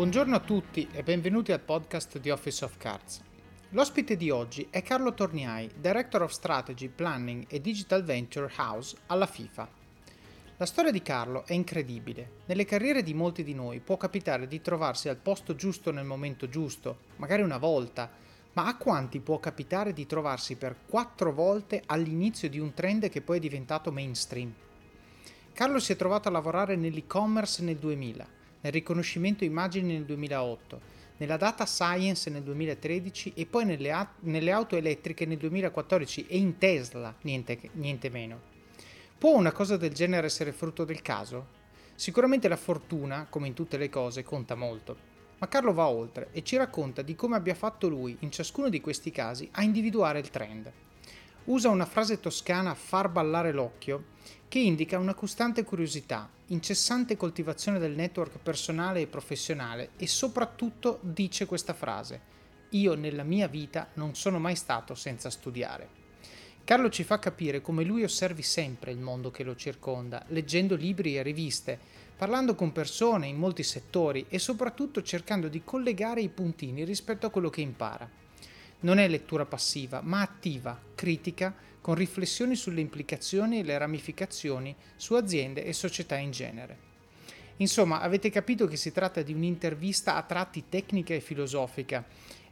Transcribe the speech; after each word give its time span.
Buongiorno 0.00 0.34
a 0.34 0.40
tutti 0.40 0.88
e 0.92 1.02
benvenuti 1.02 1.52
al 1.52 1.60
podcast 1.60 2.18
di 2.20 2.30
Office 2.30 2.64
of 2.64 2.78
Cards. 2.78 3.20
L'ospite 3.72 4.16
di 4.16 4.30
oggi 4.30 4.66
è 4.70 4.80
Carlo 4.80 5.12
Torniai, 5.12 5.70
Director 5.78 6.22
of 6.22 6.30
Strategy, 6.30 6.88
Planning 6.88 7.44
e 7.48 7.60
Digital 7.60 8.02
Venture 8.02 8.50
House 8.56 8.96
alla 9.08 9.26
FIFA. 9.26 9.68
La 10.56 10.64
storia 10.64 10.90
di 10.90 11.02
Carlo 11.02 11.44
è 11.44 11.52
incredibile. 11.52 12.30
Nelle 12.46 12.64
carriere 12.64 13.02
di 13.02 13.12
molti 13.12 13.44
di 13.44 13.52
noi 13.52 13.80
può 13.80 13.98
capitare 13.98 14.46
di 14.46 14.62
trovarsi 14.62 15.10
al 15.10 15.18
posto 15.18 15.54
giusto 15.54 15.90
nel 15.90 16.06
momento 16.06 16.48
giusto, 16.48 17.00
magari 17.16 17.42
una 17.42 17.58
volta, 17.58 18.10
ma 18.54 18.68
a 18.68 18.78
quanti 18.78 19.20
può 19.20 19.38
capitare 19.38 19.92
di 19.92 20.06
trovarsi 20.06 20.56
per 20.56 20.76
quattro 20.88 21.30
volte 21.30 21.82
all'inizio 21.84 22.48
di 22.48 22.58
un 22.58 22.72
trend 22.72 23.10
che 23.10 23.20
poi 23.20 23.36
è 23.36 23.40
diventato 23.40 23.92
mainstream? 23.92 24.50
Carlo 25.52 25.78
si 25.78 25.92
è 25.92 25.96
trovato 25.96 26.28
a 26.28 26.30
lavorare 26.30 26.74
nell'e-commerce 26.74 27.62
nel 27.62 27.76
2000, 27.76 28.38
nel 28.60 28.72
riconoscimento 28.72 29.44
immagini 29.44 29.92
nel 29.94 30.04
2008, 30.04 30.80
nella 31.18 31.36
data 31.36 31.66
science 31.66 32.30
nel 32.30 32.42
2013 32.42 33.32
e 33.34 33.46
poi 33.46 33.64
nelle, 33.64 33.92
a- 33.92 34.10
nelle 34.20 34.52
auto 34.52 34.76
elettriche 34.76 35.26
nel 35.26 35.38
2014 35.38 36.26
e 36.26 36.36
in 36.36 36.58
Tesla, 36.58 37.14
niente, 37.22 37.58
niente 37.72 38.08
meno. 38.10 38.40
Può 39.18 39.36
una 39.36 39.52
cosa 39.52 39.76
del 39.76 39.92
genere 39.92 40.26
essere 40.26 40.52
frutto 40.52 40.84
del 40.84 41.02
caso? 41.02 41.58
Sicuramente 41.94 42.48
la 42.48 42.56
fortuna, 42.56 43.26
come 43.28 43.48
in 43.48 43.54
tutte 43.54 43.76
le 43.76 43.90
cose, 43.90 44.22
conta 44.22 44.54
molto. 44.54 45.08
Ma 45.36 45.48
Carlo 45.48 45.74
va 45.74 45.86
oltre 45.88 46.28
e 46.32 46.42
ci 46.42 46.56
racconta 46.56 47.02
di 47.02 47.14
come 47.14 47.36
abbia 47.36 47.54
fatto 47.54 47.88
lui, 47.88 48.16
in 48.20 48.30
ciascuno 48.30 48.70
di 48.70 48.80
questi 48.80 49.10
casi, 49.10 49.48
a 49.52 49.62
individuare 49.62 50.18
il 50.18 50.30
trend. 50.30 50.72
Usa 51.44 51.68
una 51.68 51.86
frase 51.86 52.20
toscana 52.20 52.74
far 52.74 53.10
ballare 53.10 53.52
l'occhio 53.52 54.04
che 54.50 54.58
indica 54.58 54.98
una 54.98 55.14
costante 55.14 55.62
curiosità, 55.62 56.28
incessante 56.46 57.16
coltivazione 57.16 57.78
del 57.78 57.92
network 57.92 58.38
personale 58.38 59.00
e 59.00 59.06
professionale 59.06 59.90
e 59.96 60.08
soprattutto 60.08 60.98
dice 61.02 61.46
questa 61.46 61.72
frase: 61.72 62.20
Io 62.70 62.94
nella 62.94 63.22
mia 63.22 63.46
vita 63.46 63.90
non 63.94 64.16
sono 64.16 64.40
mai 64.40 64.56
stato 64.56 64.96
senza 64.96 65.30
studiare. 65.30 65.88
Carlo 66.64 66.90
ci 66.90 67.04
fa 67.04 67.20
capire 67.20 67.62
come 67.62 67.84
lui 67.84 68.02
osservi 68.02 68.42
sempre 68.42 68.90
il 68.90 68.98
mondo 68.98 69.30
che 69.30 69.44
lo 69.44 69.54
circonda, 69.54 70.24
leggendo 70.30 70.74
libri 70.74 71.16
e 71.16 71.22
riviste, 71.22 71.78
parlando 72.16 72.56
con 72.56 72.72
persone 72.72 73.28
in 73.28 73.36
molti 73.36 73.62
settori 73.62 74.26
e 74.28 74.40
soprattutto 74.40 75.00
cercando 75.00 75.46
di 75.46 75.62
collegare 75.62 76.22
i 76.22 76.28
puntini 76.28 76.82
rispetto 76.82 77.24
a 77.24 77.30
quello 77.30 77.50
che 77.50 77.60
impara. 77.60 78.10
Non 78.80 78.98
è 78.98 79.06
lettura 79.06 79.44
passiva, 79.44 80.00
ma 80.02 80.22
attiva, 80.22 80.76
critica, 80.96 81.54
con 81.80 81.94
riflessioni 81.94 82.56
sulle 82.56 82.80
implicazioni 82.80 83.58
e 83.58 83.64
le 83.64 83.78
ramificazioni 83.78 84.74
su 84.96 85.14
aziende 85.14 85.64
e 85.64 85.72
società 85.72 86.16
in 86.16 86.30
genere. 86.30 86.88
Insomma, 87.56 88.00
avete 88.00 88.30
capito 88.30 88.66
che 88.66 88.76
si 88.76 88.90
tratta 88.90 89.22
di 89.22 89.34
un'intervista 89.34 90.14
a 90.16 90.22
tratti 90.22 90.64
tecnica 90.68 91.14
e 91.14 91.20
filosofica 91.20 92.04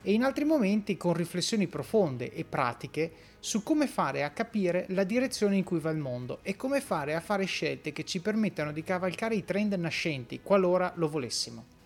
e 0.02 0.12
in 0.12 0.22
altri 0.22 0.44
momenti 0.44 0.96
con 0.96 1.14
riflessioni 1.14 1.66
profonde 1.66 2.32
e 2.32 2.44
pratiche 2.44 3.12
su 3.40 3.62
come 3.62 3.86
fare 3.86 4.22
a 4.22 4.30
capire 4.30 4.86
la 4.90 5.04
direzione 5.04 5.56
in 5.56 5.64
cui 5.64 5.80
va 5.80 5.90
il 5.90 5.98
mondo 5.98 6.40
e 6.42 6.56
come 6.56 6.80
fare 6.80 7.14
a 7.14 7.20
fare 7.20 7.44
scelte 7.46 7.92
che 7.92 8.04
ci 8.04 8.20
permettano 8.20 8.72
di 8.72 8.82
cavalcare 8.82 9.34
i 9.34 9.44
trend 9.44 9.72
nascenti 9.74 10.40
qualora 10.42 10.92
lo 10.96 11.08
volessimo. 11.08 11.77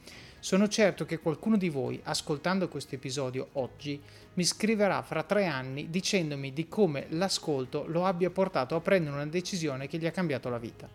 Sono 0.43 0.67
certo 0.67 1.05
che 1.05 1.21
qualcuno 1.21 1.57
di 1.57 1.69
voi, 1.69 2.01
ascoltando 2.03 2.67
questo 2.67 2.97
episodio 2.97 3.51
oggi, 3.53 4.03
mi 4.35 4.43
scriverà 4.43 5.01
fra 5.03 5.23
tre 5.23 5.47
anni 5.47 5.89
dicendomi 5.89 6.53
di 6.53 6.67
come 6.67 7.07
l'ascolto 7.11 7.85
lo 7.87 8.07
abbia 8.07 8.29
portato 8.29 8.75
a 8.75 8.81
prendere 8.81 9.15
una 9.15 9.27
decisione 9.27 9.87
che 9.87 9.99
gli 9.99 10.07
ha 10.07 10.11
cambiato 10.11 10.49
la 10.49 10.59
vita. 10.59 10.89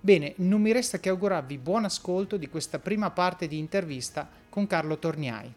Bene, 0.00 0.32
non 0.38 0.60
mi 0.60 0.72
resta 0.72 0.98
che 0.98 1.08
augurarvi 1.08 1.56
buon 1.58 1.84
ascolto 1.84 2.36
di 2.36 2.48
questa 2.48 2.80
prima 2.80 3.12
parte 3.12 3.46
di 3.46 3.58
intervista 3.58 4.28
con 4.48 4.66
Carlo 4.66 4.98
Torniai. 4.98 5.54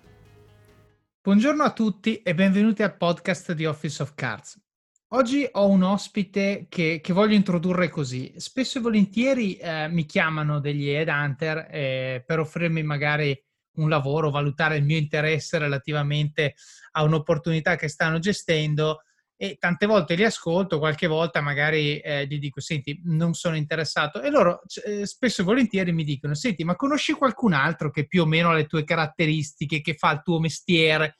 Buongiorno 1.19 1.63
a 1.63 1.71
tutti 1.71 2.21
e 2.21 2.35
benvenuti 2.35 2.83
al 2.83 2.95
podcast 2.95 3.53
di 3.53 3.65
Office 3.65 4.03
of 4.03 4.11
Cards. 4.13 4.66
Oggi 5.11 5.47
ho 5.49 5.69
un 5.69 5.83
ospite 5.83 6.65
che, 6.67 6.99
che, 7.01 7.13
voglio 7.13 7.33
introdurre 7.33 7.87
così. 7.87 8.33
Spesso 8.35 8.79
e 8.79 8.81
volentieri 8.81 9.55
eh, 9.55 9.87
mi 9.87 10.05
chiamano 10.05 10.59
degli 10.59 10.89
headhunter 10.89 11.69
eh, 11.71 12.23
per 12.25 12.39
offrirmi 12.39 12.83
magari 12.83 13.33
un 13.75 13.87
lavoro, 13.87 14.29
valutare 14.31 14.75
il 14.75 14.83
mio 14.83 14.97
interesse 14.97 15.59
relativamente 15.59 16.55
a 16.91 17.03
un'opportunità 17.03 17.77
che 17.77 17.87
stanno 17.87 18.19
gestendo 18.19 19.03
e 19.37 19.55
tante 19.57 19.85
volte 19.85 20.15
li 20.15 20.25
ascolto, 20.25 20.77
qualche 20.77 21.07
volta 21.07 21.39
magari 21.39 21.99
eh, 21.99 22.27
gli 22.27 22.37
dico, 22.37 22.59
senti, 22.59 22.99
non 23.05 23.33
sono 23.33 23.55
interessato 23.55 24.21
e 24.21 24.29
loro 24.29 24.61
eh, 24.83 25.05
spesso 25.05 25.41
e 25.41 25.45
volentieri 25.45 25.93
mi 25.93 26.03
dicono, 26.03 26.33
senti, 26.33 26.65
ma 26.65 26.75
conosci 26.75 27.13
qualcun 27.13 27.53
altro 27.53 27.91
che 27.91 28.07
più 28.07 28.23
o 28.23 28.25
meno 28.25 28.49
ha 28.49 28.55
le 28.55 28.65
tue 28.65 28.83
caratteristiche, 28.83 29.79
che 29.79 29.93
fa 29.93 30.11
il 30.11 30.21
tuo 30.21 30.39
mestiere? 30.41 31.15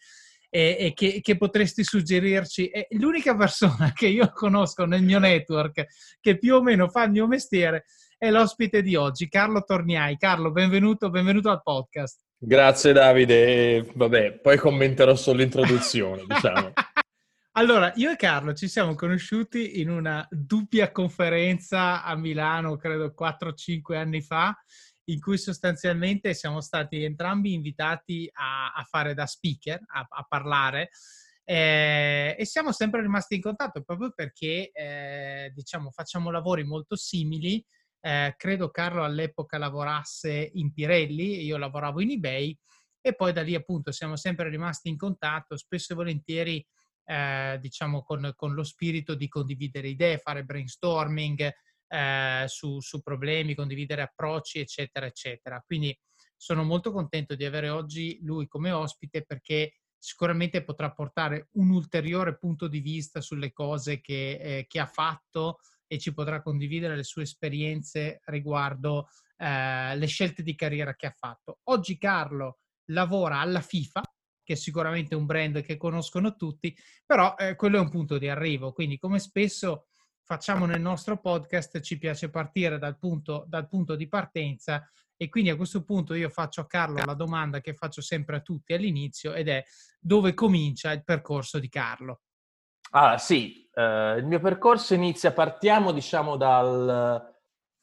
E, 0.57 0.75
e 0.79 0.93
che, 0.93 1.19
che, 1.21 1.37
potresti 1.37 1.83
suggerirci? 1.83 2.69
È 2.69 2.87
l'unica 2.91 3.35
persona 3.35 3.91
che 3.93 4.07
io 4.07 4.31
conosco 4.33 4.85
nel 4.85 5.03
mio 5.03 5.19
network 5.19 5.85
che 6.19 6.37
più 6.39 6.55
o 6.55 6.63
meno 6.63 6.89
fa 6.89 7.03
il 7.03 7.11
mio 7.11 7.27
mestiere 7.27 7.85
è 8.17 8.31
l'ospite 8.31 8.81
di 8.81 8.95
oggi, 8.95 9.29
Carlo 9.29 9.61
Torniai. 9.61 10.17
Carlo, 10.17 10.51
benvenuto, 10.51 11.11
benvenuto 11.11 11.51
al 11.51 11.61
podcast. 11.61 12.21
Grazie 12.39 12.91
Davide, 12.91 13.87
vabbè, 13.93 14.39
poi 14.39 14.57
commenterò 14.57 15.13
solo 15.13 15.37
l'introduzione, 15.37 16.23
diciamo. 16.27 16.73
Allora, 17.51 17.91
io 17.95 18.11
e 18.11 18.15
Carlo 18.15 18.53
ci 18.53 18.67
siamo 18.67 18.95
conosciuti 18.95 19.79
in 19.79 19.91
una 19.91 20.25
dubbia 20.29 20.91
conferenza 20.91 22.03
a 22.03 22.15
Milano, 22.15 22.77
credo 22.77 23.13
4-5 23.15 23.95
anni 23.95 24.21
fa, 24.21 24.55
in 25.09 25.19
cui 25.19 25.37
sostanzialmente 25.37 26.33
siamo 26.33 26.61
stati 26.61 27.03
entrambi 27.03 27.53
invitati 27.53 28.29
a, 28.33 28.73
a 28.73 28.83
fare 28.83 29.13
da 29.13 29.25
speaker, 29.25 29.81
a, 29.85 30.05
a 30.09 30.25
parlare. 30.27 30.89
Eh, 31.43 32.35
e 32.37 32.45
siamo 32.45 32.73
sempre 32.73 33.01
rimasti 33.01 33.35
in 33.35 33.41
contatto 33.41 33.81
proprio 33.81 34.11
perché 34.13 34.69
eh, 34.73 35.49
diciamo 35.55 35.91
facciamo 35.91 36.29
lavori 36.29 36.63
molto 36.65 36.95
simili. 36.95 37.63
Eh, 38.01 38.35
credo 38.37 38.69
Carlo 38.69 39.03
all'epoca 39.03 39.57
lavorasse 39.57 40.51
in 40.53 40.73
Pirelli, 40.73 41.43
io 41.43 41.57
lavoravo 41.57 42.01
in 42.01 42.11
eBay 42.11 42.57
e 42.99 43.15
poi 43.15 43.31
da 43.31 43.41
lì 43.41 43.55
appunto 43.55 43.91
siamo 43.91 44.17
sempre 44.17 44.49
rimasti 44.49 44.89
in 44.89 44.97
contatto, 44.97 45.55
spesso 45.55 45.93
e 45.93 45.95
volentieri 45.95 46.67
eh, 47.05 47.57
diciamo 47.61 48.03
con, 48.03 48.33
con, 48.35 48.53
lo 48.53 48.63
spirito 48.63 49.15
di 49.15 49.29
condividere 49.29 49.87
idee, 49.87 50.17
fare 50.17 50.43
brainstorming, 50.43 51.49
eh, 51.87 52.45
su, 52.47 52.79
su, 52.79 53.01
problemi, 53.01 53.55
condividere 53.55 54.01
approcci, 54.01 54.59
eccetera, 54.59 55.05
eccetera. 55.05 55.61
Quindi 55.65 55.97
sono 56.35 56.63
molto 56.63 56.91
contento 56.91 57.35
di 57.35 57.45
avere 57.45 57.69
oggi 57.69 58.19
lui 58.21 58.47
come 58.47 58.71
ospite 58.71 59.23
perché 59.23 59.73
sicuramente 59.97 60.63
potrà 60.63 60.91
portare 60.91 61.49
un 61.53 61.71
ulteriore 61.71 62.37
punto 62.37 62.67
di 62.67 62.79
vista 62.79 63.19
sulle 63.21 63.51
cose 63.51 63.99
che, 63.99 64.37
eh, 64.39 64.65
che 64.67 64.79
ha 64.79 64.85
fatto 64.85 65.59
e 65.87 65.97
ci 65.97 66.13
potrà 66.13 66.41
condividere 66.41 66.95
le 66.95 67.03
sue 67.03 67.23
esperienze 67.23 68.19
riguardo 68.25 69.09
eh, 69.37 69.95
le 69.95 70.05
scelte 70.05 70.43
di 70.43 70.55
carriera 70.55 70.95
che 70.95 71.07
ha 71.07 71.15
fatto. 71.17 71.59
Oggi 71.65 71.97
Carlo 71.97 72.59
lavora 72.91 73.39
alla 73.39 73.61
FIFA, 73.61 74.01
che 74.43 74.53
è 74.53 74.55
sicuramente 74.55 75.15
un 75.15 75.25
brand 75.25 75.61
che 75.61 75.77
conoscono 75.77 76.35
tutti, 76.35 76.75
però 77.05 77.35
eh, 77.35 77.55
quello 77.55 77.77
è 77.77 77.81
un 77.81 77.89
punto 77.89 78.17
di 78.17 78.29
arrivo, 78.29 78.71
quindi 78.71 78.97
come 78.97 79.19
spesso 79.19 79.87
facciamo 80.27 80.65
nel 80.65 80.81
nostro 80.81 81.17
podcast, 81.17 81.79
ci 81.79 81.97
piace 81.97 82.29
partire 82.29 82.77
dal 82.77 82.97
punto, 82.97 83.45
dal 83.47 83.69
punto 83.69 83.95
di 83.95 84.09
partenza 84.09 84.85
e 85.15 85.29
quindi 85.29 85.49
a 85.49 85.55
questo 85.55 85.85
punto 85.85 86.13
io 86.15 86.27
faccio 86.27 86.59
a 86.59 86.67
Carlo 86.67 87.01
la 87.05 87.13
domanda 87.13 87.61
che 87.61 87.73
faccio 87.73 88.01
sempre 88.01 88.35
a 88.35 88.41
tutti 88.41 88.73
all'inizio 88.73 89.33
ed 89.33 89.47
è 89.47 89.63
dove 89.97 90.33
comincia 90.33 90.91
il 90.91 91.05
percorso 91.05 91.59
di 91.59 91.69
Carlo? 91.69 92.23
Ah 92.91 93.17
sì, 93.17 93.69
eh, 93.73 94.15
il 94.17 94.25
mio 94.25 94.41
percorso 94.41 94.93
inizia, 94.93 95.31
partiamo 95.31 95.93
diciamo 95.93 96.35
dal... 96.35 97.35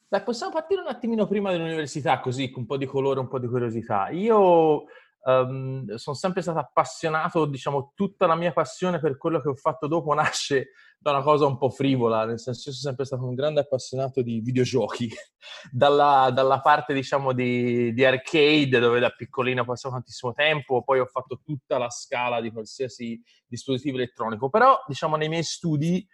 Beh, 0.07 0.21
possiamo 0.21 0.53
partire 0.53 0.81
un 0.81 0.87
attimino 0.87 1.25
prima 1.25 1.49
dell'università 1.49 2.19
così, 2.19 2.51
con 2.51 2.61
un 2.61 2.67
po' 2.67 2.77
di 2.77 2.85
colore, 2.85 3.19
un 3.19 3.27
po' 3.27 3.39
di 3.39 3.47
curiosità. 3.47 4.09
Io 4.09 4.83
um, 5.23 5.95
sono 5.95 6.15
sempre 6.15 6.43
stato 6.43 6.59
appassionato, 6.59 7.45
diciamo, 7.47 7.93
tutta 7.95 8.27
la 8.27 8.35
mia 8.35 8.53
passione 8.53 8.99
per 8.99 9.17
quello 9.17 9.41
che 9.41 9.49
ho 9.49 9.55
fatto 9.55 9.87
dopo 9.87 10.13
nasce 10.13 10.69
da 10.97 11.11
una 11.11 11.21
cosa 11.21 11.45
un 11.45 11.57
po' 11.57 11.69
frivola, 11.69 12.25
nel 12.25 12.39
senso 12.39 12.69
io 12.69 12.75
sono 12.75 12.87
sempre 12.87 13.05
stato 13.05 13.25
un 13.25 13.35
grande 13.35 13.59
appassionato 13.59 14.21
di 14.21 14.39
videogiochi, 14.39 15.09
dalla, 15.71 16.31
dalla, 16.33 16.59
parte, 16.61 16.93
diciamo, 16.93 17.31
di, 17.31 17.93
di, 17.93 18.03
arcade, 18.03 18.79
dove 18.79 18.99
da 18.99 19.09
piccolino 19.09 19.61
ho 19.61 19.65
passato 19.65 19.93
tantissimo 19.93 20.33
tempo, 20.33 20.83
poi 20.83 20.99
ho 20.99 21.05
fatto 21.05 21.41
tutta 21.43 21.77
la 21.77 21.89
scala 21.89 22.41
di 22.41 22.51
qualsiasi 22.51 23.21
dispositivo 23.45 23.97
elettronico, 23.97 24.49
però, 24.49 24.77
diciamo, 24.87 25.15
nei 25.15 25.29
miei 25.29 25.43
studi 25.43 26.07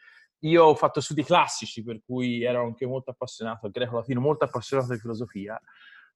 io 0.43 0.63
ho 0.63 0.75
fatto 0.75 1.01
studi 1.01 1.23
classici, 1.23 1.83
per 1.83 2.01
cui 2.03 2.43
ero 2.43 2.63
anche 2.63 2.85
molto 2.85 3.11
appassionato, 3.11 3.69
greco-latino, 3.69 4.19
molto 4.19 4.45
appassionato 4.45 4.93
di 4.93 4.99
filosofia, 4.99 5.59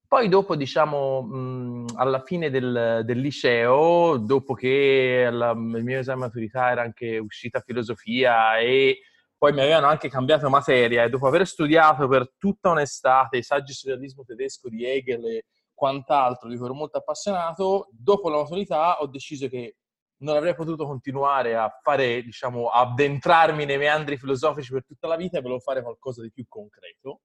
poi 0.08 0.30
dopo, 0.30 0.56
diciamo, 0.56 1.22
mh, 1.22 1.86
alla 1.96 2.22
fine 2.22 2.50
del, 2.50 3.02
del, 3.04 3.20
liceo, 3.20 4.18
dopo 4.18 4.54
che 4.54 5.28
la, 5.32 5.52
il 5.52 5.84
mio 5.84 6.00
esame 6.00 6.18
di 6.18 6.26
maturità 6.26 6.72
era 6.72 6.82
anche 6.82 7.18
uscita 7.18 7.60
filosofia 7.60 8.58
e 8.60 9.00
poi 9.38 9.54
mi 9.54 9.62
avevano 9.62 9.88
anche 9.88 10.10
cambiato 10.10 10.50
materia 10.50 11.04
e 11.04 11.10
dopo 11.10 11.28
aver 11.28 11.46
studiato 11.46 12.08
per 12.08 12.34
tutta 12.38 12.70
un'estate 12.70 13.38
i 13.38 13.44
saggi 13.44 13.74
sul 13.74 13.92
realismo 13.92 14.24
tedesco 14.24 14.70
di 14.70 14.86
Hegel 14.86 15.26
e 15.26 15.46
quant'altro 15.74 16.50
di 16.50 16.56
cui 16.56 16.66
ero 16.66 16.74
molto 16.74 16.98
appassionato, 16.98 17.90
dopo 17.92 18.30
la 18.30 18.38
maturità 18.38 19.00
ho 19.02 19.08
deciso 19.08 19.48
che 19.48 19.76
non 20.18 20.38
avrei 20.38 20.56
potuto 20.56 20.86
continuare 20.86 21.56
a 21.56 21.70
fare, 21.82 22.24
diciamo, 22.24 22.68
addentrarmi 22.68 23.66
nei 23.66 23.78
meandri 23.78 24.18
filosofici 24.18 24.72
per 24.72 24.86
tutta 24.86 25.08
la 25.08 25.18
vita 25.18 25.38
e 25.38 25.42
volevo 25.42 25.60
fare 25.60 25.82
qualcosa 25.82 26.22
di 26.22 26.32
più 26.32 26.46
concreto. 26.48 27.22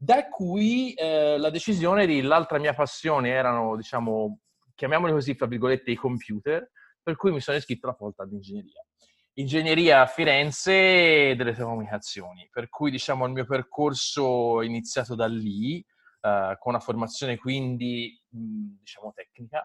Da 0.00 0.28
cui 0.28 0.92
eh, 0.94 1.38
la 1.38 1.50
decisione 1.50 2.06
di 2.06 2.22
l'altra 2.22 2.58
mia 2.58 2.72
passione 2.72 3.30
erano, 3.30 3.74
diciamo, 3.74 4.38
chiamiamoli 4.76 5.12
così, 5.12 5.34
fra 5.34 5.46
virgolette, 5.46 5.90
i 5.90 5.96
computer, 5.96 6.70
per 7.02 7.16
cui 7.16 7.32
mi 7.32 7.40
sono 7.40 7.56
iscritto 7.56 7.86
alla 7.86 7.96
facoltà 7.96 8.24
di 8.24 8.36
ingegneria. 8.36 8.84
Ingegneria 9.34 10.02
a 10.02 10.06
Firenze 10.06 11.34
delle 11.34 11.52
telecomunicazioni, 11.52 12.48
per 12.50 12.68
cui 12.68 12.92
diciamo 12.92 13.26
il 13.26 13.32
mio 13.32 13.44
percorso 13.44 14.62
è 14.62 14.66
iniziato 14.66 15.16
da 15.16 15.26
lì, 15.26 15.78
eh, 16.20 16.56
con 16.58 16.74
una 16.74 16.80
formazione 16.80 17.36
quindi 17.36 18.20
diciamo 18.28 19.12
tecnica 19.14 19.64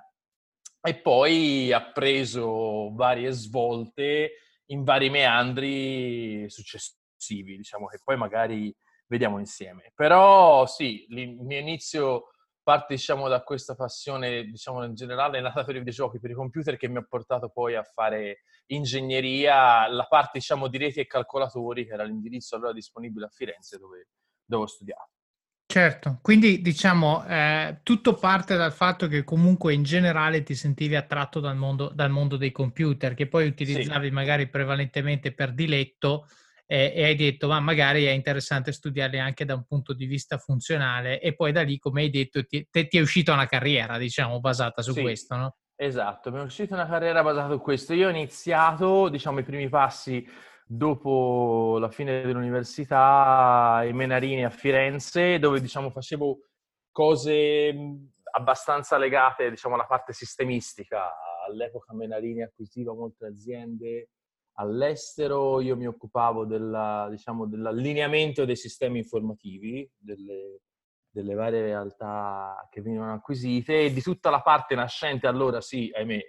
e 0.81 0.95
poi 1.01 1.71
ha 1.71 1.91
preso 1.91 2.93
varie 2.93 3.31
svolte 3.31 4.31
in 4.67 4.83
vari 4.83 5.09
meandri 5.09 6.49
successivi, 6.49 7.57
diciamo 7.57 7.87
che 7.87 7.99
poi 8.03 8.17
magari 8.17 8.75
vediamo 9.13 9.37
insieme. 9.37 9.91
Però 9.93 10.65
sì, 10.65 11.05
il 11.07 11.37
mio 11.37 11.59
inizio 11.59 12.29
parte 12.63 12.95
diciamo 12.95 13.27
da 13.27 13.43
questa 13.43 13.75
passione 13.75 14.45
diciamo 14.45 14.83
in 14.85 14.95
generale 14.95 15.37
è 15.37 15.41
nata 15.41 15.63
per 15.63 15.75
i 15.75 15.79
videogiochi, 15.79 16.19
per 16.19 16.31
i 16.31 16.33
computer 16.33 16.77
che 16.77 16.87
mi 16.87 16.97
ha 16.97 17.05
portato 17.07 17.49
poi 17.49 17.75
a 17.75 17.83
fare 17.83 18.43
ingegneria, 18.67 19.87
la 19.87 20.05
parte 20.05 20.39
diciamo 20.39 20.67
di 20.67 20.77
reti 20.77 20.99
e 20.99 21.05
calcolatori 21.05 21.85
che 21.85 21.93
era 21.93 22.03
l'indirizzo 22.03 22.55
allora 22.55 22.73
disponibile 22.73 23.25
a 23.25 23.29
Firenze 23.29 23.77
dove, 23.77 24.07
dove 24.45 24.63
ho 24.63 24.67
studiato. 24.67 25.09
Certo, 25.65 26.19
quindi 26.21 26.61
diciamo 26.61 27.25
eh, 27.25 27.79
tutto 27.83 28.13
parte 28.13 28.55
dal 28.55 28.73
fatto 28.73 29.07
che 29.07 29.23
comunque 29.23 29.73
in 29.73 29.83
generale 29.83 30.43
ti 30.43 30.55
sentivi 30.55 30.95
attratto 30.95 31.39
dal 31.39 31.55
mondo, 31.55 31.89
dal 31.93 32.11
mondo 32.11 32.37
dei 32.37 32.51
computer, 32.51 33.13
che 33.13 33.27
poi 33.27 33.47
utilizzavi 33.47 34.07
sì. 34.07 34.13
magari 34.13 34.47
prevalentemente 34.49 35.33
per 35.33 35.53
diletto 35.53 36.27
eh, 36.65 36.93
e 36.95 37.03
hai 37.03 37.15
detto 37.15 37.47
ma 37.47 37.59
magari 37.59 38.05
è 38.05 38.11
interessante 38.11 38.71
studiarli 38.71 39.19
anche 39.19 39.45
da 39.45 39.55
un 39.55 39.65
punto 39.65 39.93
di 39.93 40.05
vista 40.05 40.37
funzionale 40.37 41.19
e 41.19 41.35
poi 41.35 41.51
da 41.51 41.61
lì 41.61 41.77
come 41.77 42.01
hai 42.01 42.09
detto 42.09 42.45
ti, 42.45 42.67
te, 42.69 42.87
ti 42.87 42.97
è 42.97 43.01
uscita 43.01 43.33
una 43.33 43.45
carriera 43.45 43.97
diciamo 43.97 44.39
basata 44.39 44.81
su 44.81 44.93
sì. 44.93 45.01
questo, 45.01 45.35
no? 45.35 45.55
Esatto, 45.75 46.31
mi 46.31 46.39
è 46.39 46.41
uscita 46.43 46.75
una 46.75 46.87
carriera 46.87 47.23
basata 47.23 47.53
su 47.53 47.59
questo. 47.59 47.93
Io 47.93 48.07
ho 48.07 48.11
iniziato 48.11 49.09
diciamo 49.09 49.39
i 49.39 49.43
primi 49.43 49.67
passi 49.69 50.25
dopo 50.65 51.77
la 51.79 51.89
fine 51.89 52.21
dell'università 52.21 53.73
ai 53.73 53.91
Menarini 53.91 54.45
a 54.45 54.49
Firenze, 54.49 55.39
dove 55.39 55.59
diciamo 55.59 55.89
facevo 55.89 56.39
cose 56.91 57.73
abbastanza 58.35 58.97
legate 58.97 59.49
diciamo, 59.49 59.75
alla 59.75 59.85
parte 59.85 60.13
sistemistica. 60.13 61.11
All'epoca 61.47 61.93
Menarini 61.93 62.43
acquisiva 62.43 62.93
molte 62.93 63.25
aziende 63.25 64.09
all'estero, 64.53 65.61
io 65.61 65.75
mi 65.75 65.87
occupavo 65.87 66.45
della, 66.45 67.07
diciamo, 67.09 67.47
dell'allineamento 67.47 68.45
dei 68.45 68.55
sistemi 68.55 68.99
informativi 68.99 69.89
delle, 69.97 70.61
delle 71.09 71.33
varie 71.33 71.61
realtà 71.61 72.67
che 72.69 72.81
venivano 72.81 73.13
acquisite 73.13 73.85
e 73.85 73.93
di 73.93 74.01
tutta 74.01 74.29
la 74.29 74.41
parte 74.41 74.75
nascente 74.75 75.27
allora 75.27 75.61
sì, 75.61 75.91
ahimè, 75.93 76.19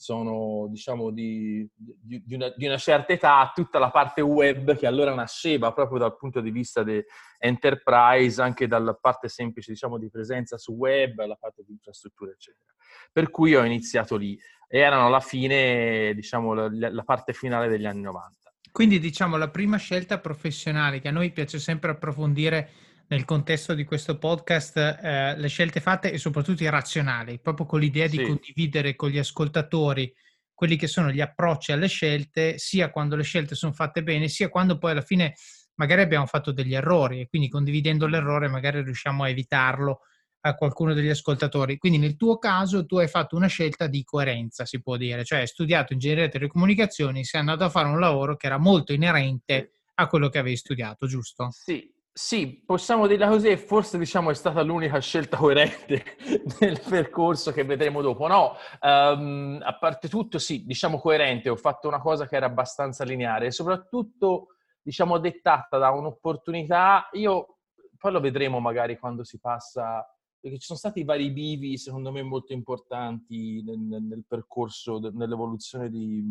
sono 0.00 0.66
diciamo 0.70 1.10
di, 1.10 1.68
di, 1.76 2.22
di, 2.24 2.34
una, 2.34 2.48
di, 2.56 2.64
una, 2.64 2.78
certa 2.78 3.12
età, 3.12 3.52
tutta 3.54 3.78
la 3.78 3.90
parte 3.90 4.22
web 4.22 4.74
che 4.74 4.86
allora 4.86 5.14
nasceva 5.14 5.74
proprio 5.74 5.98
dal 5.98 6.16
punto 6.16 6.40
di 6.40 6.50
vista 6.50 6.82
di 6.82 7.04
enterprise, 7.38 8.40
anche 8.40 8.66
dalla 8.66 8.94
parte 8.94 9.28
semplice 9.28 9.72
diciamo 9.72 9.98
di 9.98 10.08
presenza 10.08 10.56
su 10.56 10.72
web, 10.72 11.22
la 11.26 11.36
parte 11.38 11.64
di 11.66 11.72
infrastrutture 11.72 12.32
eccetera. 12.32 12.72
Per 13.12 13.28
cui 13.28 13.54
ho 13.54 13.62
iniziato 13.62 14.16
lì 14.16 14.38
e 14.72 14.78
erano 14.78 15.06
alla 15.06 15.20
fine 15.20 16.12
diciamo 16.14 16.54
la, 16.54 16.70
la 16.70 17.02
parte 17.02 17.32
finale 17.32 17.66
degli 17.66 17.86
anni 17.86 18.02
90. 18.02 18.52
Quindi 18.70 19.00
diciamo 19.00 19.36
la 19.36 19.50
prima 19.50 19.76
scelta 19.78 20.20
professionale 20.20 21.00
che 21.00 21.08
a 21.08 21.10
noi 21.10 21.32
piace 21.32 21.58
sempre 21.58 21.90
approfondire 21.90 22.70
nel 23.08 23.24
contesto 23.24 23.74
di 23.74 23.82
questo 23.82 24.16
podcast 24.16 24.76
eh, 24.76 25.36
le 25.36 25.48
scelte 25.48 25.80
fatte 25.80 26.12
e 26.12 26.18
soprattutto 26.18 26.62
i 26.62 26.70
razionali, 26.70 27.40
proprio 27.40 27.66
con 27.66 27.80
l'idea 27.80 28.08
sì. 28.08 28.18
di 28.18 28.24
condividere 28.24 28.94
con 28.94 29.10
gli 29.10 29.18
ascoltatori 29.18 30.14
quelli 30.54 30.76
che 30.76 30.86
sono 30.86 31.10
gli 31.10 31.20
approcci 31.20 31.72
alle 31.72 31.88
scelte, 31.88 32.56
sia 32.58 32.90
quando 32.90 33.16
le 33.16 33.24
scelte 33.24 33.56
sono 33.56 33.72
fatte 33.72 34.04
bene, 34.04 34.28
sia 34.28 34.48
quando 34.48 34.78
poi 34.78 34.92
alla 34.92 35.00
fine 35.00 35.34
magari 35.74 36.02
abbiamo 36.02 36.26
fatto 36.26 36.52
degli 36.52 36.74
errori 36.74 37.22
e 37.22 37.28
quindi 37.28 37.48
condividendo 37.48 38.06
l'errore 38.06 38.46
magari 38.46 38.82
riusciamo 38.84 39.24
a 39.24 39.28
evitarlo 39.30 40.02
a 40.42 40.54
qualcuno 40.54 40.94
degli 40.94 41.08
ascoltatori. 41.08 41.78
Quindi 41.78 41.98
nel 41.98 42.16
tuo 42.16 42.38
caso 42.38 42.86
tu 42.86 42.98
hai 42.98 43.08
fatto 43.08 43.36
una 43.36 43.46
scelta 43.46 43.86
di 43.86 44.04
coerenza, 44.04 44.64
si 44.64 44.80
può 44.80 44.96
dire, 44.96 45.24
cioè 45.24 45.40
hai 45.40 45.46
studiato 45.46 45.92
ingegneria 45.92 46.26
delle 46.26 46.38
telecomunicazioni, 46.38 47.24
sei 47.24 47.40
andato 47.40 47.64
a 47.64 47.68
fare 47.68 47.88
un 47.88 48.00
lavoro 48.00 48.36
che 48.36 48.46
era 48.46 48.58
molto 48.58 48.92
inerente 48.92 49.72
a 49.94 50.06
quello 50.06 50.28
che 50.28 50.38
avevi 50.38 50.56
studiato, 50.56 51.06
giusto? 51.06 51.48
Sì, 51.50 51.92
sì, 52.12 52.62
possiamo 52.66 53.06
dirla 53.06 53.28
così 53.28 53.48
e 53.48 53.56
forse 53.56 53.96
diciamo 53.96 54.30
è 54.30 54.34
stata 54.34 54.62
l'unica 54.62 54.98
scelta 54.98 55.36
coerente 55.36 56.04
nel 56.60 56.80
percorso 56.80 57.52
che 57.52 57.64
vedremo 57.64 58.00
dopo. 58.00 58.26
No, 58.26 58.56
um, 58.80 59.60
a 59.62 59.78
parte 59.78 60.08
tutto 60.08 60.38
sì, 60.38 60.64
diciamo 60.64 60.98
coerente, 60.98 61.48
ho 61.50 61.56
fatto 61.56 61.86
una 61.86 62.00
cosa 62.00 62.26
che 62.26 62.36
era 62.36 62.46
abbastanza 62.46 63.04
lineare 63.04 63.46
e 63.46 63.50
soprattutto 63.50 64.56
diciamo 64.82 65.18
dettata 65.18 65.78
da 65.78 65.90
un'opportunità, 65.90 67.10
io 67.12 67.58
poi 67.96 68.12
lo 68.12 68.20
vedremo 68.20 68.60
magari 68.60 68.98
quando 68.98 69.22
si 69.24 69.38
passa, 69.38 70.04
perché 70.40 70.58
ci 70.58 70.66
sono 70.66 70.78
stati 70.78 71.04
vari 71.04 71.30
bivi 71.30 71.76
secondo 71.76 72.10
me 72.10 72.22
molto 72.22 72.52
importanti 72.52 73.62
nel, 73.62 73.78
nel 73.78 74.24
percorso, 74.26 74.98
nell'evoluzione 75.12 75.90
di, 75.90 76.24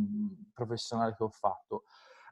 professionale 0.53 1.15
che 1.15 1.23
ho 1.23 1.29
fatto. 1.29 1.83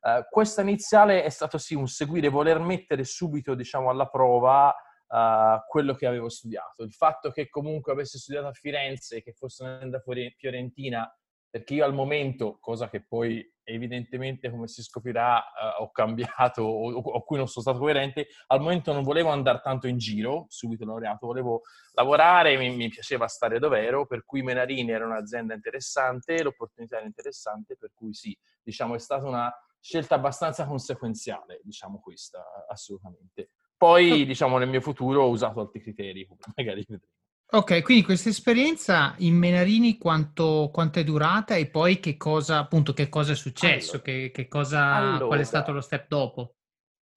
Uh, 0.01 0.25
questa 0.29 0.61
iniziale 0.61 1.23
è 1.23 1.29
stato 1.29 1.57
sì 1.57 1.75
un 1.75 1.87
seguire, 1.87 2.29
voler 2.29 2.59
mettere 2.59 3.03
subito 3.03 3.55
diciamo, 3.55 3.89
alla 3.89 4.07
prova 4.07 4.67
uh, 4.69 5.61
quello 5.67 5.93
che 5.93 6.07
avevo 6.07 6.29
studiato. 6.29 6.83
Il 6.83 6.93
fatto 6.93 7.31
che 7.31 7.49
comunque 7.49 7.91
avessi 7.91 8.17
studiato 8.17 8.47
a 8.47 8.53
Firenze, 8.53 9.21
che 9.21 9.33
fosse 9.33 9.63
un'azienda 9.63 10.01
fiorentina, 10.35 11.11
perché 11.57 11.73
io 11.73 11.85
al 11.85 11.93
momento, 11.93 12.59
cosa 12.59 12.87
che 12.87 13.03
poi 13.03 13.43
evidentemente 13.63 14.49
come 14.51 14.67
si 14.67 14.83
scoprirà 14.83 15.37
uh, 15.37 15.81
ho 15.81 15.91
cambiato 15.91 16.61
o, 16.61 16.93
o, 16.93 17.23
cui 17.23 17.37
non 17.37 17.47
sono 17.47 17.65
stato 17.65 17.79
coerente, 17.79 18.27
al 18.47 18.61
momento 18.61 18.93
non 18.93 19.03
volevo 19.03 19.29
andare 19.29 19.59
tanto 19.63 19.87
in 19.87 19.97
giro, 19.97 20.45
subito 20.49 20.85
laureato, 20.85 21.25
volevo 21.25 21.61
lavorare, 21.93 22.57
mi, 22.57 22.73
mi 22.75 22.89
piaceva 22.89 23.27
stare 23.27 23.57
dove 23.57 23.83
ero, 23.83 24.05
per 24.05 24.23
cui 24.23 24.43
Menarini 24.43 24.91
era 24.91 25.05
un'azienda 25.05 25.55
interessante, 25.55 26.43
l'opportunità 26.43 26.97
era 26.97 27.07
interessante, 27.07 27.75
per 27.75 27.91
cui 27.93 28.13
sì, 28.13 28.37
diciamo 28.61 28.93
è 28.93 28.99
stata 28.99 29.25
una 29.25 29.51
scelta 29.79 30.15
abbastanza 30.15 30.65
conseguenziale, 30.67 31.59
diciamo 31.63 31.99
questa, 31.99 32.65
assolutamente. 32.69 33.49
Poi, 33.75 34.25
diciamo, 34.25 34.57
nel 34.59 34.69
mio 34.69 34.81
futuro 34.81 35.23
ho 35.23 35.29
usato 35.29 35.59
altri 35.59 35.81
criteri, 35.81 36.27
magari 36.55 36.85
vedremo. 36.87 37.15
Ok, 37.49 37.81
quindi 37.81 38.03
questa 38.03 38.27
esperienza 38.27 39.15
in 39.19 39.35
Menarini 39.35 39.97
quanto, 39.97 40.69
quanto, 40.71 40.99
è 40.99 41.05
durata 41.05 41.55
e 41.55 41.67
poi 41.67 41.99
che 41.99 42.17
cosa, 42.17 42.57
appunto, 42.57 42.91
che 42.91 43.07
cosa 43.07 43.31
è 43.31 43.35
successo? 43.35 43.91
Allora, 43.91 44.03
che, 44.03 44.31
che 44.33 44.47
cosa, 44.49 44.93
allora, 44.95 45.25
qual 45.27 45.39
è 45.39 45.43
stato 45.43 45.71
lo 45.71 45.79
step 45.79 46.07
dopo? 46.09 46.55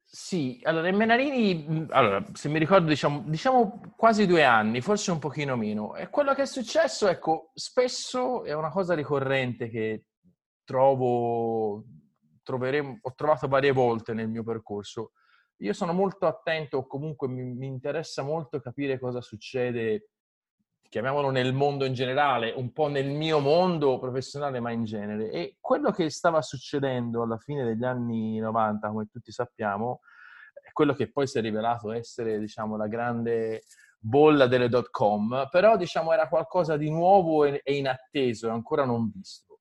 Sì, 0.04 0.60
allora 0.62 0.88
in 0.88 0.96
Menarini, 0.96 1.86
allora, 1.90 2.24
se 2.32 2.48
mi 2.48 2.60
ricordo, 2.60 2.88
diciamo, 2.88 3.24
diciamo 3.26 3.94
quasi 3.96 4.26
due 4.26 4.44
anni, 4.44 4.80
forse 4.80 5.10
un 5.10 5.18
pochino 5.18 5.56
meno. 5.56 5.96
E 5.96 6.08
quello 6.10 6.32
che 6.32 6.42
è 6.42 6.46
successo, 6.46 7.08
ecco, 7.08 7.50
spesso 7.54 8.44
è 8.44 8.52
una 8.52 8.70
cosa 8.70 8.94
ricorrente 8.94 9.68
che 9.68 10.04
trovo 10.64 11.84
troveremo, 12.42 12.98
ho 13.02 13.14
trovato 13.14 13.48
varie 13.48 13.72
volte 13.72 14.12
nel 14.12 14.28
mio 14.28 14.42
percorso. 14.42 15.12
Io 15.58 15.72
sono 15.72 15.92
molto 15.92 16.26
attento, 16.26 16.78
o 16.78 16.86
comunque 16.86 17.28
mi, 17.28 17.42
mi 17.42 17.66
interessa 17.66 18.22
molto 18.22 18.60
capire 18.60 18.98
cosa 18.98 19.20
succede, 19.20 20.10
chiamiamolo 20.90 21.30
nel 21.30 21.54
mondo 21.54 21.84
in 21.84 21.94
generale, 21.94 22.50
un 22.50 22.72
po' 22.72 22.88
nel 22.88 23.08
mio 23.08 23.38
mondo 23.38 23.98
professionale, 24.00 24.58
ma 24.58 24.72
in 24.72 24.84
genere. 24.84 25.30
E 25.30 25.56
quello 25.60 25.92
che 25.92 26.10
stava 26.10 26.42
succedendo 26.42 27.22
alla 27.22 27.38
fine 27.38 27.64
degli 27.64 27.84
anni 27.84 28.38
90, 28.38 28.88
come 28.88 29.06
tutti 29.06 29.30
sappiamo, 29.30 30.00
è 30.52 30.72
quello 30.72 30.92
che 30.92 31.10
poi 31.10 31.28
si 31.28 31.38
è 31.38 31.40
rivelato 31.40 31.92
essere, 31.92 32.40
diciamo, 32.40 32.76
la 32.76 32.88
grande 32.88 33.62
bolla 34.00 34.48
delle 34.48 34.68
dot 34.68 34.90
com, 34.90 35.46
però 35.50 35.76
diciamo 35.76 36.12
era 36.12 36.26
qualcosa 36.26 36.76
di 36.76 36.90
nuovo 36.90 37.44
e, 37.44 37.62
inatteso, 37.64 38.50
ancora 38.50 38.84
non 38.84 39.12
visto. 39.14 39.60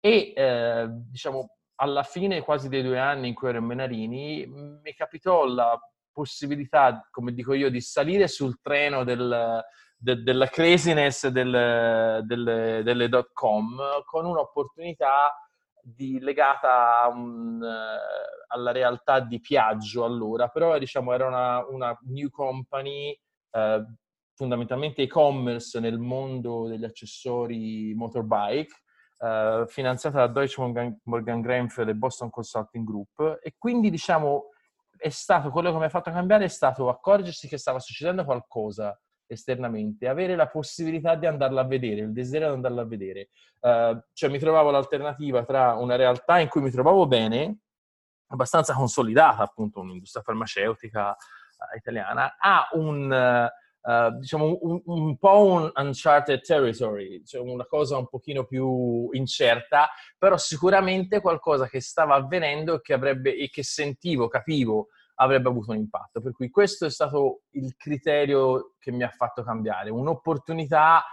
E 0.00 0.32
eh, 0.34 0.86
diciamo 0.88 1.56
alla 1.74 2.04
fine 2.04 2.40
quasi 2.40 2.68
dei 2.70 2.82
due 2.82 2.98
anni 2.98 3.28
in 3.28 3.34
cui 3.34 3.48
ero 3.48 3.58
in 3.58 3.64
Menarini, 3.64 4.46
mi 4.46 4.94
capitò 4.94 5.44
la 5.44 5.78
possibilità, 6.10 7.06
come 7.10 7.32
dico 7.32 7.52
io, 7.52 7.68
di 7.70 7.80
salire 7.82 8.28
sul 8.28 8.60
treno 8.62 9.04
del, 9.04 9.62
de, 10.00 10.22
della 10.22 10.46
craziness 10.46 11.28
del, 11.28 12.22
del, 12.24 12.80
delle 12.82 13.08
dot 13.08 13.30
com 13.34 13.78
con 14.06 14.24
un'opportunità 14.24 15.34
di, 15.82 16.18
legata 16.20 17.10
un, 17.12 17.62
alla 18.48 18.72
realtà 18.72 19.20
di 19.20 19.40
Piaggio 19.40 20.04
allora, 20.04 20.48
però 20.48 20.78
diciamo 20.78 21.12
era 21.12 21.26
una, 21.26 21.66
una 21.66 21.98
new 22.02 22.28
company 22.30 23.18
eh, 23.50 23.84
fondamentalmente 24.34 25.02
e-commerce 25.02 25.80
nel 25.80 25.98
mondo 25.98 26.66
degli 26.66 26.84
accessori 26.84 27.92
motorbike, 27.94 28.74
eh, 29.18 29.64
finanziata 29.68 30.18
da 30.18 30.32
Deutsche 30.32 30.98
Morgan 31.04 31.40
Grenfell 31.40 31.88
e 31.88 31.94
Boston 31.94 32.30
Consulting 32.30 32.86
Group. 32.86 33.38
E 33.42 33.54
quindi 33.58 33.90
diciamo 33.90 34.48
è 34.96 35.08
stato 35.08 35.50
quello 35.50 35.72
che 35.72 35.78
mi 35.78 35.84
ha 35.84 35.90
fatto 35.90 36.10
cambiare 36.10 36.44
è 36.44 36.48
stato 36.48 36.90
accorgersi 36.90 37.48
che 37.48 37.56
stava 37.56 37.78
succedendo 37.78 38.24
qualcosa 38.24 38.98
esternamente, 39.32 40.08
avere 40.08 40.34
la 40.34 40.48
possibilità 40.48 41.14
di 41.14 41.26
andarla 41.26 41.62
a 41.62 41.66
vedere, 41.66 42.02
il 42.02 42.12
desiderio 42.12 42.48
di 42.48 42.54
andarla 42.54 42.82
a 42.82 42.86
vedere. 42.86 43.28
Uh, 43.60 44.00
cioè 44.12 44.30
mi 44.30 44.38
trovavo 44.38 44.70
l'alternativa 44.70 45.44
tra 45.44 45.74
una 45.74 45.96
realtà 45.96 46.38
in 46.38 46.48
cui 46.48 46.62
mi 46.62 46.70
trovavo 46.70 47.06
bene, 47.06 47.58
abbastanza 48.28 48.74
consolidata, 48.74 49.42
appunto 49.42 49.80
un'industria 49.80 50.22
farmaceutica 50.22 51.10
uh, 51.10 51.76
italiana, 51.76 52.36
a 52.38 52.68
un, 52.72 53.50
uh, 53.82 54.18
diciamo, 54.18 54.58
un, 54.62 54.82
un, 54.84 55.16
po' 55.16 55.44
un 55.44 55.70
uncharted 55.74 56.40
territory, 56.40 57.22
cioè 57.24 57.40
una 57.40 57.66
cosa 57.66 57.96
un 57.96 58.08
pochino 58.08 58.44
più 58.44 59.08
incerta, 59.12 59.88
però 60.18 60.36
sicuramente 60.36 61.20
qualcosa 61.20 61.66
che 61.66 61.80
stava 61.80 62.14
avvenendo 62.14 62.76
e 62.76 62.80
che, 62.80 62.94
avrebbe, 62.94 63.36
e 63.36 63.48
che 63.48 63.62
sentivo, 63.62 64.28
capivo, 64.28 64.88
avrebbe 65.20 65.48
avuto 65.48 65.70
un 65.70 65.76
impatto. 65.76 66.20
Per 66.20 66.32
cui 66.32 66.50
questo 66.50 66.86
è 66.86 66.90
stato 66.90 67.42
il 67.50 67.76
criterio 67.76 68.74
che 68.78 68.90
mi 68.90 69.02
ha 69.02 69.10
fatto 69.10 69.42
cambiare, 69.42 69.90
un'opportunità 69.90 71.04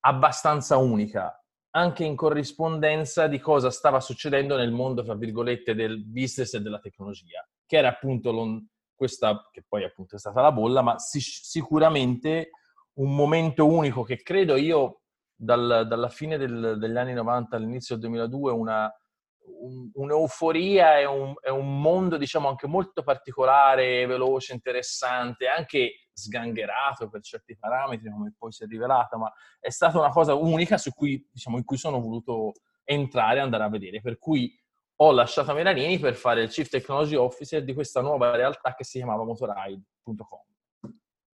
abbastanza 0.00 0.76
unica, 0.76 1.38
anche 1.70 2.04
in 2.04 2.14
corrispondenza 2.14 3.26
di 3.26 3.40
cosa 3.40 3.70
stava 3.70 4.00
succedendo 4.00 4.56
nel 4.56 4.70
mondo, 4.70 5.02
tra 5.02 5.14
virgolette, 5.14 5.74
del 5.74 6.04
business 6.04 6.54
e 6.54 6.60
della 6.60 6.78
tecnologia, 6.78 7.46
che 7.66 7.76
era 7.76 7.88
appunto 7.88 8.62
questa, 8.94 9.48
che 9.50 9.64
poi 9.66 9.82
appunto 9.82 10.16
è 10.16 10.18
stata 10.18 10.40
la 10.40 10.52
bolla, 10.52 10.82
ma 10.82 10.96
sicuramente 10.98 12.50
un 12.94 13.14
momento 13.14 13.66
unico 13.66 14.02
che 14.04 14.22
credo 14.22 14.56
io 14.56 15.00
dal, 15.34 15.86
dalla 15.88 16.08
fine 16.10 16.36
del, 16.36 16.76
degli 16.78 16.96
anni 16.96 17.12
90 17.12 17.56
all'inizio 17.56 17.96
del 17.96 18.04
2002 18.10 18.52
una, 18.52 18.92
un, 19.60 19.90
un'euforia 19.94 20.98
e 20.98 21.04
un, 21.04 21.34
è 21.40 21.50
un 21.50 21.80
mondo, 21.80 22.16
diciamo, 22.16 22.48
anche 22.48 22.66
molto 22.66 23.02
particolare, 23.02 24.06
veloce, 24.06 24.52
interessante, 24.52 25.48
anche 25.48 26.08
sgangherato 26.12 27.08
per 27.08 27.22
certi 27.22 27.56
parametri, 27.58 28.10
come 28.10 28.34
poi 28.38 28.52
si 28.52 28.64
è 28.64 28.66
rivelato, 28.66 29.18
ma 29.18 29.32
è 29.58 29.70
stata 29.70 29.98
una 29.98 30.10
cosa 30.10 30.34
unica 30.34 30.78
su 30.78 30.92
cui, 30.92 31.26
diciamo, 31.30 31.58
in 31.58 31.64
cui 31.64 31.76
sono 31.76 32.00
voluto 32.00 32.52
entrare 32.84 33.38
e 33.38 33.42
andare 33.42 33.64
a 33.64 33.68
vedere. 33.68 34.00
Per 34.00 34.18
cui 34.18 34.52
ho 34.96 35.12
lasciato 35.12 35.52
Melarini 35.54 35.98
per 35.98 36.14
fare 36.14 36.42
il 36.42 36.50
Chief 36.50 36.68
Technology 36.68 37.16
Officer 37.16 37.64
di 37.64 37.74
questa 37.74 38.00
nuova 38.00 38.36
realtà 38.36 38.74
che 38.74 38.84
si 38.84 38.98
chiamava 38.98 39.24
Motoride.com. 39.24 40.52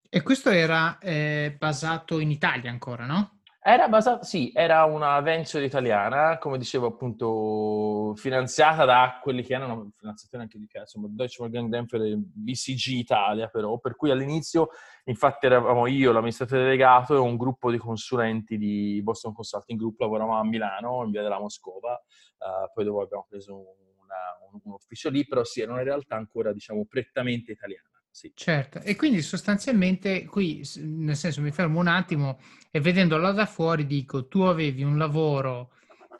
E 0.09 0.23
questo 0.23 0.51
era 0.51 0.99
eh, 0.99 1.57
basato 1.59 2.21
in 2.21 2.31
Italia 2.31 2.71
ancora, 2.71 3.07
no? 3.07 3.36
Era 3.69 3.89
basata, 3.89 4.23
sì, 4.23 4.53
era 4.55 4.85
una 4.85 5.19
venture 5.21 5.65
italiana, 5.65 6.39
come 6.39 6.57
dicevo 6.57 6.87
appunto, 6.87 8.15
finanziata 8.15 8.85
da 8.85 9.19
quelli 9.21 9.43
che 9.43 9.55
erano 9.55 9.91
finanziatori 9.97 10.45
anche 10.45 10.57
di 10.57 10.69
insomma, 10.73 11.09
Deutsche 11.11 11.43
Morgan 11.43 11.69
Grenfell 11.69 12.05
e 12.05 12.15
BCG 12.17 12.93
Italia 12.93 13.49
però, 13.49 13.77
per 13.79 13.97
cui 13.97 14.13
all'inizio 14.13 14.69
infatti 15.07 15.47
eravamo 15.47 15.89
io, 15.89 16.13
l'amministratore 16.13 16.63
delegato 16.63 17.17
e 17.17 17.19
un 17.19 17.37
gruppo 17.37 17.73
di 17.73 17.79
consulenti 17.79 18.57
di 18.57 19.01
Boston 19.03 19.33
Consulting 19.33 19.77
Group, 19.77 19.99
lavoravamo 19.99 20.39
a 20.39 20.45
Milano, 20.45 21.03
in 21.03 21.11
via 21.11 21.23
della 21.23 21.41
Moscova, 21.41 22.01
uh, 22.39 22.73
poi 22.73 22.85
dopo 22.85 23.01
abbiamo 23.03 23.27
preso 23.29 23.55
una, 23.57 24.49
un, 24.49 24.61
un 24.63 24.73
ufficio 24.75 25.11
lì, 25.11 25.27
però 25.27 25.43
sì, 25.43 25.63
era 25.63 25.73
una 25.73 25.83
realtà 25.83 26.15
ancora 26.15 26.53
diciamo 26.53 26.87
prettamente 26.89 27.51
italiana. 27.51 27.96
Sì. 28.19 28.33
Certo, 28.35 28.81
e 28.81 28.97
quindi 28.97 29.21
sostanzialmente 29.21 30.25
qui, 30.25 30.63
nel 30.77 31.17
senso, 31.17 31.43
mi 31.43 31.51
fermo 31.53 31.81
un 31.81 31.87
attimo 31.87 32.39
e 32.71 32.81
vedendolo 32.81 33.31
da 33.33 33.45
fuori 33.45 33.85
dico, 33.87 34.27
tu 34.27 34.41
avevi 34.41 34.83
un 34.83 34.97
lavoro, 34.97 35.73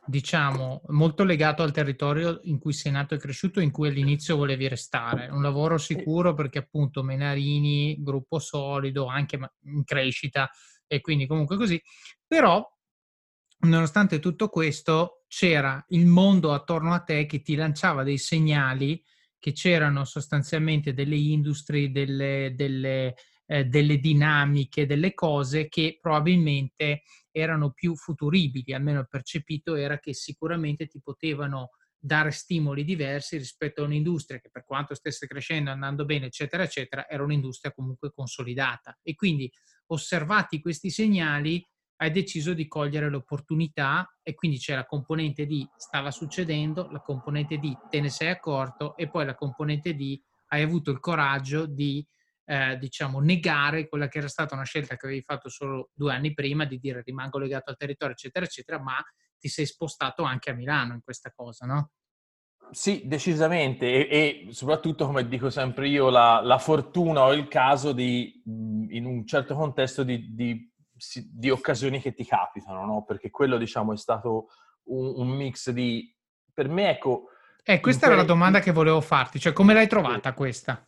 diciamo, 0.05 0.83
molto 0.89 1.23
legato 1.23 1.63
al 1.63 1.71
territorio 1.71 2.39
in 2.43 2.59
cui 2.59 2.71
sei 2.73 2.91
nato 2.91 3.15
e 3.15 3.17
cresciuto, 3.17 3.59
in 3.61 3.71
cui 3.71 3.87
all'inizio 3.87 4.35
volevi 4.37 4.67
restare, 4.67 5.27
un 5.29 5.41
lavoro 5.41 5.79
sicuro 5.79 6.35
perché 6.35 6.59
appunto 6.59 7.01
Menarini, 7.01 7.97
gruppo 8.03 8.37
solido, 8.37 9.07
anche 9.07 9.39
in 9.63 9.83
crescita 9.83 10.51
e 10.85 11.01
quindi 11.01 11.25
comunque 11.25 11.57
così, 11.57 11.81
però 12.27 12.63
nonostante 13.61 14.19
tutto 14.19 14.49
questo 14.49 15.25
c'era 15.27 15.83
il 15.89 16.05
mondo 16.05 16.53
attorno 16.53 16.93
a 16.93 16.99
te 16.99 17.25
che 17.25 17.41
ti 17.41 17.55
lanciava 17.55 18.03
dei 18.03 18.19
segnali 18.19 19.03
che 19.39 19.51
c'erano 19.53 20.03
sostanzialmente 20.03 20.93
delle 20.93 21.15
industrie, 21.15 21.91
delle, 21.91 22.53
delle, 22.55 23.15
eh, 23.45 23.65
delle 23.65 23.97
dinamiche, 23.99 24.85
delle 24.85 25.13
cose 25.13 25.67
che 25.67 25.97
probabilmente 26.01 27.03
erano 27.31 27.71
più 27.71 27.95
futuribili, 27.95 28.73
almeno 28.73 28.99
il 28.99 29.07
percepito 29.07 29.75
era 29.75 29.99
che 29.99 30.13
sicuramente 30.13 30.87
ti 30.87 30.99
potevano 31.01 31.69
dare 31.99 32.31
stimoli 32.31 32.83
diversi 32.83 33.37
rispetto 33.37 33.81
a 33.81 33.85
un'industria 33.85 34.39
che 34.39 34.49
per 34.51 34.63
quanto 34.65 34.93
stesse 34.95 35.27
crescendo, 35.27 35.71
andando 35.71 36.05
bene, 36.05 36.27
eccetera, 36.27 36.63
eccetera, 36.63 37.07
era 37.07 37.23
un'industria 37.23 37.73
comunque 37.73 38.11
consolidata. 38.11 38.97
E 39.01 39.15
quindi 39.15 39.51
osservati 39.87 40.61
questi 40.61 40.89
segnali, 40.89 41.65
hai 41.97 42.11
deciso 42.11 42.53
di 42.53 42.67
cogliere 42.67 43.09
l'opportunità 43.09 44.17
e 44.21 44.35
quindi 44.35 44.57
c'è 44.57 44.75
la 44.75 44.85
componente 44.85 45.45
di 45.45 45.67
stava 45.75 46.11
succedendo, 46.11 46.89
la 46.91 47.01
componente 47.01 47.57
di 47.57 47.75
te 47.89 47.99
ne 47.99 48.09
sei 48.09 48.29
accorto 48.29 48.95
e 48.95 49.09
poi 49.09 49.25
la 49.25 49.35
componente 49.35 49.93
di 49.93 50.21
hai 50.49 50.61
avuto 50.61 50.91
il 50.91 50.99
coraggio 50.99 51.65
di 51.65 52.05
eh, 52.45 52.77
diciamo 52.77 53.19
negare 53.19 53.89
quella 53.89 54.07
che 54.07 54.19
era 54.19 54.29
stata 54.29 54.55
una 54.55 54.63
scelta 54.63 54.95
che 54.95 55.05
avevi 55.05 55.21
fatto 55.21 55.49
solo 55.49 55.89
due 55.93 56.13
anni 56.13 56.33
prima 56.33 56.65
di 56.65 56.79
dire 56.79 57.01
rimango 57.03 57.39
legato 57.39 57.71
al 57.71 57.77
territorio 57.77 58.13
eccetera 58.13 58.45
eccetera 58.45 58.79
ma 58.79 59.03
ti 59.37 59.49
sei 59.49 59.65
spostato 59.65 60.23
anche 60.23 60.51
a 60.51 60.53
Milano 60.53 60.93
in 60.93 61.01
questa 61.03 61.31
cosa 61.35 61.65
no? 61.65 61.91
Sì, 62.69 63.03
decisamente 63.05 64.07
e, 64.07 64.45
e, 64.47 64.53
soprattutto, 64.53 65.05
come 65.05 65.27
dico 65.27 65.49
sempre 65.49 65.87
io, 65.87 66.09
la, 66.09 66.41
la, 66.41 66.57
fortuna 66.57 67.23
o 67.23 67.31
il 67.33 67.47
caso 67.47 67.93
di, 67.93 68.41
in 68.45 69.05
un 69.05 69.25
certo 69.25 69.55
contesto, 69.55 70.03
di, 70.03 70.33
di 70.35 70.69
di 71.31 71.49
occasioni 71.49 72.01
che 72.01 72.13
ti 72.13 72.25
capitano, 72.25 72.85
no? 72.85 73.03
Perché 73.03 73.29
quello, 73.29 73.57
diciamo, 73.57 73.93
è 73.93 73.97
stato 73.97 74.47
un, 74.85 75.13
un 75.15 75.27
mix 75.27 75.69
di... 75.71 76.13
Per 76.53 76.67
me, 76.69 76.89
ecco... 76.89 77.29
Eh, 77.63 77.79
questa 77.79 78.05
era 78.05 78.15
la 78.15 78.23
domanda 78.23 78.59
che 78.59 78.71
volevo 78.71 79.01
farti, 79.01 79.39
cioè 79.39 79.53
come 79.53 79.73
l'hai 79.73 79.87
trovata 79.87 80.33
questa? 80.33 80.87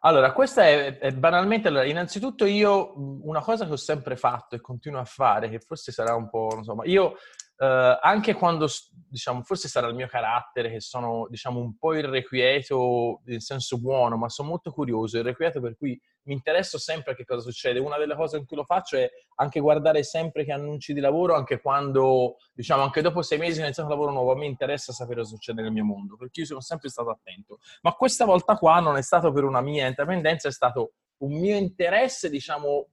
Allora, 0.00 0.32
questa 0.32 0.64
è, 0.64 0.98
è 0.98 1.12
banalmente, 1.12 1.68
allora, 1.68 1.84
innanzitutto 1.84 2.44
io 2.44 2.92
una 3.24 3.40
cosa 3.40 3.66
che 3.66 3.72
ho 3.72 3.76
sempre 3.76 4.16
fatto 4.16 4.54
e 4.54 4.60
continuo 4.60 5.00
a 5.00 5.04
fare, 5.04 5.48
che 5.48 5.60
forse 5.60 5.92
sarà 5.92 6.14
un 6.14 6.28
po', 6.28 6.50
non 6.54 6.64
so, 6.64 6.74
ma 6.74 6.84
io 6.84 7.16
eh, 7.60 7.98
anche 8.00 8.34
quando, 8.34 8.68
diciamo, 9.08 9.42
forse 9.42 9.66
sarà 9.68 9.88
il 9.88 9.94
mio 9.94 10.06
carattere 10.06 10.70
che 10.70 10.80
sono, 10.80 11.26
diciamo, 11.28 11.58
un 11.58 11.76
po' 11.76 11.94
irrequieto 11.94 13.20
nel 13.24 13.42
senso 13.42 13.78
buono, 13.78 14.16
ma 14.16 14.28
sono 14.28 14.50
molto 14.50 14.70
curioso, 14.70 15.18
irrequieto 15.18 15.60
per 15.60 15.76
cui 15.76 16.00
mi 16.22 16.34
interesso 16.34 16.78
sempre 16.78 17.12
a 17.12 17.14
che 17.16 17.24
cosa 17.24 17.40
succede. 17.40 17.80
Una 17.80 17.98
delle 17.98 18.14
cose 18.14 18.36
in 18.36 18.46
cui 18.46 18.56
lo 18.56 18.64
faccio 18.64 18.96
è 18.96 19.10
anche 19.36 19.58
guardare 19.58 20.04
sempre 20.04 20.44
che 20.44 20.52
annunci 20.52 20.92
di 20.92 21.00
lavoro, 21.00 21.34
anche 21.34 21.60
quando, 21.60 22.36
diciamo, 22.52 22.82
anche 22.82 23.02
dopo 23.02 23.22
sei 23.22 23.38
mesi 23.38 23.60
ho 23.60 23.64
iniziato 23.64 23.88
lavoro 23.88 24.12
nuovo, 24.12 24.36
mi 24.36 24.46
interessa 24.46 24.92
sapere 24.92 25.20
cosa 25.20 25.30
succede 25.30 25.60
nel 25.60 25.72
mio 25.72 25.84
mondo, 25.84 26.16
perché 26.16 26.40
io 26.40 26.46
sono 26.46 26.60
sempre 26.60 26.88
stato 26.90 27.10
attento. 27.10 27.58
Ma 27.82 27.92
questa 27.92 28.24
volta 28.24 28.56
qua 28.56 28.78
non 28.78 28.96
è 28.96 29.02
stato 29.02 29.32
per 29.32 29.42
una 29.42 29.60
mia 29.60 29.88
intrapendenza, 29.88 30.46
è 30.46 30.52
stato 30.52 30.92
un 31.18 31.32
mio 31.40 31.56
interesse, 31.56 32.30
diciamo, 32.30 32.86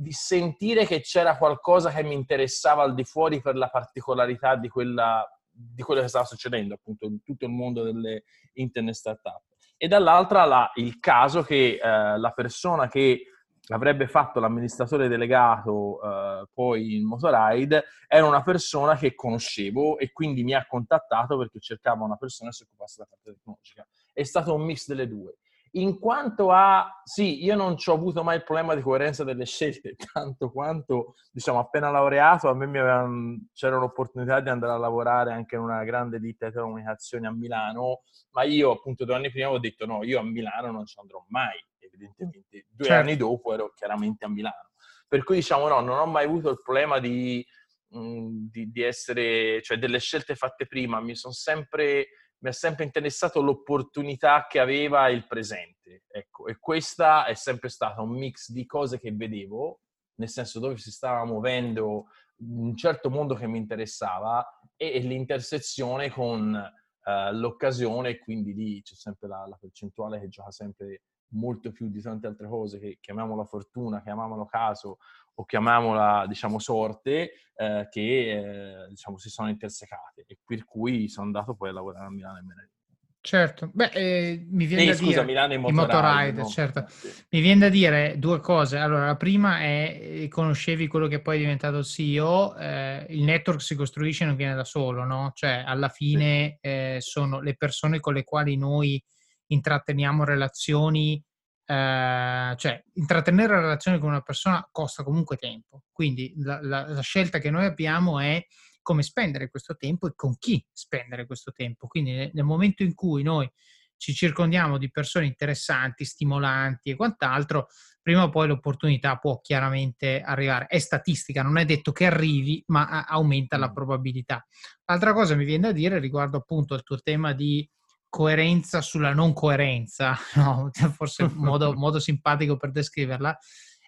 di 0.00 0.12
sentire 0.12 0.86
che 0.86 1.02
c'era 1.02 1.36
qualcosa 1.36 1.90
che 1.90 2.02
mi 2.02 2.14
interessava 2.14 2.82
al 2.82 2.94
di 2.94 3.04
fuori 3.04 3.42
per 3.42 3.54
la 3.54 3.68
particolarità 3.68 4.56
di, 4.56 4.66
quella, 4.66 5.28
di 5.50 5.82
quello 5.82 6.00
che 6.00 6.08
stava 6.08 6.24
succedendo 6.24 6.72
appunto 6.72 7.04
in 7.04 7.22
tutto 7.22 7.44
il 7.44 7.50
mondo 7.50 7.82
delle 7.82 8.24
internet 8.54 8.94
startup. 8.94 9.42
E 9.76 9.88
dall'altra 9.88 10.46
la, 10.46 10.70
il 10.76 10.98
caso 11.00 11.42
che 11.42 11.78
eh, 11.82 12.18
la 12.18 12.32
persona 12.34 12.88
che 12.88 13.24
avrebbe 13.68 14.08
fatto 14.08 14.40
l'amministratore 14.40 15.06
delegato 15.06 16.00
eh, 16.02 16.46
poi 16.50 16.96
in 16.96 17.06
Motoride 17.06 17.84
era 18.08 18.26
una 18.26 18.42
persona 18.42 18.96
che 18.96 19.14
conoscevo 19.14 19.98
e 19.98 20.12
quindi 20.12 20.42
mi 20.42 20.54
ha 20.54 20.66
contattato 20.66 21.36
perché 21.36 21.60
cercava 21.60 22.04
una 22.04 22.16
persona 22.16 22.48
che 22.48 22.56
si 22.56 22.62
occupasse 22.62 22.94
della 22.96 23.08
parte 23.10 23.32
tecnologica. 23.32 23.86
È 24.14 24.22
stato 24.22 24.54
un 24.54 24.62
mix 24.62 24.86
delle 24.86 25.06
due 25.06 25.36
in 25.72 25.98
quanto 25.98 26.50
a, 26.50 27.00
sì, 27.04 27.44
io 27.44 27.54
non 27.54 27.76
ci 27.76 27.90
ho 27.90 27.94
avuto 27.94 28.24
mai 28.24 28.36
il 28.36 28.44
problema 28.44 28.74
di 28.74 28.80
coerenza 28.80 29.22
delle 29.22 29.44
scelte, 29.44 29.94
tanto 30.12 30.50
quanto, 30.50 31.14
diciamo, 31.30 31.58
appena 31.58 31.90
laureato, 31.90 32.48
a 32.48 32.54
me 32.54 32.64
avevano, 32.64 33.46
c'era 33.52 33.76
un'opportunità 33.76 34.40
di 34.40 34.48
andare 34.48 34.72
a 34.72 34.78
lavorare 34.78 35.32
anche 35.32 35.54
in 35.54 35.62
una 35.62 35.84
grande 35.84 36.18
ditta 36.18 36.46
di 36.46 36.52
telecomunicazioni 36.52 37.26
a 37.26 37.32
Milano, 37.32 38.02
ma 38.32 38.42
io 38.42 38.72
appunto 38.72 39.04
due 39.04 39.14
anni 39.14 39.30
prima 39.30 39.50
ho 39.50 39.58
detto 39.58 39.86
no, 39.86 40.02
io 40.02 40.18
a 40.18 40.22
Milano 40.22 40.72
non 40.72 40.86
ci 40.86 40.98
andrò 40.98 41.24
mai, 41.28 41.58
evidentemente. 41.78 42.66
Due 42.68 42.86
certo. 42.86 43.02
anni 43.02 43.16
dopo 43.16 43.52
ero 43.52 43.72
chiaramente 43.74 44.24
a 44.24 44.28
Milano. 44.28 44.70
Per 45.06 45.22
cui 45.24 45.36
diciamo 45.36 45.68
no, 45.68 45.80
non 45.80 45.98
ho 45.98 46.06
mai 46.06 46.24
avuto 46.24 46.50
il 46.50 46.60
problema 46.62 46.98
di, 46.98 47.44
mh, 47.88 48.48
di, 48.50 48.70
di 48.70 48.82
essere, 48.82 49.62
cioè 49.62 49.78
delle 49.78 49.98
scelte 49.98 50.34
fatte 50.34 50.66
prima, 50.66 51.00
mi 51.00 51.14
sono 51.14 51.32
sempre 51.32 52.08
mi 52.42 52.48
ha 52.48 52.52
sempre 52.52 52.84
interessato 52.84 53.40
l'opportunità 53.40 54.46
che 54.48 54.58
aveva 54.58 55.08
il 55.08 55.26
presente. 55.26 56.04
Ecco, 56.08 56.46
e 56.46 56.58
questa 56.58 57.26
è 57.26 57.34
sempre 57.34 57.68
stata 57.68 58.00
un 58.00 58.10
mix 58.10 58.50
di 58.50 58.66
cose 58.66 58.98
che 58.98 59.12
vedevo 59.12 59.80
nel 60.20 60.28
senso 60.28 60.60
dove 60.60 60.76
si 60.76 60.90
stava 60.90 61.24
muovendo 61.24 62.06
un 62.40 62.76
certo 62.76 63.10
mondo 63.10 63.34
che 63.34 63.46
mi 63.46 63.58
interessava 63.58 64.46
e, 64.76 64.92
e 64.92 64.98
l'intersezione 65.00 66.10
con 66.10 66.52
uh, 66.54 67.34
l'occasione, 67.34 68.18
quindi 68.18 68.54
lì 68.54 68.82
c'è 68.82 68.94
sempre 68.94 69.28
la, 69.28 69.46
la, 69.46 69.56
percentuale 69.58 70.20
che 70.20 70.28
gioca 70.28 70.50
sempre 70.50 71.02
molto 71.32 71.72
più 71.72 71.88
di 71.88 72.00
tante 72.00 72.26
altre 72.26 72.48
cose, 72.48 72.78
che 72.78 72.98
chiamiamola 73.00 73.44
fortuna, 73.44 74.02
chiamiamolo 74.02 74.46
caso 74.46 74.98
o 75.34 75.44
chiamiamola, 75.44 76.26
diciamo, 76.26 76.58
sorte, 76.58 77.32
eh, 77.54 77.86
che, 77.90 78.30
eh, 78.30 78.88
diciamo, 78.88 79.18
si 79.18 79.30
sono 79.30 79.48
intersecate 79.48 80.24
e 80.26 80.38
per 80.44 80.64
cui 80.64 81.08
sono 81.08 81.26
andato 81.26 81.54
poi 81.54 81.70
a 81.70 81.72
lavorare 81.72 82.06
a 82.06 82.10
Milano 82.10 82.38
e 82.38 82.42
Menarino. 82.42 82.78
Certo, 83.22 83.70
beh, 83.70 83.90
eh, 83.92 84.46
mi 84.48 84.64
viene 84.64 84.84
eh, 84.84 84.86
da 84.86 84.94
scusa, 84.94 85.10
dire... 85.10 85.24
Milano 85.24 85.52
e 85.52 85.58
Motorride. 85.58 85.92
Motorride 85.92 86.40
no? 86.40 86.48
certo. 86.48 86.86
Mi 87.28 87.40
viene 87.40 87.60
da 87.60 87.68
dire 87.68 88.18
due 88.18 88.40
cose. 88.40 88.78
Allora, 88.78 89.04
la 89.04 89.16
prima 89.16 89.60
è, 89.60 90.26
conoscevi 90.30 90.86
quello 90.86 91.06
che 91.06 91.20
poi 91.20 91.36
è 91.36 91.40
diventato 91.40 91.82
CEO, 91.82 92.56
eh, 92.56 93.04
il 93.10 93.22
network 93.22 93.60
si 93.60 93.74
costruisce 93.74 94.24
e 94.24 94.26
non 94.26 94.36
viene 94.36 94.54
da 94.54 94.64
solo, 94.64 95.04
no? 95.04 95.32
Cioè, 95.34 95.64
alla 95.66 95.90
fine 95.90 96.56
eh, 96.62 96.96
sono 97.00 97.42
le 97.42 97.56
persone 97.56 98.00
con 98.00 98.14
le 98.14 98.24
quali 98.24 98.56
noi 98.56 99.02
intratteniamo 99.48 100.24
relazioni, 100.24 101.22
eh, 101.70 102.54
cioè, 102.56 102.82
intrattenere 102.94 103.60
relazioni 103.60 104.00
con 104.00 104.08
una 104.08 104.22
persona 104.22 104.66
costa 104.72 105.04
comunque 105.04 105.36
tempo. 105.36 105.84
Quindi 105.92 106.32
la, 106.38 106.58
la, 106.60 106.88
la 106.88 107.00
scelta 107.00 107.38
che 107.38 107.50
noi 107.50 107.64
abbiamo 107.64 108.18
è 108.18 108.44
come 108.82 109.04
spendere 109.04 109.50
questo 109.50 109.76
tempo 109.76 110.08
e 110.08 110.14
con 110.16 110.36
chi 110.36 110.64
spendere 110.72 111.26
questo 111.26 111.52
tempo. 111.52 111.86
Quindi 111.86 112.28
nel 112.32 112.44
momento 112.44 112.82
in 112.82 112.94
cui 112.94 113.22
noi 113.22 113.48
ci 113.96 114.14
circondiamo 114.14 114.78
di 114.78 114.90
persone 114.90 115.26
interessanti, 115.26 116.04
stimolanti 116.04 116.90
e 116.90 116.96
quant'altro, 116.96 117.68
prima 118.02 118.24
o 118.24 118.30
poi 118.30 118.48
l'opportunità 118.48 119.18
può 119.18 119.40
chiaramente 119.40 120.22
arrivare. 120.22 120.66
È 120.66 120.78
statistica, 120.78 121.42
non 121.42 121.56
è 121.56 121.64
detto 121.64 121.92
che 121.92 122.06
arrivi, 122.06 122.64
ma 122.68 123.04
aumenta 123.04 123.56
la 123.58 123.70
probabilità. 123.70 124.44
L'altra 124.86 125.12
cosa 125.12 125.36
mi 125.36 125.44
viene 125.44 125.68
da 125.68 125.72
dire 125.72 126.00
riguardo 126.00 126.38
appunto 126.38 126.74
al 126.74 126.82
tuo 126.82 126.98
tema 126.98 127.32
di 127.32 127.68
coerenza 128.10 128.82
sulla 128.82 129.14
non 129.14 129.32
coerenza, 129.32 130.14
no? 130.36 130.70
forse 130.92 131.22
un 131.22 131.32
modo, 131.40 131.72
modo 131.72 131.98
simpatico 131.98 132.56
per 132.56 132.72
descriverla, 132.72 133.38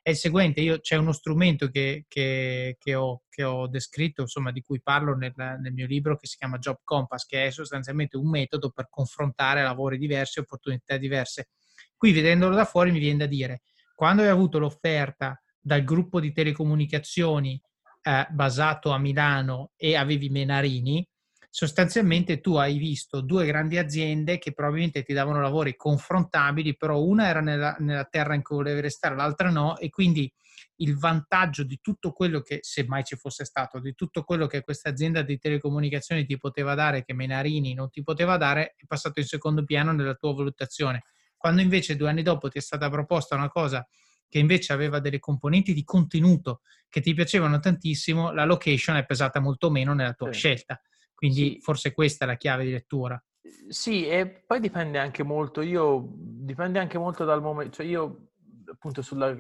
è 0.01 0.11
il 0.11 0.17
seguente, 0.17 0.61
io, 0.61 0.81
c'è 0.81 0.97
uno 0.97 1.13
strumento 1.13 1.69
che, 1.69 2.07
che, 2.09 2.77
che, 2.79 2.95
ho, 2.95 3.23
che 3.29 3.45
ho, 3.45 3.69
descritto, 3.69 4.23
insomma, 4.23 4.51
di 4.51 4.61
cui 4.61 4.81
parlo 4.81 5.15
nel, 5.15 5.33
nel, 5.37 5.73
mio 5.73 5.87
libro 5.87 6.17
che 6.17 6.27
si 6.27 6.37
chiama 6.37 6.59
Job 6.59 6.79
Compass, 6.83 7.25
che 7.25 7.47
è 7.47 7.51
sostanzialmente 7.53 8.17
un 8.17 8.29
metodo 8.29 8.71
per 8.71 8.89
confrontare 8.91 9.63
lavori 9.63 9.99
diversi, 9.99 10.41
opportunità 10.41 10.97
diverse. 10.97 11.51
Qui 11.97 12.11
vedendolo 12.11 12.57
da 12.57 12.65
fuori 12.65 12.91
mi 12.91 12.99
viene 12.99 13.19
da 13.19 13.27
dire, 13.27 13.63
quando 13.95 14.23
hai 14.23 14.29
avuto 14.29 14.59
l'offerta 14.59 15.41
dal 15.61 15.85
gruppo 15.85 16.19
di 16.19 16.33
telecomunicazioni 16.33 17.63
eh, 18.03 18.27
basato 18.31 18.91
a 18.91 18.99
Milano 18.99 19.71
e 19.77 19.95
avevi 19.95 20.29
Menarini, 20.31 21.07
sostanzialmente 21.55 22.41
tu 22.41 22.55
hai 22.55 22.79
visto 22.79 23.21
due 23.21 23.45
grandi 23.45 23.77
aziende 23.77 24.39
che 24.39 24.55
probabilmente 24.55 25.03
ti 25.03 25.13
davano 25.13 25.39
lavori 25.43 25.77
confrontabili, 25.77 26.79
però 26.79 27.03
una 27.03 27.29
era 27.29 27.43
nella, 27.43 27.77
nella 27.79 28.07
terra 28.07 28.35
in 28.35 28.43
cui 28.43 28.57
volevi 28.57 28.81
restare, 28.81 29.15
l'altra 29.15 29.51
no, 29.51 29.77
e 29.77 29.91
quindi 29.91 30.33
il 30.77 30.97
vantaggio 30.97 31.63
di 31.63 31.79
tutto 31.83 32.13
quello 32.13 32.41
che, 32.41 32.61
se 32.63 32.87
mai 32.87 33.05
ci 33.05 33.17
fosse 33.17 33.45
stato, 33.45 33.81
di 33.81 33.95
tutto 33.95 34.25
quello 34.25 34.47
che 34.47 34.63
questa 34.63 34.89
azienda 34.89 35.21
di 35.21 35.37
telecomunicazioni 35.37 36.25
ti 36.25 36.39
poteva 36.39 36.75
dare, 36.75 37.05
che 37.05 37.13
Menarini 37.13 37.75
non 37.75 37.91
ti 37.91 38.03
poteva 38.03 38.39
dare, 38.39 38.75
è 38.75 38.87
passato 38.87 39.21
in 39.21 39.27
secondo 39.27 39.63
piano 39.63 39.93
nella 39.93 40.15
tua 40.15 40.33
valutazione. 40.33 41.03
Quando 41.37 41.61
invece 41.61 41.97
due 41.97 42.09
anni 42.09 42.23
dopo 42.23 42.49
ti 42.49 42.57
è 42.57 42.63
stata 42.63 42.89
proposta 42.89 43.35
una 43.35 43.51
cosa 43.51 43.87
che 44.27 44.39
invece 44.39 44.73
aveva 44.73 45.01
delle 45.01 45.19
componenti 45.19 45.75
di 45.75 45.85
contenuto 45.85 46.63
che 46.89 47.03
ti 47.03 47.13
piacevano 47.13 47.59
tantissimo, 47.61 48.33
la 48.33 48.47
location 48.47 48.97
è 48.97 49.05
pesata 49.05 49.39
molto 49.39 49.71
meno 49.71 49.93
nella 49.93 50.15
tua 50.15 50.33
sì. 50.33 50.39
scelta. 50.39 50.81
Quindi 51.23 51.53
sì. 51.53 51.61
forse 51.61 51.93
questa 51.93 52.25
è 52.25 52.27
la 52.27 52.37
chiave 52.37 52.65
di 52.65 52.73
lettura. 52.73 53.23
Sì, 53.69 54.09
e 54.09 54.27
poi 54.27 54.59
dipende 54.59 54.99
anche 54.99 55.23
molto, 55.23 55.61
io, 55.61 56.09
dipende 56.17 56.81
anche 56.81 56.99
molto 56.99 57.25
dal 57.25 57.41
momento, 57.41 57.77
cioè 57.77 57.87
io 57.87 58.31
appunto 58.67 59.03
sulla 59.03 59.33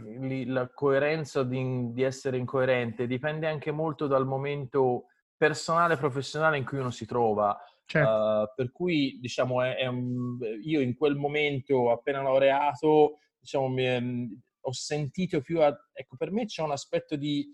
la 0.46 0.70
coerenza 0.72 1.42
di, 1.42 1.92
di, 1.92 2.02
essere 2.02 2.36
incoerente, 2.36 3.08
dipende 3.08 3.48
anche 3.48 3.72
molto 3.72 4.06
dal 4.06 4.26
momento 4.26 5.06
personale 5.36 5.94
e 5.94 5.96
professionale 5.96 6.56
in 6.56 6.64
cui 6.64 6.78
uno 6.78 6.92
si 6.92 7.04
trova. 7.04 7.58
Certo. 7.84 8.08
Uh, 8.08 8.52
per 8.54 8.70
cui, 8.70 9.18
diciamo, 9.20 9.60
è, 9.60 9.74
è 9.74 9.86
un, 9.88 10.38
io 10.62 10.80
in 10.80 10.94
quel 10.94 11.16
momento, 11.16 11.90
appena 11.90 12.22
laureato, 12.22 13.18
diciamo, 13.40 13.66
mi, 13.66 14.40
ho 14.60 14.72
sentito 14.72 15.40
più, 15.40 15.60
a, 15.60 15.76
ecco, 15.92 16.14
per 16.14 16.30
me 16.30 16.44
c'è 16.44 16.62
un 16.62 16.70
aspetto 16.70 17.16
di 17.16 17.52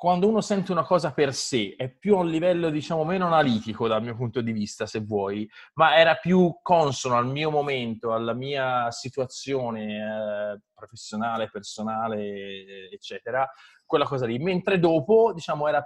quando 0.00 0.26
uno 0.26 0.40
sente 0.40 0.72
una 0.72 0.82
cosa 0.82 1.12
per 1.12 1.34
sé, 1.34 1.74
è 1.76 1.90
più 1.90 2.16
a 2.16 2.20
un 2.20 2.30
livello, 2.30 2.70
diciamo, 2.70 3.04
meno 3.04 3.26
analitico 3.26 3.86
dal 3.86 4.02
mio 4.02 4.16
punto 4.16 4.40
di 4.40 4.50
vista, 4.50 4.86
se 4.86 5.00
vuoi, 5.00 5.46
ma 5.74 5.98
era 5.98 6.14
più 6.14 6.56
consono 6.62 7.18
al 7.18 7.26
mio 7.26 7.50
momento, 7.50 8.14
alla 8.14 8.32
mia 8.32 8.90
situazione 8.92 10.54
eh, 10.54 10.60
professionale, 10.72 11.50
personale, 11.50 12.88
eccetera, 12.90 13.46
quella 13.84 14.06
cosa 14.06 14.24
lì. 14.24 14.38
Mentre 14.38 14.78
dopo, 14.78 15.34
diciamo, 15.34 15.68
era, 15.68 15.84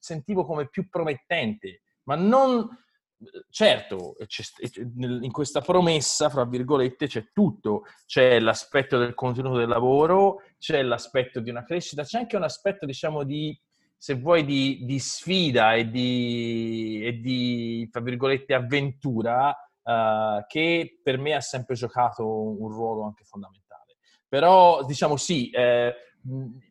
sentivo 0.00 0.44
come 0.44 0.68
più 0.68 0.88
promettente, 0.88 1.82
ma 2.08 2.16
non 2.16 2.68
certo, 3.50 4.16
in 4.86 5.30
questa 5.30 5.60
promessa, 5.60 6.28
fra 6.28 6.44
virgolette, 6.44 7.06
c'è 7.06 7.30
tutto. 7.32 7.82
C'è 8.06 8.38
l'aspetto 8.38 8.98
del 8.98 9.14
contenuto 9.14 9.58
del 9.58 9.68
lavoro, 9.68 10.42
c'è 10.58 10.82
l'aspetto 10.82 11.40
di 11.40 11.50
una 11.50 11.64
crescita, 11.64 12.02
c'è 12.02 12.18
anche 12.18 12.36
un 12.36 12.42
aspetto, 12.42 12.86
diciamo, 12.86 13.24
di, 13.24 13.58
se 13.96 14.14
vuoi, 14.14 14.44
di, 14.44 14.84
di 14.84 14.98
sfida 14.98 15.74
e 15.74 15.90
di, 15.90 17.00
e 17.04 17.20
di, 17.20 17.88
fra 17.90 18.00
virgolette, 18.00 18.54
avventura 18.54 19.48
uh, 19.82 20.44
che 20.46 21.00
per 21.02 21.18
me 21.18 21.34
ha 21.34 21.40
sempre 21.40 21.74
giocato 21.74 22.26
un 22.26 22.68
ruolo 22.68 23.04
anche 23.04 23.24
fondamentale. 23.24 23.96
Però, 24.28 24.84
diciamo, 24.84 25.16
sì, 25.16 25.50
eh, 25.50 25.94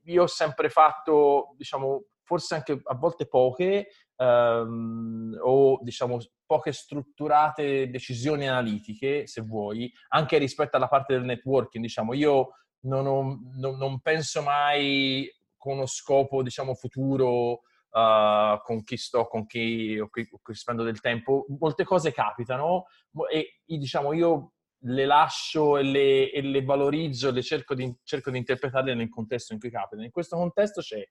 io 0.05 0.23
ho 0.23 0.27
sempre 0.27 0.69
fatto, 0.69 1.53
diciamo, 1.55 2.05
forse 2.23 2.55
anche 2.55 2.81
a 2.83 2.95
volte 2.95 3.27
poche, 3.27 3.87
um, 4.17 5.37
o 5.41 5.79
diciamo 5.81 6.19
poche 6.45 6.71
strutturate 6.71 7.89
decisioni 7.89 8.47
analitiche, 8.47 9.25
se 9.27 9.41
vuoi, 9.41 9.91
anche 10.09 10.37
rispetto 10.37 10.77
alla 10.77 10.87
parte 10.87 11.13
del 11.13 11.23
networking. 11.23 11.83
Diciamo, 11.83 12.13
io 12.13 12.49
non, 12.81 13.07
ho, 13.07 13.39
non, 13.55 13.77
non 13.77 13.99
penso 14.01 14.41
mai 14.41 15.27
con 15.57 15.77
uno 15.77 15.85
scopo, 15.85 16.43
diciamo, 16.43 16.75
futuro 16.75 17.61
uh, 17.89 18.61
con 18.63 18.83
chi 18.83 18.97
sto, 18.97 19.25
con 19.27 19.45
chi, 19.45 19.97
con 19.97 20.09
chi 20.09 20.53
spendo 20.53 20.83
del 20.83 20.99
tempo. 20.99 21.45
Molte 21.59 21.83
cose 21.83 22.11
capitano 22.11 22.85
e, 23.31 23.61
diciamo, 23.65 24.13
io 24.13 24.53
le 24.85 25.05
lascio 25.05 25.77
e 25.77 25.83
le, 25.83 26.31
e 26.31 26.41
le 26.41 26.63
valorizzo, 26.63 27.31
le 27.31 27.41
cerco 27.41 27.73
di, 27.73 27.91
cerco 28.03 28.29
di 28.29 28.37
interpretarle 28.37 28.93
nel 28.93 29.09
contesto 29.09 29.53
in 29.53 29.59
cui 29.59 29.71
capitano. 29.71 30.03
In 30.03 30.11
questo 30.11 30.35
contesto 30.35 30.81
c'è, 30.81 31.01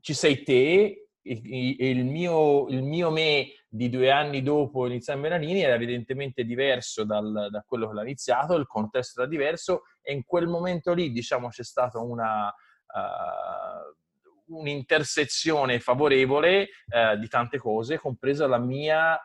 ci 0.00 0.12
sei 0.12 0.42
te 0.42 1.03
il 1.24 2.04
mio, 2.04 2.68
il 2.68 2.82
mio, 2.82 3.10
me 3.10 3.46
di 3.68 3.88
due 3.88 4.10
anni 4.10 4.42
dopo 4.42 4.86
iniziare 4.86 5.20
Melanini 5.20 5.62
era 5.62 5.74
evidentemente 5.74 6.44
diverso 6.44 7.04
dal, 7.04 7.48
da 7.50 7.64
quello 7.66 7.88
che 7.88 7.94
l'ha 7.94 8.02
iniziato, 8.02 8.54
il 8.54 8.66
contesto 8.66 9.20
era 9.20 9.28
diverso 9.28 9.82
e 10.02 10.12
in 10.12 10.24
quel 10.24 10.46
momento 10.46 10.92
lì, 10.92 11.10
diciamo, 11.10 11.48
c'è 11.48 11.64
stata 11.64 11.98
una, 11.98 12.46
uh, 12.46 14.54
un'intersezione 14.56 15.80
favorevole 15.80 16.68
uh, 16.88 17.18
di 17.18 17.28
tante 17.28 17.58
cose, 17.58 17.98
compresa 17.98 18.46
la 18.46 18.58
mia 18.58 19.18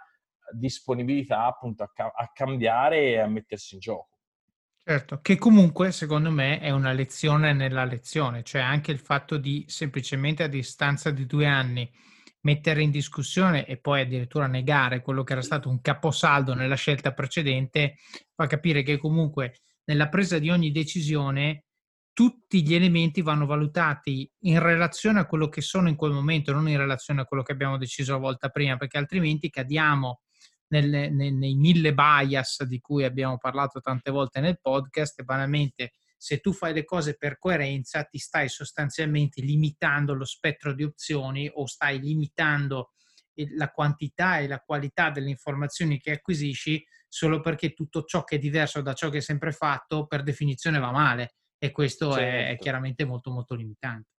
disponibilità 0.52 1.46
appunto 1.46 1.84
a, 1.84 1.92
ca- 1.94 2.14
a 2.16 2.32
cambiare 2.34 3.10
e 3.10 3.20
a 3.20 3.28
mettersi 3.28 3.76
in 3.76 3.82
gioco. 3.82 4.09
Certo, 4.90 5.20
che 5.22 5.38
comunque 5.38 5.92
secondo 5.92 6.32
me 6.32 6.60
è 6.60 6.72
una 6.72 6.94
lezione 6.94 7.54
nella 7.54 7.84
lezione, 7.86 8.42
cioè 8.42 8.62
anche 8.62 8.90
il 8.92 8.98
fatto 8.98 9.38
di 9.38 9.64
semplicemente 9.68 10.42
a 10.42 10.48
distanza 10.48 11.12
di 11.12 11.28
due 11.28 11.46
anni 11.46 11.88
mettere 12.42 12.82
in 12.82 12.90
discussione 12.90 13.68
e 13.68 13.78
poi 13.78 14.02
addirittura 14.02 14.48
negare 14.48 15.02
quello 15.02 15.24
che 15.24 15.34
era 15.34 15.44
stato 15.44 15.70
un 15.70 15.80
caposaldo 15.82 16.56
nella 16.56 16.74
scelta 16.74 17.14
precedente 17.14 17.98
fa 18.34 18.48
capire 18.48 18.82
che 18.82 18.98
comunque 18.98 19.60
nella 19.84 20.10
presa 20.10 20.40
di 20.40 20.50
ogni 20.50 20.72
decisione 20.72 21.66
tutti 22.12 22.64
gli 22.64 22.74
elementi 22.74 23.22
vanno 23.22 23.46
valutati 23.46 24.28
in 24.46 24.58
relazione 24.60 25.20
a 25.20 25.26
quello 25.28 25.50
che 25.50 25.62
sono 25.62 25.88
in 25.88 25.96
quel 25.96 26.14
momento, 26.14 26.52
non 26.52 26.68
in 26.68 26.78
relazione 26.78 27.22
a 27.22 27.26
quello 27.26 27.44
che 27.44 27.52
abbiamo 27.52 27.78
deciso 27.78 28.14
la 28.14 28.18
volta 28.18 28.50
prima, 28.50 28.76
perché 28.76 28.98
altrimenti 28.98 29.52
cadiamo 29.52 30.22
nelle, 30.70 31.10
nei, 31.10 31.32
nei 31.32 31.56
mille 31.56 31.94
bias 31.94 32.64
di 32.64 32.80
cui 32.80 33.04
abbiamo 33.04 33.38
parlato 33.38 33.80
tante 33.80 34.12
volte 34.12 34.40
nel 34.40 34.60
podcast, 34.60 35.22
banalmente 35.24 35.94
se 36.18 36.40
tu 36.40 36.52
fai 36.52 36.74
le 36.74 36.84
cose 36.84 37.16
per 37.16 37.38
coerenza 37.38 38.04
ti 38.04 38.18
stai 38.18 38.50
sostanzialmente 38.50 39.42
limitando 39.42 40.14
lo 40.14 40.26
spettro 40.26 40.74
di 40.74 40.84
opzioni 40.84 41.50
o 41.54 41.66
stai 41.66 42.00
limitando 42.00 42.92
la 43.56 43.70
quantità 43.70 44.40
e 44.40 44.48
la 44.48 44.60
qualità 44.60 45.12
delle 45.12 45.30
informazioni 45.30 45.98
che 45.98 46.12
acquisisci 46.12 46.86
solo 47.08 47.40
perché 47.40 47.74
tutto 47.74 48.04
ciò 48.04 48.26
che 48.26 48.36
è 48.36 48.40
diverso 48.40 48.82
da 48.82 48.94
ciò 48.94 49.10
che 49.10 49.18
hai 49.18 49.24
sempre 49.24 49.54
fatto 49.54 50.08
per 50.08 50.24
definizione 50.24 50.78
va 50.78 50.92
male 50.92 51.36
e 51.58 51.72
questo 51.72 52.12
certo. 52.12 52.26
è, 52.26 52.50
è 52.50 52.58
chiaramente 52.58 53.06
molto 53.06 53.32
molto 53.32 53.56
limitante. 53.56 54.19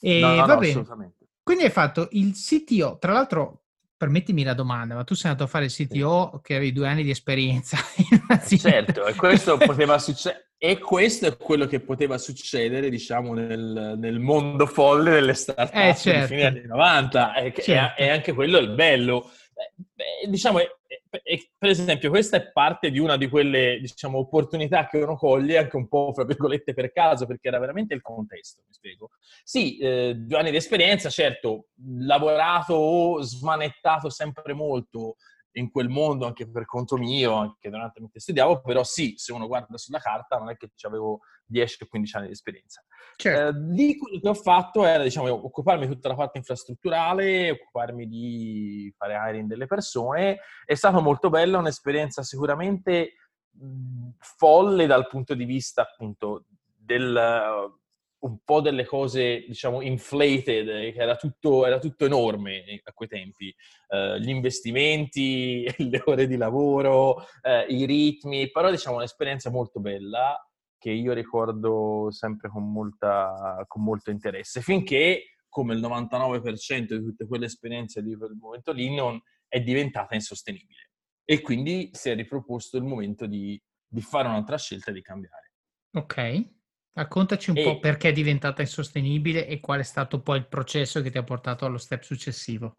E 0.00 0.20
No, 0.20 0.28
no, 0.34 0.36
va 0.36 0.46
no, 0.46 0.58
bene. 0.58 0.70
assolutamente. 0.70 1.16
Quindi 1.42 1.64
hai 1.64 1.70
fatto 1.70 2.08
il 2.12 2.32
CTO, 2.34 2.98
tra 2.98 3.12
l'altro, 3.12 3.64
permettimi 3.96 4.42
la 4.44 4.54
domanda, 4.54 4.94
ma 4.94 5.04
tu 5.04 5.14
sei 5.14 5.30
andato 5.30 5.46
a 5.46 5.50
fare 5.50 5.66
il 5.66 5.72
CTO 5.72 6.40
che 6.42 6.54
avevi 6.56 6.72
due 6.72 6.88
anni 6.88 7.02
di 7.02 7.10
esperienza 7.10 7.76
in 8.10 8.20
un'azienda. 8.28 8.70
Certo, 8.70 9.06
e 9.06 9.14
questo 9.14 9.56
poteva 9.58 9.98
succedere. 10.00 10.44
E 10.62 10.78
questo 10.78 11.26
è 11.26 11.36
quello 11.38 11.66
che 11.66 11.80
poteva 11.80 12.18
succedere, 12.18 12.90
diciamo, 12.90 13.32
nel, 13.32 13.94
nel 13.98 14.18
mondo 14.20 14.66
folle 14.66 15.10
delle 15.12 15.32
start-up 15.32 15.74
Eh, 15.74 15.94
certo. 15.96 16.20
di 16.20 16.26
fine 16.40 16.46
anni 16.46 16.66
90. 16.66 17.34
E, 17.36 17.50
che- 17.52 17.62
Certo. 17.62 18.00
e 18.02 18.08
anche 18.10 18.32
quello 18.34 18.58
è 18.58 18.60
il 18.60 18.70
bello. 18.74 19.30
Eh, 19.54 19.72
beh, 19.94 20.28
diciamo, 20.30 20.58
è- 20.58 20.62
è- 20.62 20.68
è- 20.68 20.79
per 21.10 21.68
esempio, 21.68 22.08
questa 22.08 22.36
è 22.36 22.52
parte 22.52 22.90
di 22.90 23.00
una 23.00 23.16
di 23.16 23.28
quelle, 23.28 23.78
diciamo, 23.80 24.18
opportunità 24.18 24.86
che 24.86 24.98
uno 24.98 25.16
coglie 25.16 25.58
anche 25.58 25.76
un 25.76 25.88
po', 25.88 26.12
fra 26.14 26.24
virgolette, 26.24 26.72
per 26.72 26.92
caso, 26.92 27.26
perché 27.26 27.48
era 27.48 27.58
veramente 27.58 27.94
il 27.94 28.00
contesto, 28.00 28.62
mi 28.66 28.72
spiego. 28.72 29.10
Sì, 29.42 29.78
eh, 29.78 30.14
due 30.14 30.38
anni 30.38 30.50
di 30.50 30.56
esperienza, 30.56 31.08
certo, 31.10 31.66
lavorato 31.98 32.74
o 32.74 33.20
smanettato 33.22 34.08
sempre 34.08 34.54
molto 34.54 35.16
in 35.54 35.70
quel 35.72 35.88
mondo 35.88 36.26
anche 36.26 36.48
per 36.48 36.64
conto 36.64 36.96
mio, 36.96 37.34
anche 37.34 37.70
durante 37.70 37.98
mentre 38.00 38.20
studiavo, 38.20 38.60
però 38.60 38.84
sì, 38.84 39.14
se 39.16 39.32
uno 39.32 39.48
guarda 39.48 39.76
sulla 39.78 39.98
carta 39.98 40.36
non 40.36 40.48
è 40.48 40.56
che 40.56 40.70
avevo 40.82 41.22
10 41.50 41.82
o 41.82 41.86
15 41.88 42.16
anni 42.16 42.26
di 42.26 42.32
esperienza. 42.32 42.82
Certo. 43.16 43.58
Eh, 43.58 43.60
lì 43.72 43.96
quello 43.98 44.20
che 44.20 44.28
ho 44.28 44.34
fatto 44.34 44.84
era, 44.84 45.02
diciamo, 45.02 45.32
occuparmi 45.32 45.86
di 45.86 45.92
tutta 45.92 46.08
la 46.08 46.14
parte 46.14 46.38
infrastrutturale, 46.38 47.50
occuparmi 47.50 48.06
di 48.06 48.92
fare 48.96 49.14
hiring 49.14 49.48
delle 49.48 49.66
persone. 49.66 50.38
È 50.64 50.74
stato 50.74 51.00
molto 51.00 51.28
bello, 51.28 51.58
un'esperienza 51.58 52.22
sicuramente 52.22 53.14
mh, 53.50 54.10
folle 54.18 54.86
dal 54.86 55.08
punto 55.08 55.34
di 55.34 55.44
vista 55.44 55.82
appunto 55.82 56.46
del 56.76 57.78
un 58.20 58.38
po' 58.44 58.60
delle 58.60 58.84
cose, 58.84 59.44
diciamo, 59.46 59.80
inflated, 59.80 60.68
eh, 60.68 60.92
che 60.92 61.00
era 61.00 61.16
tutto, 61.16 61.64
era 61.64 61.78
tutto 61.78 62.04
enorme 62.04 62.64
eh, 62.64 62.80
a 62.84 62.92
quei 62.92 63.08
tempi. 63.08 63.54
Eh, 63.88 64.20
gli 64.20 64.28
investimenti, 64.28 65.64
le 65.78 66.02
ore 66.04 66.26
di 66.26 66.36
lavoro, 66.36 67.24
eh, 67.42 67.64
i 67.68 67.86
ritmi, 67.86 68.50
però 68.50 68.70
diciamo 68.70 68.96
un'esperienza 68.96 69.50
molto 69.50 69.80
bella 69.80 70.38
che 70.80 70.90
io 70.90 71.12
ricordo 71.12 72.10
sempre 72.10 72.48
con, 72.48 72.72
molta, 72.72 73.62
con 73.66 73.82
molto 73.82 74.10
interesse, 74.10 74.62
finché, 74.62 75.34
come 75.46 75.74
il 75.74 75.80
99% 75.80 76.96
di 76.96 77.04
tutte 77.04 77.26
quelle 77.26 77.44
esperienze 77.44 78.02
di 78.02 78.16
quel 78.16 78.34
momento 78.34 78.72
lì, 78.72 78.92
non 78.94 79.20
è 79.46 79.60
diventata 79.60 80.14
insostenibile. 80.14 80.92
E 81.22 81.42
quindi 81.42 81.90
si 81.92 82.08
è 82.08 82.14
riproposto 82.14 82.78
il 82.78 82.84
momento 82.84 83.26
di, 83.26 83.62
di 83.86 84.00
fare 84.00 84.26
un'altra 84.26 84.56
scelta 84.56 84.90
e 84.90 84.94
di 84.94 85.02
cambiare. 85.02 85.52
Ok. 85.92 86.48
Raccontaci 86.92 87.50
un 87.50 87.58
E- 87.58 87.62
po' 87.62 87.78
perché 87.78 88.08
è 88.08 88.12
diventata 88.12 88.62
insostenibile 88.62 89.46
e 89.46 89.60
qual 89.60 89.80
è 89.80 89.84
stato 89.84 90.22
poi 90.22 90.38
il 90.38 90.48
processo 90.48 91.02
che 91.02 91.10
ti 91.10 91.18
ha 91.18 91.22
portato 91.24 91.66
allo 91.66 91.78
step 91.78 92.02
successivo. 92.02 92.74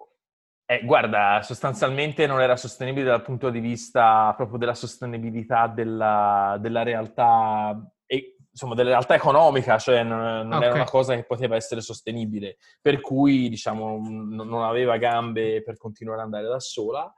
Eh, 0.72 0.86
guarda, 0.86 1.42
sostanzialmente 1.44 2.26
non 2.26 2.40
era 2.40 2.56
sostenibile 2.56 3.04
dal 3.04 3.24
punto 3.24 3.50
di 3.50 3.60
vista 3.60 4.34
proprio 4.38 4.58
della 4.58 4.74
sostenibilità 4.74 5.68
della, 5.68 6.58
della 6.62 6.82
realtà, 6.84 7.78
e, 8.06 8.38
insomma, 8.50 8.74
della 8.74 8.92
realtà 8.92 9.16
economica, 9.16 9.78
cioè 9.78 10.02
non, 10.04 10.48
non 10.48 10.64
era 10.64 10.70
Ok. 10.70 10.76
una 10.76 10.86
cosa 10.86 11.14
che 11.14 11.26
poteva 11.26 11.58
essere 11.58 11.82
sostenibile, 11.82 12.56
per 12.80 13.02
cui, 13.02 13.50
diciamo, 13.50 13.98
non, 13.98 14.30
non 14.48 14.64
aveva 14.64 14.96
gambe 14.96 15.62
per 15.62 15.76
continuare 15.76 16.20
ad 16.22 16.28
andare 16.28 16.48
da 16.48 16.62
sola. 16.62 17.14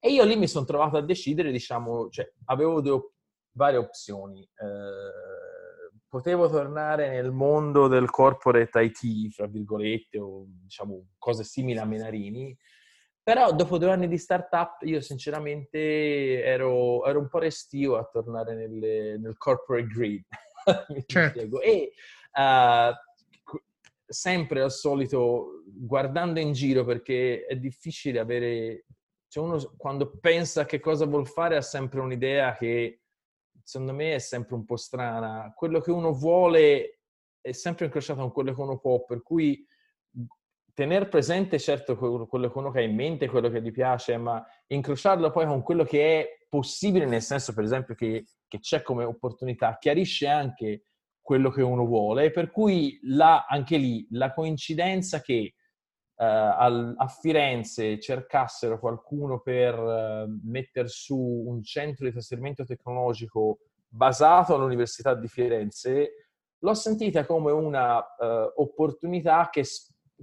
E 0.00 0.10
io 0.10 0.24
lì 0.24 0.36
mi 0.36 0.48
sono 0.48 0.64
trovato 0.64 0.96
a 0.96 1.02
decidere, 1.02 1.52
diciamo, 1.52 2.08
cioè, 2.08 2.26
avevo 2.46 2.80
due 2.80 3.10
varie 3.52 3.80
opzioni. 3.80 4.40
Eh, 4.40 5.92
potevo 6.08 6.48
tornare 6.48 7.10
nel 7.10 7.32
mondo 7.32 7.86
del 7.86 8.08
corporate 8.08 8.82
IT, 8.82 9.30
fra 9.34 9.46
virgolette, 9.46 10.18
o 10.18 10.46
diciamo 10.46 11.08
cose 11.18 11.44
simili 11.44 11.78
a 11.78 11.84
Menarini, 11.84 12.56
però 13.24 13.52
dopo 13.54 13.78
due 13.78 13.90
anni 13.90 14.06
di 14.06 14.18
startup 14.18 14.82
io 14.82 15.00
sinceramente 15.00 16.42
ero, 16.44 17.04
ero 17.06 17.20
un 17.20 17.28
po' 17.28 17.38
restio 17.38 17.96
a 17.96 18.04
tornare 18.04 18.54
nelle- 18.54 19.16
nel 19.16 19.38
corporate 19.38 19.86
grid. 19.86 20.22
Mi 20.90 21.02
Certo. 21.06 21.38
spiego. 21.38 21.60
E 21.62 21.92
qu- 23.42 23.62
sempre 24.06 24.60
al 24.60 24.70
solito 24.70 25.62
guardando 25.66 26.38
in 26.38 26.52
giro 26.52 26.84
perché 26.84 27.46
è 27.46 27.56
difficile 27.56 28.18
avere... 28.20 28.84
Cioè 29.26 29.42
uno 29.42 29.72
quando 29.78 30.18
pensa 30.20 30.66
che 30.66 30.78
cosa 30.78 31.06
vuol 31.06 31.26
fare 31.26 31.56
ha 31.56 31.62
sempre 31.62 32.00
un'idea 32.00 32.54
che 32.54 33.00
secondo 33.64 33.94
me 33.94 34.14
è 34.14 34.18
sempre 34.18 34.54
un 34.54 34.66
po' 34.66 34.76
strana. 34.76 35.50
Quello 35.56 35.80
che 35.80 35.90
uno 35.90 36.12
vuole 36.12 37.00
è 37.40 37.52
sempre 37.52 37.86
incrociato 37.86 38.20
con 38.20 38.32
quello 38.32 38.54
che 38.54 38.60
uno 38.60 38.78
può, 38.78 39.02
per 39.06 39.22
cui 39.22 39.66
tenere 40.74 41.06
presente 41.06 41.58
certo 41.58 41.96
que- 41.96 42.26
quello 42.26 42.50
che 42.50 42.58
uno 42.58 42.70
ha 42.70 42.80
in 42.80 42.94
mente, 42.94 43.28
quello 43.28 43.48
che 43.48 43.62
gli 43.62 43.70
piace, 43.70 44.16
ma 44.18 44.44
incrociarlo 44.66 45.30
poi 45.30 45.46
con 45.46 45.62
quello 45.62 45.84
che 45.84 46.20
è 46.20 46.46
possibile, 46.48 47.06
nel 47.06 47.22
senso 47.22 47.54
per 47.54 47.64
esempio 47.64 47.94
che, 47.94 48.26
che 48.46 48.58
c'è 48.58 48.82
come 48.82 49.04
opportunità, 49.04 49.78
chiarisce 49.78 50.26
anche 50.28 50.82
quello 51.20 51.48
che 51.50 51.62
uno 51.62 51.86
vuole, 51.86 52.30
per 52.30 52.50
cui 52.50 52.98
là, 53.04 53.46
anche 53.48 53.76
lì 53.76 54.06
la 54.10 54.32
coincidenza 54.32 55.20
che 55.20 55.54
eh, 56.16 56.24
a 56.24 57.06
Firenze 57.08 57.98
cercassero 57.98 58.78
qualcuno 58.78 59.40
per 59.40 59.74
eh, 59.74 60.26
mettere 60.44 60.88
su 60.88 61.16
un 61.16 61.62
centro 61.62 62.04
di 62.04 62.12
trasferimento 62.12 62.64
tecnologico 62.64 63.58
basato 63.88 64.54
all'Università 64.54 65.14
di 65.14 65.28
Firenze, 65.28 66.10
l'ho 66.58 66.74
sentita 66.74 67.24
come 67.24 67.52
una 67.52 68.00
eh, 68.00 68.52
opportunità 68.56 69.48
che, 69.50 69.64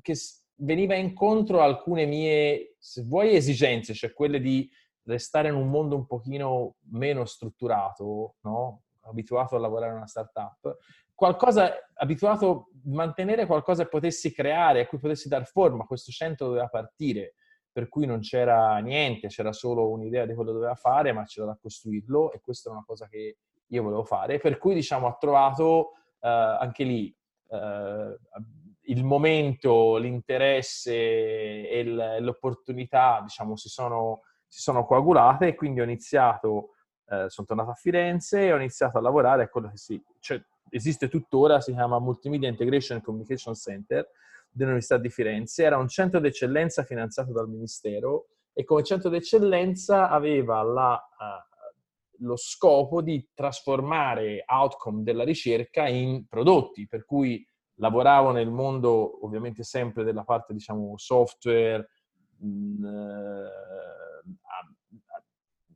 che 0.01 0.15
veniva 0.61 0.95
incontro 0.95 1.61
a 1.61 1.65
alcune 1.65 2.05
mie, 2.05 2.75
se 2.79 3.03
vuoi, 3.03 3.35
esigenze, 3.35 3.93
cioè 3.93 4.13
quelle 4.13 4.39
di 4.39 4.69
restare 5.03 5.49
in 5.49 5.55
un 5.55 5.69
mondo 5.69 5.95
un 5.95 6.05
pochino 6.05 6.75
meno 6.91 7.25
strutturato, 7.25 8.35
no? 8.41 8.83
abituato 9.01 9.55
a 9.55 9.59
lavorare 9.59 9.91
in 9.91 9.97
una 9.97 10.07
startup, 10.07 10.77
qualcosa 11.15 11.71
abituato 11.95 12.49
a 12.51 12.65
mantenere 12.85 13.45
qualcosa 13.45 13.83
che 13.83 13.89
potessi 13.89 14.31
creare, 14.31 14.81
a 14.81 14.87
cui 14.87 14.99
potessi 14.99 15.27
dar 15.27 15.45
forma. 15.45 15.85
Questo 15.85 16.11
centro 16.11 16.47
doveva 16.47 16.67
partire, 16.67 17.33
per 17.71 17.87
cui 17.87 18.05
non 18.05 18.19
c'era 18.19 18.77
niente, 18.77 19.27
c'era 19.27 19.53
solo 19.53 19.89
un'idea 19.89 20.25
di 20.25 20.33
quello 20.33 20.51
che 20.51 20.57
doveva 20.57 20.75
fare, 20.75 21.11
ma 21.11 21.23
c'era 21.25 21.47
da 21.47 21.57
costruirlo 21.59 22.31
e 22.31 22.39
questa 22.41 22.69
è 22.69 22.73
una 22.73 22.83
cosa 22.85 23.07
che 23.07 23.37
io 23.65 23.83
volevo 23.83 24.03
fare. 24.03 24.39
Per 24.39 24.57
cui, 24.57 24.73
diciamo, 24.73 25.07
ho 25.07 25.17
trovato 25.19 25.93
eh, 26.19 26.27
anche 26.27 26.83
lì 26.83 27.15
eh, 27.49 28.17
il 28.91 29.03
momento, 29.05 29.97
l'interesse 29.97 30.93
e 30.93 31.83
l'opportunità, 32.19 33.21
diciamo, 33.23 33.55
si 33.55 33.69
sono, 33.69 34.23
si 34.47 34.61
sono 34.61 34.85
coagulate 34.85 35.47
e 35.47 35.55
quindi 35.55 35.79
ho 35.79 35.83
iniziato, 35.85 36.75
eh, 37.07 37.29
sono 37.29 37.47
tornato 37.47 37.71
a 37.71 37.75
Firenze 37.75 38.45
e 38.45 38.53
ho 38.53 38.57
iniziato 38.57 38.97
a 38.97 39.01
lavorare 39.01 39.43
a 39.43 39.47
quello 39.47 39.69
che 39.69 39.77
si, 39.77 40.01
cioè, 40.19 40.41
esiste 40.69 41.07
tuttora, 41.07 41.61
si 41.61 41.71
chiama 41.71 41.99
Multimedia 41.99 42.49
Integration 42.49 42.97
and 42.97 43.05
Communication 43.05 43.55
Center 43.55 44.09
dell'Università 44.49 44.97
di 44.97 45.09
Firenze. 45.09 45.63
Era 45.63 45.77
un 45.77 45.87
centro 45.87 46.19
d'eccellenza 46.19 46.83
finanziato 46.83 47.31
dal 47.31 47.47
Ministero 47.47 48.27
e 48.53 48.65
come 48.65 48.83
centro 48.83 49.09
d'eccellenza 49.09 50.09
aveva 50.09 50.61
la, 50.63 50.97
eh, 50.97 51.51
lo 52.19 52.35
scopo 52.35 53.01
di 53.01 53.29
trasformare 53.33 54.43
outcome 54.47 55.03
della 55.03 55.23
ricerca 55.23 55.87
in 55.87 56.27
prodotti, 56.27 56.87
per 56.87 57.05
cui 57.05 57.45
lavoravo 57.81 58.31
nel 58.31 58.49
mondo 58.49 59.25
ovviamente 59.25 59.63
sempre 59.63 60.03
della 60.03 60.23
parte, 60.23 60.53
diciamo, 60.53 60.93
software, 60.97 61.89
mh, 62.37 62.85
eh, 62.85 63.49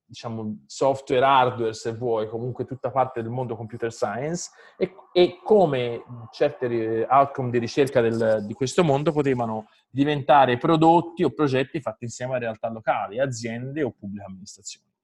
diciamo, 0.05 0.63
software, 0.67 1.25
hardware, 1.25 1.73
se 1.73 1.93
vuoi, 1.93 2.29
comunque 2.29 2.63
tutta 2.63 2.91
parte 2.91 3.21
del 3.23 3.31
mondo 3.31 3.55
computer 3.55 3.91
science 3.91 4.51
e, 4.77 4.93
e 5.11 5.39
come 5.43 6.03
certe 6.31 7.05
outcome 7.09 7.49
di 7.49 7.57
ricerca 7.57 8.01
del, 8.01 8.45
di 8.45 8.53
questo 8.53 8.83
mondo 8.83 9.11
potevano 9.11 9.65
diventare 9.89 10.57
prodotti 10.57 11.23
o 11.23 11.31
progetti 11.31 11.81
fatti 11.81 12.05
insieme 12.05 12.35
a 12.35 12.39
realtà 12.39 12.69
locali, 12.69 13.19
aziende 13.19 13.81
o 13.83 13.91
pubbliche 13.91 14.25
amministrazioni. 14.25 14.94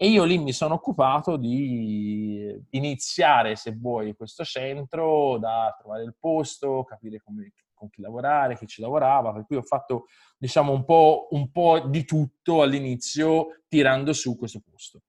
E 0.00 0.08
io 0.08 0.22
lì 0.22 0.38
mi 0.38 0.52
sono 0.52 0.74
occupato 0.74 1.36
di 1.36 2.56
iniziare, 2.70 3.56
se 3.56 3.72
vuoi, 3.72 4.14
questo 4.14 4.44
centro, 4.44 5.38
da 5.38 5.74
trovare 5.76 6.04
il 6.04 6.14
posto, 6.16 6.84
capire 6.84 7.20
come, 7.20 7.52
con 7.74 7.90
chi 7.90 8.00
lavorare, 8.00 8.56
chi 8.56 8.68
ci 8.68 8.80
lavorava, 8.80 9.32
per 9.32 9.44
cui 9.44 9.56
ho 9.56 9.62
fatto 9.62 10.04
diciamo 10.38 10.70
un 10.70 10.84
po', 10.84 11.26
un 11.32 11.50
po 11.50 11.80
di 11.80 12.04
tutto 12.04 12.62
all'inizio 12.62 13.62
tirando 13.66 14.12
su 14.12 14.38
questo 14.38 14.60
posto. 14.60 15.02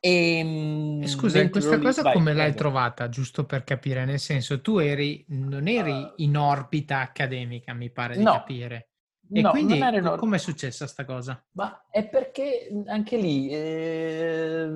E, 0.00 0.38
ehm, 0.38 1.06
Scusa, 1.06 1.40
in 1.40 1.50
questa 1.50 1.76
lì, 1.76 1.84
cosa 1.84 2.02
vai, 2.02 2.14
come 2.14 2.32
l'hai 2.32 2.48
vai. 2.48 2.56
trovata, 2.56 3.08
giusto 3.08 3.46
per 3.46 3.62
capire? 3.62 4.04
Nel 4.04 4.18
senso, 4.18 4.60
tu 4.60 4.78
eri, 4.78 5.24
non 5.28 5.68
eri 5.68 5.92
uh, 5.92 6.12
in 6.16 6.36
orbita 6.36 6.98
accademica, 6.98 7.72
mi 7.72 7.88
pare 7.88 8.16
di 8.16 8.24
no, 8.24 8.32
capire. 8.32 8.88
E 9.34 9.40
no, 9.40 9.50
quindi 9.50 9.80
come 10.18 10.36
è 10.36 10.38
successa 10.38 10.86
sta 10.86 11.04
cosa? 11.04 11.42
Ma 11.52 11.86
è 11.90 12.06
perché 12.06 12.68
anche 12.86 13.16
lì 13.16 13.48
eh, 13.50 14.70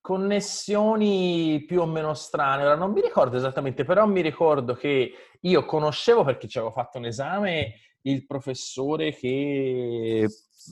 connessioni 0.00 1.64
più 1.66 1.80
o 1.80 1.86
meno 1.86 2.14
strane. 2.14 2.64
Ora 2.64 2.76
non 2.76 2.92
mi 2.92 3.00
ricordo 3.00 3.36
esattamente, 3.36 3.84
però 3.84 4.06
mi 4.06 4.20
ricordo 4.20 4.74
che 4.74 5.12
io 5.40 5.64
conoscevo 5.64 6.24
perché 6.24 6.48
ci 6.48 6.58
avevo 6.58 6.72
fatto 6.72 6.98
un 6.98 7.06
esame 7.06 7.74
il 8.02 8.26
professore 8.26 9.12
che 9.14 10.26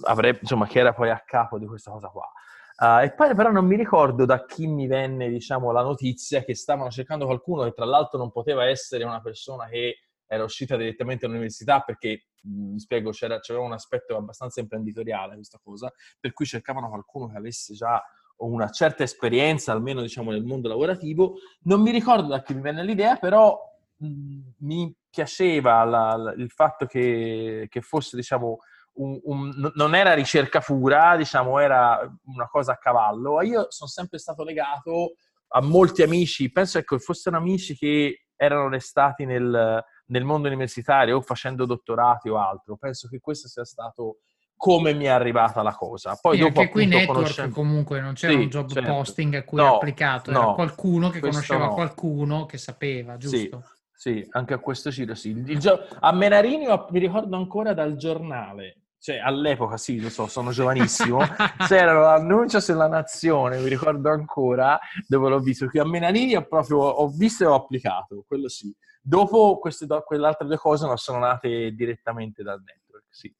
avrebbe, 0.05 0.39
insomma, 0.43 0.67
che 0.67 0.79
era 0.79 0.93
poi 0.93 1.11
a 1.11 1.23
capo 1.25 1.59
di 1.59 1.67
questa 1.67 1.91
cosa 1.91 2.09
qua. 2.09 2.31
Uh, 2.79 3.05
e 3.05 3.13
poi 3.15 3.35
però 3.35 3.51
non 3.51 3.65
mi 3.65 3.77
ricordo 3.77 4.27
da 4.27 4.45
chi 4.45 4.67
mi 4.67 4.87
venne, 4.87 5.31
diciamo, 5.31 5.73
la 5.73 5.83
notizia 5.83 6.45
che 6.45 6.55
stavano 6.55 6.91
cercando 6.91 7.25
qualcuno 7.25 7.65
che 7.65 7.73
tra 7.73 7.87
l'altro 7.87 8.19
non 8.19 8.31
poteva 8.31 8.67
essere 8.67 9.05
una 9.05 9.21
persona 9.23 9.67
che 9.67 9.97
era 10.27 10.45
uscita 10.45 10.77
direttamente 10.77 11.27
dall'università 11.27 11.81
perché, 11.81 12.27
mi 12.43 12.79
spiego, 12.79 13.11
c'era, 13.11 13.41
c'era 13.41 13.61
un 13.61 13.73
aspetto 13.73 14.17
abbastanza 14.17 14.61
imprenditoriale 14.61 15.35
questa 15.35 15.59
cosa, 15.63 15.93
per 16.21 16.33
cui 16.33 16.47
cercavano 16.47 16.89
qualcuno 16.89 17.29
che 17.29 17.37
avesse 17.37 17.75
già 17.75 18.03
una 18.39 18.69
certa 18.71 19.03
esperienza, 19.03 19.73
almeno 19.73 20.03
diciamo 20.03 20.31
nel 20.31 20.45
mondo 20.45 20.69
lavorativo. 20.69 21.37
Non 21.63 21.81
mi 21.81 21.91
ricordo 21.91 22.29
da 22.29 22.43
chi 22.43 22.55
mi 22.55 22.61
venne 22.61 22.85
l'idea, 22.85 23.17
però 23.17 23.59
mh, 23.97 24.41
mi 24.59 24.95
piaceva 25.09 25.85
la, 25.85 26.17
la, 26.17 26.33
il 26.33 26.51
fatto 26.51 26.87
che, 26.87 27.67
che 27.71 27.81
fosse, 27.81 28.17
diciamo, 28.17 28.59
un, 28.97 29.19
un, 29.25 29.73
non 29.75 29.95
era 29.95 30.15
ricerca 30.15 30.61
pura, 30.61 31.17
diciamo, 31.17 31.59
era 31.59 32.01
una 32.27 32.47
cosa 32.49 32.73
a 32.73 32.79
cavallo. 32.79 33.43
Io 33.43 33.67
sono 33.71 33.89
sempre 33.89 34.19
stato 34.19 34.43
legato 34.43 35.15
a 35.49 35.63
molti 35.63 36.03
amici, 36.03 36.51
penso 36.51 36.79
ecco, 36.79 36.99
fossero 36.99 37.37
amici 37.37 37.77
che 37.77 38.27
erano 38.37 38.69
restati 38.69 39.25
nel, 39.25 39.83
nel 40.07 40.25
mondo 40.25 40.49
universitario 40.49 41.17
o 41.17 41.21
facendo 41.21 41.65
dottorati 41.65 42.29
o 42.29 42.39
altro. 42.39 42.77
Penso 42.77 43.09
che 43.09 43.19
questo 43.21 43.49
sia 43.49 43.65
stato 43.65 44.19
come 44.57 44.95
mi 44.95 45.05
è 45.05 45.09
arrivata 45.09 45.63
la 45.63 45.75
cosa. 45.75 46.19
Poi 46.21 46.37
sì, 46.37 46.43
dopo 46.43 46.61
anche 46.61 46.73
qui 46.73 46.87
network 46.87 47.13
conoscendo... 47.13 47.55
comunque 47.55 48.01
non 48.01 48.15
c'era 48.15 48.33
sì, 48.33 48.39
un 48.39 48.49
job 48.49 48.73
certo. 48.73 48.91
posting 48.91 49.35
a 49.35 49.45
cui 49.45 49.59
no, 49.59 49.75
applicato, 49.75 50.31
era 50.31 50.41
no, 50.41 50.55
qualcuno 50.55 51.11
che 51.11 51.21
conosceva 51.21 51.67
no. 51.67 51.75
qualcuno 51.75 52.47
che 52.47 52.59
sapeva, 52.59 53.17
giusto? 53.17 53.63
Sì, 53.93 54.23
sì 54.23 54.29
anche 54.31 54.55
a 54.55 54.59
questo 54.59 54.91
giro 54.91 55.15
sì. 55.15 55.43
Gio... 55.59 55.87
A 56.01 56.13
Menarini 56.13 56.67
mi 56.91 56.99
ricordo 56.99 57.37
ancora 57.37 57.75
dal 57.75 57.97
giornale, 57.97 58.86
cioè 59.07 59.19
all'epoca 59.19 59.77
sì, 59.77 60.01
lo 60.01 60.11
so, 60.11 60.27
sono 60.27 60.51
giovanissimo, 60.51 61.21
c'era 61.69 61.93
l'annuncio 61.93 62.59
sulla 62.59 62.89
nazione, 62.89 63.61
mi 63.61 63.69
ricordo 63.69 64.11
ancora, 64.11 64.77
dove 65.07 65.29
l'ho 65.29 65.39
visto, 65.39 65.69
qui 65.69 65.79
a 65.79 65.85
Menarini 65.85 66.35
ho 66.35 66.45
proprio, 66.45 66.79
ho 66.79 67.09
visto 67.09 67.45
e 67.45 67.47
ho 67.47 67.55
applicato, 67.55 68.25
quello 68.27 68.49
sì. 68.49 68.75
Dopo 69.01 69.61
queste, 69.61 69.87
quelle 70.05 70.27
altre 70.27 70.49
due 70.49 70.57
cose 70.57 70.87
non 70.87 70.97
sono 70.97 71.21
nate 71.21 71.71
direttamente 71.71 72.43
dal 72.43 72.61
network, 72.61 73.05
sì. 73.09 73.33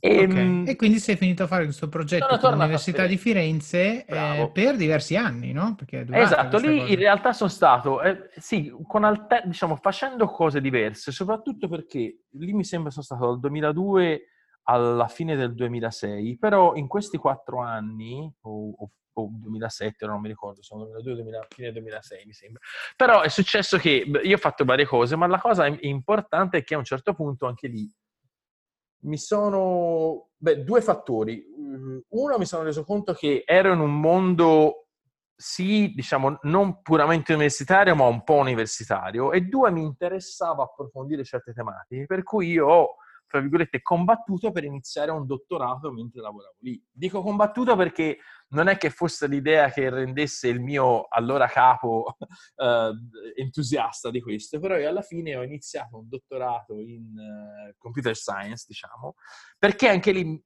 E, 0.00 0.24
okay. 0.24 0.38
Ehm, 0.38 0.64
e, 0.66 0.74
quindi 0.74 0.98
sei 0.98 1.14
finito 1.14 1.44
a 1.44 1.46
fare 1.46 1.62
questo 1.62 1.88
progetto 1.88 2.26
all'Università 2.26 3.06
di 3.06 3.16
Firenze 3.16 4.04
eh, 4.04 4.50
per 4.52 4.74
diversi 4.74 5.14
anni, 5.14 5.52
no? 5.52 5.76
esatto, 6.10 6.58
lì 6.58 6.80
cose. 6.80 6.92
in 6.92 6.98
realtà 6.98 7.32
sono 7.32 7.48
stato, 7.48 8.02
eh, 8.02 8.28
sì, 8.38 8.74
alter- 8.90 9.46
diciamo, 9.46 9.76
facendo 9.76 10.26
cose 10.26 10.60
diverse, 10.60 11.12
soprattutto 11.12 11.68
perché 11.68 12.22
lì 12.30 12.52
mi 12.52 12.64
sembra 12.64 12.90
sono 12.90 13.04
stato 13.04 13.26
dal 13.26 13.38
2002 13.38 14.30
alla 14.64 15.08
fine 15.08 15.36
del 15.36 15.54
2006, 15.54 16.38
però 16.38 16.74
in 16.74 16.86
questi 16.88 17.16
quattro 17.16 17.60
anni, 17.60 18.32
o, 18.42 18.70
o, 18.70 18.90
o 19.12 19.28
2007, 19.30 20.06
non 20.06 20.20
mi 20.20 20.28
ricordo, 20.28 20.62
sono 20.62 20.84
2002, 20.84 21.14
2000, 21.14 21.46
fine 21.48 21.72
2006 21.72 22.26
mi 22.26 22.32
sembra, 22.32 22.60
però 22.96 23.22
è 23.22 23.28
successo 23.28 23.78
che 23.78 24.10
io 24.22 24.34
ho 24.34 24.38
fatto 24.38 24.64
varie 24.64 24.86
cose, 24.86 25.16
ma 25.16 25.26
la 25.26 25.40
cosa 25.40 25.66
importante 25.66 26.58
è 26.58 26.64
che 26.64 26.74
a 26.74 26.78
un 26.78 26.84
certo 26.84 27.14
punto 27.14 27.46
anche 27.46 27.68
lì 27.68 27.90
mi 29.04 29.18
sono... 29.18 30.30
Beh, 30.36 30.62
due 30.64 30.80
fattori. 30.80 31.44
Mm, 31.58 31.98
uno, 32.08 32.38
mi 32.38 32.46
sono 32.46 32.64
reso 32.64 32.84
conto 32.84 33.14
che 33.14 33.44
ero 33.46 33.72
in 33.72 33.80
un 33.80 33.98
mondo, 33.98 34.88
sì, 35.34 35.92
diciamo, 35.94 36.38
non 36.42 36.82
puramente 36.82 37.32
universitario, 37.32 37.94
ma 37.94 38.04
un 38.06 38.22
po' 38.24 38.34
universitario. 38.34 39.32
E 39.32 39.42
due, 39.42 39.70
mi 39.70 39.82
interessava 39.82 40.64
approfondire 40.64 41.24
certe 41.24 41.52
tematiche, 41.52 42.06
per 42.06 42.22
cui 42.22 42.48
io 42.48 42.66
ho, 42.66 42.96
tra 43.34 43.42
virgolette, 43.42 43.82
combattuto 43.82 44.52
per 44.52 44.62
iniziare 44.62 45.10
un 45.10 45.26
dottorato 45.26 45.90
mentre 45.90 46.20
lavoravo 46.20 46.54
lì. 46.60 46.80
Dico 46.88 47.20
combattuto 47.20 47.74
perché 47.74 48.18
non 48.50 48.68
è 48.68 48.76
che 48.76 48.90
fosse 48.90 49.26
l'idea 49.26 49.70
che 49.70 49.90
rendesse 49.90 50.46
il 50.46 50.60
mio 50.60 51.08
allora 51.08 51.48
capo 51.48 52.16
eh, 52.54 52.92
entusiasta 53.34 54.10
di 54.10 54.20
questo, 54.20 54.60
però 54.60 54.76
io 54.76 54.88
alla 54.88 55.02
fine 55.02 55.34
ho 55.34 55.42
iniziato 55.42 55.98
un 55.98 56.08
dottorato 56.08 56.78
in 56.78 57.08
uh, 57.16 57.74
computer 57.76 58.14
science, 58.14 58.66
diciamo, 58.68 59.16
perché 59.58 59.88
anche 59.88 60.12
lì, 60.12 60.40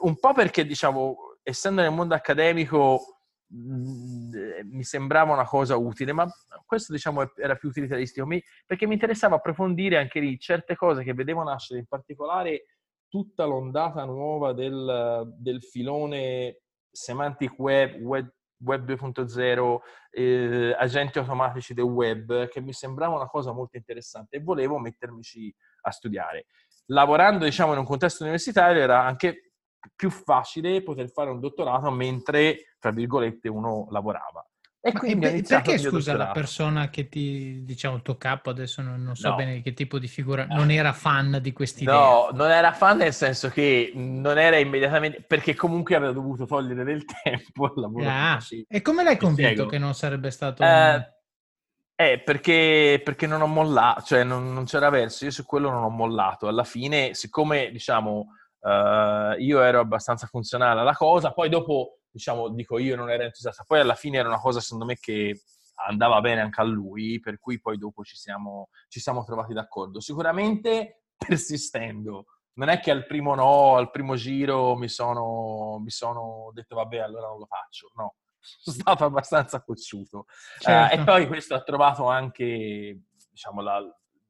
un 0.00 0.18
po' 0.18 0.32
perché, 0.32 0.64
diciamo, 0.64 1.16
essendo 1.42 1.82
nel 1.82 1.92
mondo 1.92 2.14
accademico 2.14 3.21
mi 3.52 4.82
sembrava 4.82 5.32
una 5.32 5.44
cosa 5.44 5.76
utile, 5.76 6.12
ma 6.12 6.26
questo 6.64 6.92
diciamo 6.92 7.32
era 7.36 7.54
più 7.54 7.68
utilitaristico, 7.68 8.26
perché 8.66 8.86
mi 8.86 8.94
interessava 8.94 9.36
approfondire 9.36 9.98
anche 9.98 10.20
lì 10.20 10.38
certe 10.38 10.74
cose 10.74 11.02
che 11.02 11.12
vedevo 11.12 11.42
nascere, 11.42 11.80
in 11.80 11.86
particolare 11.86 12.64
tutta 13.08 13.44
l'ondata 13.44 14.04
nuova 14.04 14.54
del, 14.54 15.34
del 15.36 15.62
filone 15.62 16.60
semantic 16.90 17.58
web, 17.58 18.00
web, 18.00 18.32
web 18.64 18.88
2.0, 18.88 19.76
eh, 20.10 20.74
agenti 20.78 21.18
automatici 21.18 21.74
del 21.74 21.84
web, 21.84 22.48
che 22.48 22.62
mi 22.62 22.72
sembrava 22.72 23.14
una 23.14 23.26
cosa 23.26 23.52
molto 23.52 23.76
interessante 23.76 24.36
e 24.36 24.40
volevo 24.40 24.78
mettermici 24.78 25.54
a 25.82 25.90
studiare. 25.90 26.46
Lavorando, 26.86 27.44
diciamo, 27.44 27.72
in 27.72 27.78
un 27.78 27.84
contesto 27.84 28.22
universitario 28.22 28.80
era 28.80 29.04
anche 29.04 29.51
più 29.94 30.10
facile 30.10 30.82
poter 30.82 31.10
fare 31.10 31.30
un 31.30 31.40
dottorato 31.40 31.90
mentre, 31.90 32.74
tra 32.78 32.90
virgolette, 32.90 33.48
uno 33.48 33.86
lavorava. 33.90 34.46
E 34.84 34.90
quindi 34.92 35.26
e 35.26 35.42
perché 35.42 35.78
scusa 35.78 36.16
la 36.16 36.32
persona 36.32 36.90
che 36.90 37.08
ti 37.08 37.62
diciamo 37.62 37.94
il 37.94 38.02
tuo 38.02 38.16
capo 38.16 38.50
adesso 38.50 38.82
non, 38.82 39.00
non 39.00 39.14
so 39.14 39.28
no. 39.28 39.36
bene 39.36 39.62
che 39.62 39.74
tipo 39.74 40.00
di 40.00 40.08
figura 40.08 40.44
non 40.46 40.72
era 40.72 40.92
fan 40.92 41.38
di 41.40 41.52
quest'idea 41.52 41.94
no 41.94 42.30
non 42.32 42.50
era 42.50 42.72
fan 42.72 42.96
nel 42.96 43.12
senso 43.12 43.48
che 43.48 43.92
non 43.94 44.38
era 44.38 44.56
immediatamente 44.56 45.22
perché 45.22 45.54
comunque 45.54 45.94
aveva 45.94 46.10
dovuto 46.10 46.46
togliere 46.46 46.82
del 46.82 47.04
tempo 47.22 47.66
al 47.66 47.74
lavoro. 47.76 48.08
Ah, 48.08 48.40
e 48.66 48.82
come 48.82 49.04
l'hai 49.04 49.16
convinto 49.16 49.66
che 49.66 49.78
non 49.78 49.94
sarebbe 49.94 50.32
stato 50.32 50.64
eh, 50.64 51.14
eh 51.94 52.18
perché, 52.18 53.00
perché 53.04 53.28
non 53.28 53.40
ho 53.40 53.46
mollato 53.46 54.02
cioè 54.02 54.24
non, 54.24 54.52
non, 54.52 54.64
c'era 54.64 54.90
verso 54.90 55.26
io 55.26 55.30
su 55.30 55.44
quello 55.44 55.70
non 55.70 55.84
ho 55.84 55.90
mollato. 55.90 56.48
Alla 56.48 56.64
fine 56.64 57.14
siccome 57.14 57.70
diciamo 57.70 58.30
uh, 58.62 59.38
io 59.38 59.60
ero 59.60 59.80
abbastanza 59.80 60.26
funzionale 60.26 60.80
alla 60.80 60.94
cosa 60.94 61.32
poi 61.32 61.48
dopo 61.48 61.98
diciamo, 62.12 62.50
dico 62.50 62.78
io 62.78 62.94
non 62.94 63.10
ero 63.10 63.24
entusiasta. 63.24 63.64
Poi 63.66 63.80
alla 63.80 63.94
fine 63.94 64.18
era 64.18 64.28
una 64.28 64.38
cosa, 64.38 64.60
secondo 64.60 64.84
me, 64.84 64.96
che 65.00 65.42
andava 65.86 66.20
bene 66.20 66.42
anche 66.42 66.60
a 66.60 66.64
lui, 66.64 67.18
per 67.18 67.38
cui 67.40 67.60
poi 67.60 67.78
dopo 67.78 68.04
ci 68.04 68.16
siamo, 68.16 68.68
ci 68.88 69.00
siamo 69.00 69.24
trovati 69.24 69.54
d'accordo. 69.54 70.00
Sicuramente 70.00 71.04
persistendo. 71.16 72.26
Non 72.54 72.68
è 72.68 72.80
che 72.80 72.90
al 72.90 73.06
primo 73.06 73.34
no, 73.34 73.76
al 73.76 73.90
primo 73.90 74.14
giro 74.14 74.76
mi 74.76 74.88
sono, 74.88 75.78
mi 75.82 75.90
sono 75.90 76.50
detto 76.52 76.76
vabbè, 76.76 76.98
allora 76.98 77.28
non 77.28 77.38
lo 77.38 77.46
faccio. 77.46 77.90
No, 77.94 78.16
sono 78.38 78.76
stato 78.76 79.04
abbastanza 79.04 79.62
cocciuto. 79.62 80.26
Certo. 80.58 80.94
Uh, 80.94 81.00
e 81.00 81.04
poi 81.04 81.26
questo 81.26 81.54
ha 81.54 81.62
trovato 81.62 82.08
anche, 82.08 83.00
diciamo, 83.30 83.62
la, 83.62 83.80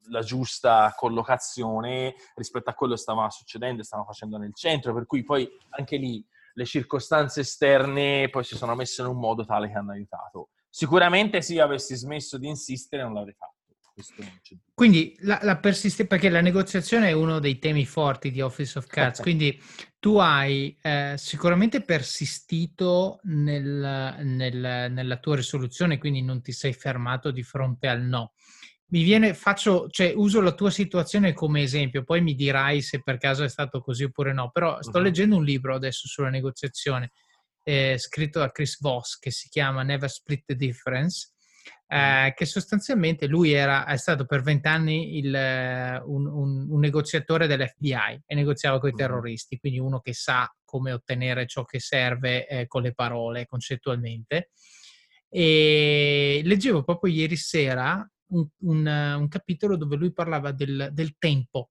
la 0.09 0.23
giusta 0.23 0.93
collocazione 0.97 2.15
rispetto 2.35 2.71
a 2.71 2.75
quello 2.75 2.95
che 2.95 3.01
stava 3.01 3.29
succedendo 3.31 3.83
e 3.83 3.85
stava 3.85 4.05
facendo 4.05 4.37
nel 4.39 4.55
centro, 4.55 4.93
per 4.95 5.07
cui 5.07 5.23
poi 5.23 5.49
anche 5.71 5.97
lì 5.97 6.25
le 6.55 6.65
circostanze 6.65 7.41
esterne 7.41 8.29
poi 8.31 8.45
si 8.45 8.57
sono 8.57 8.75
messe 8.75 9.03
in 9.03 9.09
un 9.09 9.19
modo 9.19 9.45
tale 9.45 9.69
che 9.69 9.75
hanno 9.75 9.93
aiutato. 9.93 10.51
Sicuramente 10.69 11.43
se 11.43 11.55
io 11.55 11.65
avessi 11.65 11.95
smesso 11.97 12.39
di 12.39 12.49
insistere 12.49 13.03
non 13.03 13.15
l'avrei 13.15 13.35
fatto. 13.35 13.61
Quindi 14.73 15.15
la, 15.21 15.39
la 15.43 15.59
persistenza, 15.59 16.07
perché 16.07 16.31
la 16.31 16.41
negoziazione 16.41 17.09
è 17.09 17.13
uno 17.13 17.41
dei 17.41 17.59
temi 17.59 17.85
forti 17.85 18.31
di 18.31 18.41
Office 18.41 18.79
of 18.79 18.87
Cards, 18.87 19.21
quindi 19.21 19.61
tu 19.99 20.17
hai 20.17 20.77
eh, 20.81 21.15
sicuramente 21.19 21.83
persistito 21.83 23.21
nel, 23.25 24.17
nel, 24.23 24.91
nella 24.91 25.17
tua 25.19 25.37
risoluzione, 25.37 25.99
quindi 25.99 26.23
non 26.23 26.41
ti 26.41 26.53
sei 26.53 26.73
fermato 26.73 27.31
di 27.31 27.43
fronte 27.43 27.89
al 27.89 28.01
no. 28.01 28.33
Mi 28.93 29.05
viene, 29.05 29.33
faccio, 29.33 29.89
cioè 29.89 30.13
uso 30.15 30.43
la 30.43 30.53
tua 30.53 30.71
situazione 30.71 31.33
come 31.33 31.63
esempio, 31.63 32.05
poi 32.05 32.21
mi 32.21 32.35
dirai 32.35 32.83
se 32.83 33.01
per 33.03 33.17
caso 33.17 33.43
è 33.43 33.49
stato 33.49 33.81
così 33.81 34.05
oppure 34.05 34.35
no, 34.35 34.51
però 34.51 34.83
sto 34.83 34.99
uh-huh. 34.99 35.05
leggendo 35.05 35.37
un 35.37 35.45
libro 35.45 35.75
adesso 35.75 36.07
sulla 36.09 36.29
negoziazione 36.29 37.13
eh, 37.63 37.97
scritto 37.97 38.39
da 38.41 38.51
Chris 38.51 38.79
Voss 38.81 39.19
che 39.19 39.31
si 39.31 39.49
chiama 39.49 39.83
Never 39.83 40.11
Split 40.11 40.45
the 40.45 40.57
Difference, 40.57 41.31
eh, 41.87 42.35
che 42.37 42.45
sostanzialmente 42.45 43.27
lui 43.27 43.53
era, 43.53 43.87
è 43.87 43.97
stato 43.97 44.27
per 44.27 44.43
vent'anni 44.43 45.21
un, 45.25 46.27
un, 46.27 46.67
un, 46.69 46.79
negoziatore 46.79 47.47
dell'FBI 47.47 48.25
e 48.27 48.35
negoziava 48.35 48.79
con 48.79 48.91
i 48.91 48.95
terroristi, 48.95 49.59
quindi 49.59 49.79
uno 49.79 50.01
che 50.01 50.13
sa 50.13 50.47
come 50.65 50.93
ottenere 50.93 51.47
ciò 51.47 51.65
che 51.65 51.81
serve 51.81 52.47
eh, 52.47 52.67
con 52.67 52.83
le 52.83 52.93
parole 52.93 53.47
concettualmente. 53.47 54.51
E 55.31 56.43
leggevo 56.45 56.83
proprio 56.83 57.11
ieri 57.11 57.37
sera 57.37 58.07
un, 58.35 58.87
un 58.87 59.29
capitolo 59.29 59.77
dove 59.77 59.97
lui 59.97 60.13
parlava 60.13 60.53
del, 60.53 60.91
del 60.93 61.17
tempo 61.19 61.71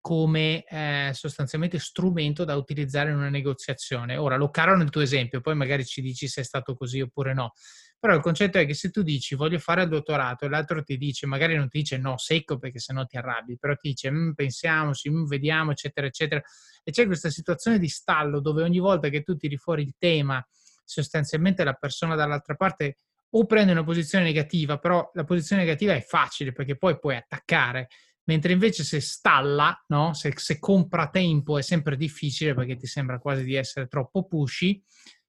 come 0.00 0.64
eh, 0.64 1.10
sostanzialmente 1.12 1.78
strumento 1.78 2.44
da 2.44 2.56
utilizzare 2.56 3.10
in 3.10 3.16
una 3.16 3.28
negoziazione. 3.28 4.16
Ora 4.16 4.36
lo 4.36 4.48
caro 4.48 4.76
nel 4.76 4.90
tuo 4.90 5.02
esempio, 5.02 5.40
poi 5.40 5.54
magari 5.54 5.84
ci 5.84 6.00
dici 6.00 6.28
se 6.28 6.40
è 6.40 6.44
stato 6.44 6.74
così 6.74 7.00
oppure 7.00 7.34
no. 7.34 7.52
Però 7.98 8.14
il 8.14 8.22
concetto 8.22 8.58
è 8.58 8.64
che 8.64 8.74
se 8.74 8.90
tu 8.90 9.02
dici 9.02 9.34
voglio 9.34 9.58
fare 9.58 9.82
il 9.82 9.88
dottorato 9.88 10.44
e 10.44 10.48
l'altro 10.48 10.82
ti 10.82 10.96
dice, 10.96 11.26
magari 11.26 11.56
non 11.56 11.68
ti 11.68 11.78
dice 11.80 11.98
no 11.98 12.16
secco 12.16 12.58
perché 12.58 12.78
sennò 12.78 13.04
ti 13.04 13.16
arrabbi, 13.16 13.58
però 13.58 13.74
ti 13.74 13.88
dice 13.88 14.10
mm, 14.10 14.32
pensiamoci, 14.32 15.10
mm, 15.10 15.24
vediamo, 15.26 15.72
eccetera, 15.72 16.06
eccetera. 16.06 16.40
E 16.84 16.90
c'è 16.90 17.04
questa 17.06 17.28
situazione 17.28 17.78
di 17.78 17.88
stallo 17.88 18.40
dove 18.40 18.62
ogni 18.62 18.78
volta 18.78 19.08
che 19.08 19.22
tu 19.22 19.36
tiri 19.36 19.56
fuori 19.56 19.82
il 19.82 19.94
tema, 19.98 20.42
sostanzialmente 20.84 21.64
la 21.64 21.74
persona 21.74 22.14
dall'altra 22.14 22.54
parte 22.54 22.96
o 23.30 23.46
prende 23.46 23.72
una 23.72 23.84
posizione 23.84 24.24
negativa, 24.24 24.78
però 24.78 25.10
la 25.14 25.24
posizione 25.24 25.62
negativa 25.62 25.94
è 25.94 26.00
facile 26.00 26.52
perché 26.52 26.76
poi 26.76 26.98
puoi 26.98 27.16
attaccare 27.16 27.88
mentre 28.28 28.52
invece 28.52 28.84
se 28.84 29.00
stalla, 29.00 29.82
no? 29.88 30.12
se, 30.12 30.32
se, 30.36 30.58
compra 30.58 31.08
tempo 31.08 31.58
è 31.58 31.62
sempre 31.62 31.96
difficile 31.96 32.54
perché 32.54 32.76
ti 32.76 32.86
sembra 32.86 33.18
quasi 33.18 33.42
di 33.42 33.54
essere 33.54 33.86
troppo 33.86 34.26
pushy, 34.26 34.82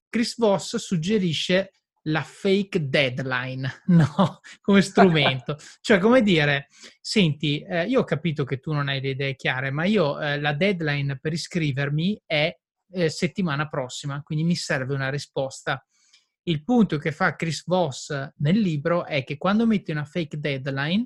Chris 0.09 0.37
Voss 0.37 0.75
suggerisce 0.75 1.71
la 2.03 2.23
fake 2.23 2.89
deadline 2.89 3.83
no? 3.87 4.39
come 4.61 4.81
strumento. 4.81 5.57
cioè, 5.81 5.97
come 5.97 6.21
dire, 6.21 6.67
senti, 6.99 7.61
eh, 7.61 7.85
io 7.85 8.01
ho 8.01 8.03
capito 8.03 8.43
che 8.43 8.59
tu 8.59 8.73
non 8.73 8.89
hai 8.89 9.01
le 9.01 9.09
idee 9.09 9.35
chiare, 9.35 9.71
ma 9.71 9.85
io 9.85 10.19
eh, 10.19 10.39
la 10.39 10.53
deadline 10.53 11.19
per 11.19 11.33
iscrivermi 11.33 12.21
è 12.25 12.53
eh, 12.91 13.09
settimana 13.09 13.67
prossima, 13.67 14.21
quindi 14.23 14.43
mi 14.43 14.55
serve 14.55 14.93
una 14.93 15.09
risposta. 15.09 15.83
Il 16.49 16.63
punto 16.63 16.97
che 16.97 17.11
fa 17.11 17.35
Chris 17.35 17.63
Voss 17.67 18.09
nel 18.37 18.59
libro 18.59 19.05
è 19.05 19.23
che 19.23 19.37
quando 19.37 19.67
metti 19.67 19.91
una 19.91 20.03
fake 20.03 20.39
deadline, 20.39 21.05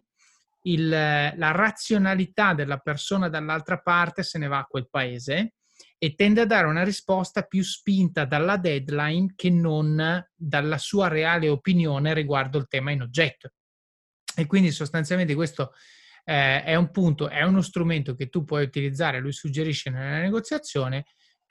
il, 0.62 0.88
la 0.88 1.52
razionalità 1.52 2.54
della 2.54 2.78
persona 2.78 3.28
dall'altra 3.28 3.82
parte 3.82 4.24
se 4.24 4.38
ne 4.38 4.48
va 4.48 4.60
a 4.60 4.66
quel 4.66 4.88
paese 4.90 5.56
e 5.98 6.16
tende 6.16 6.40
a 6.40 6.46
dare 6.46 6.68
una 6.68 6.86
risposta 6.86 7.42
più 7.42 7.62
spinta 7.62 8.24
dalla 8.24 8.56
deadline 8.56 9.34
che 9.36 9.50
non 9.50 10.26
dalla 10.34 10.78
sua 10.78 11.10
reale 11.10 11.50
opinione 11.50 12.14
riguardo 12.14 12.58
il 12.58 12.68
tema 12.70 12.92
in 12.92 13.02
oggetto. 13.02 13.52
E 14.34 14.46
quindi 14.46 14.72
sostanzialmente 14.72 15.36
questo 15.36 15.74
eh, 16.24 16.64
è 16.64 16.76
un 16.76 16.90
punto, 16.90 17.28
è 17.28 17.44
uno 17.44 17.62
strumento 17.62 18.16
che 18.16 18.30
tu 18.30 18.46
puoi 18.46 18.64
utilizzare, 18.64 19.20
lui 19.20 19.34
suggerisce 19.34 19.90
nella 19.90 20.20
negoziazione, 20.20 21.04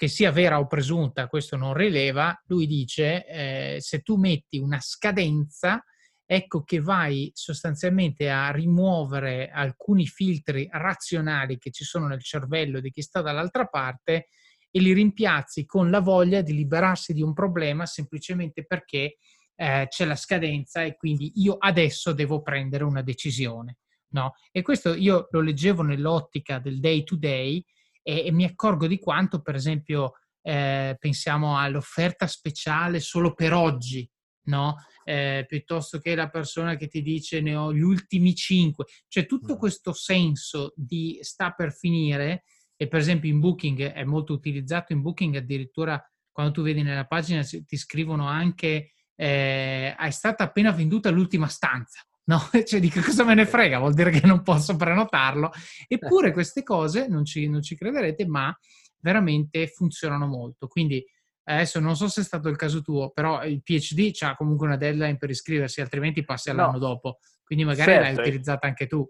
che 0.03 0.09
sia 0.09 0.33
vera 0.33 0.59
o 0.59 0.67
presunta, 0.67 1.29
questo 1.29 1.55
non 1.57 1.75
rileva, 1.75 2.37
lui 2.47 2.67
dice 2.67 3.25
eh, 3.25 3.77
se 3.79 4.01
tu 4.01 4.17
metti 4.17 4.59
una 4.59 4.81
scadenza, 4.81 5.81
ecco 6.27 6.65
che 6.65 6.81
vai 6.81 7.31
sostanzialmente 7.33 8.29
a 8.29 8.51
rimuovere 8.51 9.49
alcuni 9.49 10.09
filtri 10.09 10.69
razionali 10.73 11.57
che 11.57 11.71
ci 11.71 11.85
sono 11.85 12.09
nel 12.09 12.21
cervello 12.21 12.81
di 12.81 12.91
chi 12.91 13.01
sta 13.01 13.23
dall'altra 13.23 13.67
parte 13.67 14.27
e 14.73 14.81
li 14.81 14.93
rimpiazzi 14.93 15.67
con 15.67 15.89
la 15.89 16.01
voglia 16.01 16.43
di 16.43 16.53
liberarsi 16.53 17.13
di 17.13 17.23
un 17.23 17.33
problema 17.33 17.87
semplicemente 17.87 18.67
perché 18.67 19.19
eh, 19.55 19.87
c'è 19.89 20.05
la 20.05 20.17
scadenza 20.17 20.83
e 20.83 20.97
quindi 20.97 21.31
io 21.37 21.59
adesso 21.59 22.13
devo 22.13 22.43
prendere 22.43 22.83
una 22.83 23.03
decisione. 23.03 23.77
No? 24.15 24.35
E 24.51 24.63
questo 24.63 24.95
io 24.95 25.29
lo 25.31 25.41
leggevo 25.41 25.83
nell'ottica 25.83 26.59
del 26.59 26.81
day 26.81 27.05
to 27.05 27.15
day 27.15 27.65
e, 28.03 28.27
e 28.27 28.33
mi 28.33 28.45
accorgo 28.45 28.87
di 28.87 28.99
quanto, 28.99 29.41
per 29.41 29.55
esempio, 29.55 30.13
eh, 30.43 30.97
pensiamo 30.99 31.59
all'offerta 31.59 32.27
speciale 32.27 33.01
solo 33.01 33.33
per 33.33 33.53
oggi, 33.53 34.09
no? 34.47 34.77
eh, 35.05 35.45
piuttosto 35.49 35.99
che 35.99 36.15
la 36.15 36.29
persona 36.29 36.77
che 36.77 36.89
ti 36.89 37.03
dice 37.03 37.41
ne 37.41 37.55
ho 37.55 37.73
gli 37.73 37.81
ultimi 37.81 38.35
cinque. 38.35 38.87
Cioè 39.09 39.27
tutto 39.27 39.57
questo 39.57 39.93
senso 39.93 40.73
di 40.77 41.19
sta 41.23 41.53
per 41.53 41.73
finire, 41.73 42.45
e 42.77 42.89
per 42.89 43.01
esempio 43.01 43.31
in 43.31 43.39
Booking 43.39 43.93
è 43.93 44.05
molto 44.05 44.33
utilizzato, 44.33 44.93
in 44.93 45.03
Booking 45.03 45.37
addirittura 45.37 46.03
quando 46.33 46.53
tu 46.53 46.63
vedi 46.63 46.83
nella 46.83 47.07
pagina 47.07 47.43
ti 47.45 47.77
scrivono 47.77 48.27
anche 48.27 48.95
eh, 49.15 49.95
è 49.95 50.11
stata 50.11 50.45
appena 50.45 50.73
venduta 50.73 51.11
l'ultima 51.11 51.47
stanza. 51.47 52.01
No, 52.25 52.39
cioè 52.65 52.81
di 52.81 52.89
che 52.89 53.01
cosa 53.01 53.25
me 53.25 53.35
ne 53.35 53.47
frega, 53.47 53.79
vuol 53.79 53.95
dire 53.95 54.11
che 54.11 54.27
non 54.27 54.43
posso 54.43 54.77
prenotarlo. 54.77 55.51
Eppure 55.89 56.33
queste 56.33 56.63
cose, 56.63 57.09
non 57.09 57.25
ci, 57.25 57.49
non 57.49 57.63
ci 57.63 57.77
crederete, 57.77 58.27
ma 58.27 58.57
veramente 58.99 59.67
funzionano 59.67 60.27
molto. 60.27 60.69
Quindi 60.69 61.05
Adesso 61.45 61.81
non 61.81 61.97
so 61.97 62.09
se 62.09 62.21
è 62.21 62.25
stato 62.25 62.49
il 62.49 62.57
caso 62.57 62.83
tuo, 62.83 63.11
però 63.11 63.45
il 63.45 63.63
PhD 63.63 64.13
ha 64.21 64.37
comunque 64.37 64.67
una 64.67 64.77
deadline 64.77 65.17
per 65.17 65.31
iscriversi, 65.31 65.81
altrimenti 65.81 66.25
passi 66.25 66.51
all'anno 66.51 66.73
no. 66.73 66.79
dopo. 66.79 67.19
Quindi 67.43 67.65
magari 67.65 67.91
certo. 67.91 68.05
l'hai 68.05 68.15
utilizzata 68.15 68.67
anche 68.67 68.87
tu. 68.87 69.09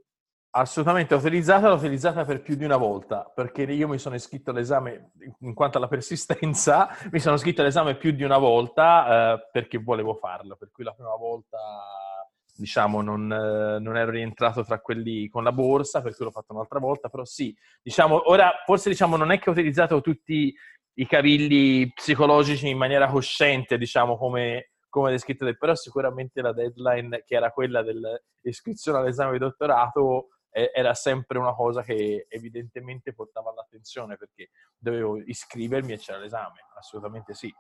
Assolutamente, 0.55 1.15
l'ho 1.15 1.21
utilizzata, 1.21 1.69
l'ho 1.69 1.77
utilizzata 1.77 2.25
per 2.25 2.43
più 2.43 2.57
di 2.57 2.65
una 2.65 2.77
volta, 2.77 3.31
perché 3.35 3.63
io 3.63 3.89
mi 3.89 3.99
sono 3.99 4.15
iscritto 4.15 4.51
all'esame, 4.51 5.13
in 5.41 5.55
quanto 5.55 5.79
alla 5.79 5.89
persistenza, 5.89 6.89
mi 7.11 7.21
sono 7.21 7.37
iscritto 7.37 7.61
all'esame 7.61 7.97
più 7.97 8.13
di 8.13 8.23
una 8.23 8.39
volta 8.39 9.35
eh, 9.35 9.49
perché 9.51 9.79
volevo 9.79 10.15
farlo, 10.15 10.57
per 10.57 10.71
cui 10.71 10.85
la 10.85 10.93
prima 10.93 11.15
volta, 11.17 11.59
diciamo, 12.55 13.01
non, 13.01 13.33
eh, 13.33 13.79
non, 13.81 13.97
ero 13.97 14.11
rientrato 14.11 14.65
tra 14.65 14.81
quelli 14.81 15.29
con 15.29 15.43
la 15.43 15.53
borsa, 15.53 16.03
per 16.03 16.15
cui 16.15 16.25
l'ho 16.25 16.31
fatto 16.31 16.53
un'altra 16.53 16.79
volta, 16.79 17.09
però 17.09 17.25
sì, 17.25 17.57
diciamo, 17.83 18.31
ora 18.31 18.53
forse 18.65 18.91
diciamo 18.91 19.17
non 19.17 19.33
è 19.33 19.39
che 19.39 19.49
ho 19.49 19.53
utilizzato 19.53 20.01
tutti 20.01 20.55
i 20.95 21.07
cavilli 21.07 21.91
psicologici 21.93 22.69
in 22.69 22.77
maniera 22.77 23.09
cosciente, 23.09 23.79
diciamo, 23.79 24.17
come, 24.17 24.73
come 24.89 25.11
descritto, 25.11 25.51
però 25.57 25.75
sicuramente 25.75 26.43
la 26.43 26.53
deadline 26.53 27.25
che 27.27 27.35
era 27.35 27.51
quella 27.51 27.83
dell'iscrizione 27.83 28.99
all'esame 28.99 29.33
di 29.33 29.39
dottorato 29.39 30.29
eh, 30.51 30.71
era 30.75 30.93
sempre 30.93 31.39
una 31.39 31.55
cosa 31.55 31.83
che 31.83 32.27
evidentemente 32.29 33.15
portava 33.15 33.51
all'attenzione 33.51 34.17
perché 34.17 34.51
dovevo 34.77 35.19
iscrivermi 35.19 35.93
e 35.93 35.99
c'era 35.99 36.19
l'esame, 36.19 36.67
assolutamente 36.77 37.33
sì. 37.33 37.53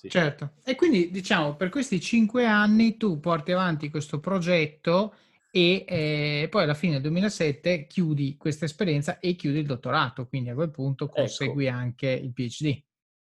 Sì. 0.00 0.08
Certo, 0.08 0.52
e 0.64 0.76
quindi 0.76 1.10
diciamo 1.10 1.56
per 1.56 1.68
questi 1.68 2.00
cinque 2.00 2.46
anni 2.46 2.96
tu 2.96 3.20
porti 3.20 3.52
avanti 3.52 3.90
questo 3.90 4.18
progetto 4.18 5.14
e 5.50 5.84
eh, 5.86 6.48
poi 6.48 6.62
alla 6.62 6.72
fine 6.72 6.94
del 6.94 7.02
2007 7.02 7.86
chiudi 7.86 8.38
questa 8.38 8.64
esperienza 8.64 9.18
e 9.18 9.34
chiudi 9.34 9.58
il 9.58 9.66
dottorato, 9.66 10.26
quindi 10.26 10.48
a 10.48 10.54
quel 10.54 10.70
punto 10.70 11.04
ecco. 11.04 11.16
consegui 11.16 11.66
ecco. 11.66 11.76
anche 11.76 12.08
il 12.08 12.32
PhD. 12.32 12.82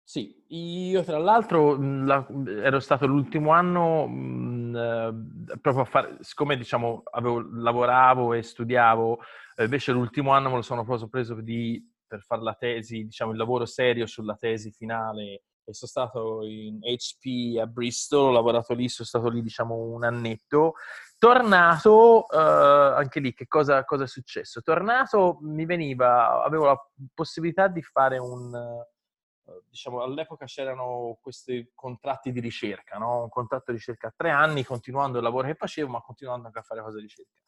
Sì, 0.04 0.44
io 0.50 1.02
tra 1.02 1.18
l'altro 1.18 1.76
la, 2.04 2.24
ero 2.46 2.78
stato 2.78 3.06
l'ultimo 3.06 3.50
anno 3.50 4.06
mh, 4.06 4.76
eh, 4.76 5.58
proprio 5.58 5.82
a 5.82 5.86
fare, 5.86 6.18
siccome 6.20 6.56
diciamo 6.56 7.02
avevo, 7.10 7.40
lavoravo 7.54 8.34
e 8.34 8.42
studiavo, 8.42 9.18
eh, 9.56 9.64
invece 9.64 9.90
l'ultimo 9.90 10.30
anno 10.30 10.50
me 10.50 10.56
lo 10.56 10.62
sono 10.62 10.84
proprio 10.84 11.08
preso 11.08 11.34
di, 11.40 11.84
per 12.06 12.22
fare 12.22 12.42
la 12.42 12.54
tesi, 12.54 13.02
diciamo 13.02 13.32
il 13.32 13.38
lavoro 13.38 13.64
serio 13.64 14.06
sulla 14.06 14.36
tesi 14.36 14.70
finale 14.70 15.42
e 15.64 15.72
sono 15.74 15.90
stato 15.90 16.42
in 16.44 16.80
HP 16.80 17.58
a 17.58 17.66
Bristol, 17.66 18.28
ho 18.28 18.30
lavorato 18.32 18.74
lì, 18.74 18.88
sono 18.88 19.06
stato 19.06 19.28
lì 19.28 19.42
diciamo 19.42 19.74
un 19.74 20.04
annetto 20.04 20.74
Tornato, 21.22 22.26
uh, 22.28 22.36
anche 22.36 23.20
lì 23.20 23.32
che 23.32 23.46
cosa, 23.46 23.84
cosa, 23.84 24.02
è 24.02 24.06
successo? 24.08 24.60
Tornato 24.60 25.38
mi 25.42 25.64
veniva, 25.64 26.42
avevo 26.42 26.64
la 26.64 26.90
possibilità 27.14 27.68
di 27.68 27.80
fare 27.80 28.18
un, 28.18 28.52
uh, 28.52 29.62
diciamo 29.68 30.02
all'epoca 30.02 30.46
c'erano 30.46 31.16
questi 31.20 31.70
contratti 31.76 32.32
di 32.32 32.40
ricerca, 32.40 32.98
no? 32.98 33.22
un 33.22 33.28
contratto 33.28 33.70
di 33.70 33.76
ricerca 33.76 34.08
a 34.08 34.14
tre 34.16 34.30
anni, 34.30 34.64
continuando 34.64 35.18
il 35.18 35.22
lavoro 35.22 35.46
che 35.46 35.54
facevo, 35.54 35.88
ma 35.88 36.00
continuando 36.00 36.48
anche 36.48 36.58
a 36.58 36.62
fare 36.62 36.82
cose 36.82 36.96
di 36.96 37.02
ricerca. 37.02 37.38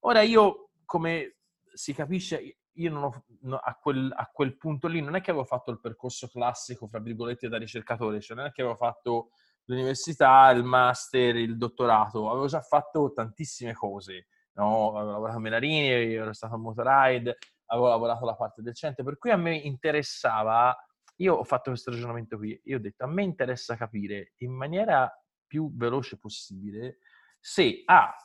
Ora 0.00 0.20
io, 0.20 0.68
come 0.84 1.36
si 1.72 1.94
capisce, 1.94 2.58
io 2.74 2.90
non 2.90 3.02
ho, 3.04 3.24
no, 3.42 3.56
a, 3.56 3.74
quel, 3.74 4.12
a, 4.14 4.30
quel, 4.32 4.56
punto 4.56 4.88
lì 4.88 5.00
non 5.00 5.14
è 5.14 5.20
che 5.20 5.30
avevo 5.30 5.44
fatto 5.44 5.70
il 5.70 5.80
percorso 5.80 6.28
classico, 6.28 6.86
fra 6.86 6.98
virgolette, 6.98 7.48
da 7.48 7.58
ricercatore, 7.58 8.20
cioè 8.20 8.36
non 8.36 8.46
è 8.46 8.52
che 8.52 8.62
avevo 8.62 8.76
fatto 8.76 9.30
l'università, 9.64 10.50
il 10.50 10.64
master, 10.64 11.36
il 11.36 11.56
dottorato, 11.56 12.30
avevo 12.30 12.46
già 12.46 12.60
fatto 12.60 13.12
tantissime 13.12 13.72
cose, 13.72 14.26
no? 14.54 14.96
avevo 14.96 15.12
lavorato 15.12 15.38
a 15.38 15.40
Menarini, 15.40 16.14
ero 16.14 16.32
stato 16.32 16.54
a 16.54 16.58
Motorride, 16.58 17.38
avevo 17.66 17.88
lavorato 17.88 18.24
alla 18.24 18.36
parte 18.36 18.62
del 18.62 18.74
centro, 18.74 19.04
per 19.04 19.18
cui 19.18 19.30
a 19.30 19.36
me 19.36 19.56
interessava, 19.56 20.76
io 21.16 21.34
ho 21.34 21.44
fatto 21.44 21.70
questo 21.70 21.90
ragionamento 21.90 22.36
qui, 22.36 22.60
io 22.64 22.76
ho 22.76 22.80
detto 22.80 23.04
a 23.04 23.08
me 23.08 23.22
interessa 23.22 23.76
capire 23.76 24.32
in 24.38 24.52
maniera 24.52 25.10
più 25.46 25.70
veloce 25.74 26.18
possibile 26.18 26.98
se 27.46 27.82
A, 27.84 28.16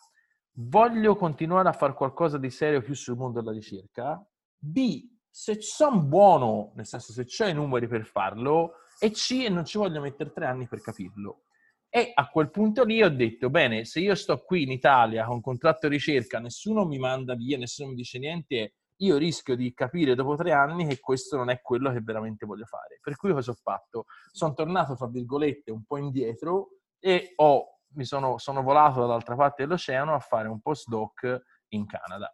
voglio 0.53 1.15
continuare 1.15 1.67
a 1.67 1.73
fare 1.73 1.93
qualcosa 1.93 2.37
di 2.37 2.49
serio 2.49 2.81
più 2.81 2.95
sul 2.95 3.17
mondo 3.17 3.39
della 3.41 3.51
ricerca, 3.51 4.25
B, 4.59 5.09
se 5.29 5.61
sono 5.61 6.01
buono, 6.01 6.73
nel 6.75 6.85
senso 6.85 7.13
se 7.13 7.25
c'ho 7.25 7.47
i 7.47 7.53
numeri 7.53 7.87
per 7.87 8.05
farlo, 8.05 8.73
e 8.99 9.11
C, 9.11 9.47
non 9.49 9.65
ci 9.65 9.77
voglio 9.77 10.01
mettere 10.01 10.31
tre 10.31 10.45
anni 10.45 10.67
per 10.67 10.81
capirlo. 10.81 11.43
E 11.87 12.11
a 12.13 12.29
quel 12.29 12.51
punto 12.51 12.83
lì 12.83 13.01
ho 13.01 13.09
detto, 13.09 13.49
bene, 13.49 13.85
se 13.85 13.99
io 13.99 14.13
sto 14.13 14.37
qui 14.43 14.63
in 14.63 14.71
Italia 14.71 15.25
con 15.25 15.41
contratto 15.41 15.87
di 15.87 15.95
ricerca, 15.95 16.39
nessuno 16.39 16.85
mi 16.85 16.99
manda 16.99 17.33
via, 17.33 17.57
nessuno 17.57 17.89
mi 17.89 17.95
dice 17.95 18.19
niente, 18.19 18.73
io 18.97 19.17
rischio 19.17 19.55
di 19.55 19.73
capire 19.73 20.13
dopo 20.13 20.35
tre 20.35 20.51
anni 20.51 20.85
che 20.85 20.99
questo 20.99 21.37
non 21.37 21.49
è 21.49 21.61
quello 21.61 21.91
che 21.91 22.01
veramente 22.01 22.45
voglio 22.45 22.65
fare. 22.65 22.99
Per 23.01 23.15
cui 23.15 23.31
cosa 23.31 23.51
ho 23.51 23.55
fatto? 23.55 24.05
Sono 24.31 24.53
tornato, 24.53 24.95
fra 24.95 25.07
virgolette, 25.07 25.71
un 25.71 25.83
po' 25.85 25.97
indietro 25.97 26.79
e 26.99 27.31
ho, 27.37 27.79
mi 27.93 28.03
sono, 28.03 28.37
sono 28.37 28.61
volato 28.61 28.99
dall'altra 28.99 29.35
parte 29.35 29.63
dell'oceano 29.63 30.13
a 30.13 30.19
fare 30.19 30.47
un 30.47 30.59
postdoc 30.59 31.41
in 31.69 31.85
Canada. 31.85 32.31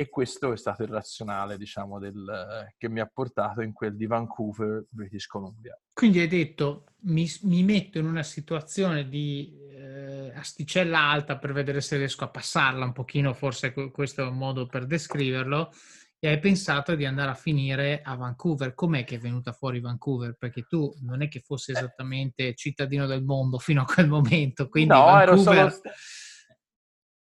E 0.00 0.08
questo 0.08 0.52
è 0.52 0.56
stato 0.56 0.84
il 0.84 0.90
razionale, 0.90 1.58
diciamo, 1.58 1.98
del, 1.98 2.72
che 2.76 2.88
mi 2.88 3.00
ha 3.00 3.10
portato 3.12 3.62
in 3.62 3.72
quel 3.72 3.96
di 3.96 4.06
Vancouver, 4.06 4.84
British 4.88 5.26
Columbia. 5.26 5.76
Quindi 5.92 6.20
hai 6.20 6.28
detto, 6.28 6.84
mi, 7.00 7.28
mi 7.42 7.64
metto 7.64 7.98
in 7.98 8.06
una 8.06 8.22
situazione 8.22 9.08
di 9.08 9.58
eh, 9.72 10.32
asticella 10.36 11.00
alta 11.00 11.36
per 11.36 11.52
vedere 11.52 11.80
se 11.80 11.96
riesco 11.96 12.22
a 12.22 12.28
passarla 12.28 12.84
un 12.84 12.92
pochino, 12.92 13.34
forse 13.34 13.72
questo 13.90 14.22
è 14.22 14.24
un 14.28 14.36
modo 14.36 14.66
per 14.66 14.86
descriverlo, 14.86 15.72
e 16.20 16.28
hai 16.28 16.38
pensato 16.38 16.94
di 16.94 17.04
andare 17.04 17.32
a 17.32 17.34
finire 17.34 18.00
a 18.00 18.14
Vancouver. 18.14 18.74
Com'è 18.74 19.02
che 19.02 19.16
è 19.16 19.18
venuta 19.18 19.50
fuori 19.50 19.80
Vancouver? 19.80 20.36
Perché 20.38 20.62
tu 20.68 20.94
non 21.02 21.22
è 21.22 21.28
che 21.28 21.40
fossi 21.40 21.72
esattamente 21.72 22.54
cittadino 22.54 23.06
del 23.06 23.24
mondo 23.24 23.58
fino 23.58 23.82
a 23.82 23.84
quel 23.84 24.06
momento, 24.06 24.68
quindi 24.68 24.90
no, 24.90 25.06
Vancouver... 25.06 25.56
ero 25.56 25.70
solo 25.70 25.90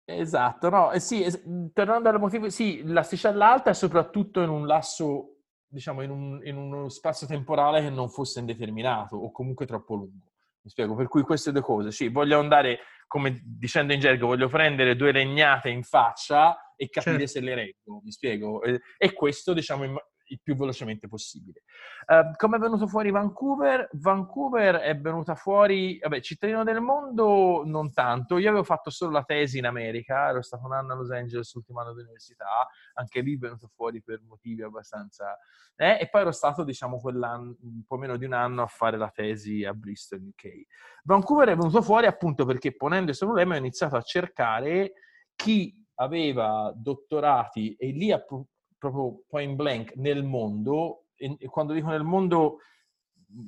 Esatto, 0.09 0.71
no, 0.71 0.93
eh 0.93 1.01
sì, 1.01 1.25
es- 1.25 1.43
tornando 1.73 2.09
al 2.09 2.21
motivo, 2.21 2.49
sì, 2.49 2.81
l'asticella 2.85 3.51
alta 3.51 3.71
è 3.71 3.75
soprattutto 3.75 4.41
in 4.41 4.49
un 4.49 4.65
lasso, 4.65 5.39
diciamo, 5.67 6.01
in, 6.03 6.11
un, 6.11 6.41
in 6.45 6.57
uno 6.57 6.89
spazio 6.89 7.27
temporale 7.27 7.81
che 7.83 7.91
non 7.91 8.09
fosse 8.09 8.39
indeterminato 8.39 9.17
o 9.17 9.33
comunque 9.33 9.67
troppo 9.67 9.97
lungo. 9.97 10.31
Mi 10.63 10.71
spiego, 10.71 10.95
per 10.95 11.09
cui 11.09 11.23
queste 11.23 11.51
due 11.51 11.61
cose, 11.61 11.91
sì, 11.91 12.07
voglio 12.09 12.39
andare, 12.39 12.79
come 13.09 13.41
dicendo 13.45 13.93
in 13.93 13.99
gergo, 13.99 14.29
voglio 14.29 14.49
prendere 14.49 14.95
due 14.95 15.11
legnate 15.11 15.71
in 15.71 15.83
faccia 15.83 16.73
e 16.77 16.89
capire 16.89 17.27
certo. 17.27 17.33
se 17.33 17.41
le 17.41 17.55
reggo, 17.57 18.01
mi 18.05 18.13
spiego. 18.13 18.63
E, 18.63 18.81
e 18.97 19.13
questo, 19.13 19.53
diciamo, 19.55 19.87
il 20.27 20.41
più 20.43 20.57
velocemente 20.57 21.09
possibile. 21.09 21.63
Uh, 22.07 22.35
come 22.37 22.57
è 22.57 22.61
venuto 22.61 22.87
fuori 22.87 23.11
Vancouver? 23.11 23.89
Vancouver 23.93 24.77
è 24.77 24.99
venuta 24.99 25.35
fuori, 25.35 25.99
vabbè, 26.01 26.21
cittadino 26.21 26.65
del 26.65 26.81
mondo 26.81 27.63
non 27.65 27.93
tanto, 27.93 28.39
io 28.39 28.49
avevo 28.49 28.65
fatto 28.65 28.91
solo 28.91 29.13
la 29.13 29.25
tesi 29.25 29.59
in 29.59 29.67
America, 29.67 30.29
ero 30.29 30.43
stato 30.43 30.65
un 30.67 30.73
anno 30.73 30.93
a 30.93 30.97
Los 30.97 31.11
Angeles, 31.11 31.55
l'ultimo 31.55 31.81
anno 31.81 31.95
di 31.95 32.05
anche 32.95 33.21
lì 33.21 33.35
è 33.35 33.39
venuto 33.39 33.69
fuori 33.69 34.03
per 34.03 34.21
motivi 34.27 34.63
abbastanza... 34.63 35.37
Eh, 35.79 35.99
e 36.01 36.09
poi 36.09 36.23
ero 36.23 36.33
stato, 36.33 36.65
diciamo, 36.65 36.99
un 37.03 37.83
po' 37.87 37.97
meno 37.97 38.17
di 38.17 38.25
un 38.25 38.33
anno 38.33 38.63
a 38.63 38.67
fare 38.67 38.97
la 38.97 39.11
tesi 39.11 39.63
a 39.63 39.75
Bristol, 39.75 40.21
UK. 40.21 40.49
Vancouver 41.05 41.49
è 41.49 41.57
venuto 41.57 41.83
fuori 41.83 42.07
appunto 42.07 42.47
perché 42.47 42.75
ponendo 42.75 43.07
questo 43.07 43.27
problema 43.27 43.55
ho 43.55 43.59
iniziato 43.59 43.97
a 43.97 44.01
cercare 44.01 44.93
chi 45.35 45.85
aveva 45.97 46.73
dottorati 46.75 47.75
e 47.75 47.91
lì 47.91 48.11
proprio 48.91 49.25
point 49.29 49.55
blank 49.55 49.95
nel 49.97 50.25
mondo, 50.25 51.07
e, 51.17 51.37
quando 51.49 51.73
dico 51.73 51.89
nel 51.89 52.03
mondo 52.05 52.59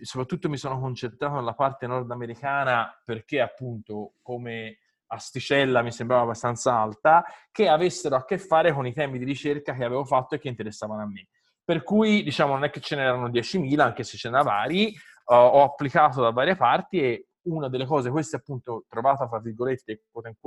soprattutto 0.00 0.48
mi 0.48 0.56
sono 0.56 0.80
concentrato 0.80 1.34
nella 1.34 1.54
parte 1.54 1.86
nordamericana 1.86 3.00
perché 3.04 3.40
appunto 3.40 4.14
come 4.22 4.78
asticella 5.08 5.82
mi 5.82 5.92
sembrava 5.92 6.22
abbastanza 6.22 6.74
alta, 6.74 7.24
che 7.50 7.68
avessero 7.68 8.16
a 8.16 8.24
che 8.24 8.38
fare 8.38 8.72
con 8.72 8.86
i 8.86 8.92
temi 8.92 9.18
di 9.18 9.24
ricerca 9.24 9.74
che 9.74 9.84
avevo 9.84 10.04
fatto 10.04 10.34
e 10.34 10.38
che 10.38 10.48
interessavano 10.48 11.02
a 11.02 11.06
me. 11.06 11.28
Per 11.64 11.82
cui, 11.82 12.22
diciamo, 12.22 12.54
non 12.54 12.64
è 12.64 12.70
che 12.70 12.80
ce 12.80 12.96
n'erano 12.96 13.28
10.000, 13.28 13.80
anche 13.80 14.02
se 14.02 14.16
ce 14.16 14.28
n'erano 14.28 14.50
vari, 14.50 14.88
uh, 15.26 15.34
ho 15.34 15.62
applicato 15.62 16.22
da 16.22 16.30
varie 16.30 16.56
parti 16.56 17.00
e 17.00 17.28
una 17.42 17.68
delle 17.68 17.86
cose, 17.86 18.10
questa 18.10 18.36
appunto 18.36 18.84
trovata, 18.88 19.28
fra 19.28 19.40
virgolette, 19.40 20.04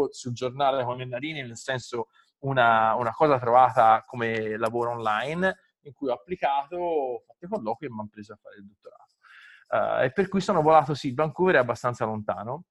sul 0.09 0.33
giornale 0.33 0.83
come 0.83 1.05
Narini, 1.05 1.41
nel 1.41 1.57
senso 1.57 2.09
una, 2.41 2.95
una, 2.95 3.11
cosa 3.11 3.39
trovata 3.39 4.03
come 4.05 4.57
lavoro 4.57 4.91
online 4.91 5.57
in 5.81 5.93
cui 5.93 6.09
ho 6.09 6.13
applicato, 6.13 6.75
ho 6.77 7.23
fatto 7.25 7.45
i 7.45 7.47
colloqui 7.47 7.87
e 7.87 7.89
mi 7.89 7.99
hanno 7.99 8.09
preso 8.11 8.33
a 8.33 8.39
fare 8.41 8.57
il 8.57 8.65
dottorato. 8.65 8.99
Uh, 9.71 10.03
e 10.03 10.11
per 10.11 10.27
cui 10.27 10.41
sono 10.41 10.61
volato, 10.61 10.93
sì, 10.93 11.13
Vancouver 11.13 11.55
è 11.55 11.59
abbastanza 11.59 12.05
lontano, 12.05 12.65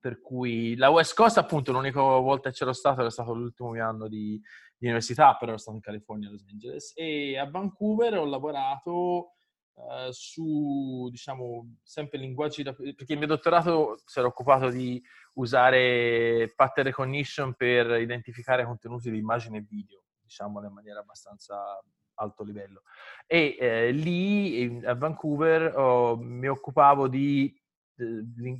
per 0.00 0.20
cui 0.20 0.76
la 0.76 0.90
West 0.90 1.14
Coast 1.14 1.38
appunto 1.38 1.72
l'unica 1.72 2.00
volta 2.00 2.50
che 2.50 2.56
c'ero 2.56 2.72
stato 2.72 3.00
era 3.00 3.10
stato 3.10 3.32
l'ultimo 3.32 3.70
mio 3.70 3.86
anno 3.86 4.08
di, 4.08 4.38
di 4.76 4.86
università, 4.86 5.34
però 5.36 5.52
ero 5.52 5.60
stato 5.60 5.76
in 5.76 5.82
California, 5.82 6.28
a 6.28 6.32
Los 6.32 6.44
Angeles, 6.50 6.92
e 6.94 7.38
a 7.38 7.48
Vancouver 7.48 8.18
ho 8.18 8.26
lavorato 8.26 9.34
Uh, 9.76 10.12
su, 10.12 11.08
diciamo, 11.10 11.78
sempre 11.82 12.18
linguaggi, 12.18 12.62
perché 12.62 13.12
il 13.12 13.18
mio 13.18 13.26
dottorato 13.26 14.00
si 14.04 14.20
era 14.20 14.28
occupato 14.28 14.70
di 14.70 15.02
usare 15.34 16.52
pattern 16.54 16.86
recognition 16.86 17.54
per 17.54 18.00
identificare 18.00 18.64
contenuti 18.64 19.10
di 19.10 19.18
immagine 19.18 19.58
e 19.58 19.66
video, 19.68 20.04
diciamo 20.22 20.64
in 20.64 20.72
maniera 20.72 21.00
abbastanza 21.00 21.82
alto 22.14 22.44
livello. 22.44 22.82
E 23.26 23.56
eh, 23.58 23.90
lì 23.90 24.80
a 24.84 24.94
Vancouver 24.94 25.76
oh, 25.76 26.16
mi 26.18 26.46
occupavo 26.46 27.08
di, 27.08 27.52
di 27.92 28.56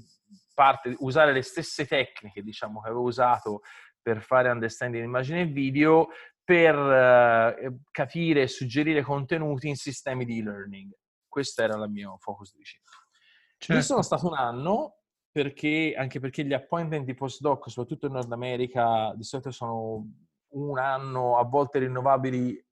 parte, 0.53 0.97
usare 0.99 1.33
le 1.33 1.43
stesse 1.43 1.87
tecniche, 1.87 2.43
diciamo, 2.43 2.81
che 2.81 2.89
avevo 2.89 3.05
usato 3.05 3.63
per 4.03 4.21
fare 4.21 4.51
understanding 4.51 5.01
di 5.01 5.09
immagine 5.09 5.43
e 5.43 5.47
video 5.47 6.09
per 6.43 6.77
uh, 6.77 7.83
capire 7.93 8.43
e 8.43 8.49
suggerire 8.49 9.01
contenuti 9.03 9.69
in 9.69 9.77
sistemi 9.77 10.25
di 10.25 10.41
e-learning 10.41 10.93
questo 11.35 11.63
era 11.63 11.75
il 11.75 11.91
mio 11.91 12.17
focus 12.21 12.53
di 12.53 12.59
ricerca. 12.59 12.93
Certo. 13.57 13.73
Io 13.73 13.83
sono 13.83 14.03
stato 14.03 14.29
un 14.29 14.35
anno 14.35 14.99
perché, 15.33 15.95
anche 15.99 16.21
perché 16.21 16.45
gli 16.45 16.53
appointment 16.53 17.05
di 17.05 17.15
postdoc, 17.15 17.69
soprattutto 17.69 18.07
in 18.07 18.13
Nord 18.13 18.31
America, 18.31 19.13
di 19.17 19.25
solito 19.25 19.51
sono 19.51 20.07
un 20.51 20.79
anno, 20.79 21.37
a 21.37 21.43
volte 21.43 21.81
rinnovabili 21.81 22.65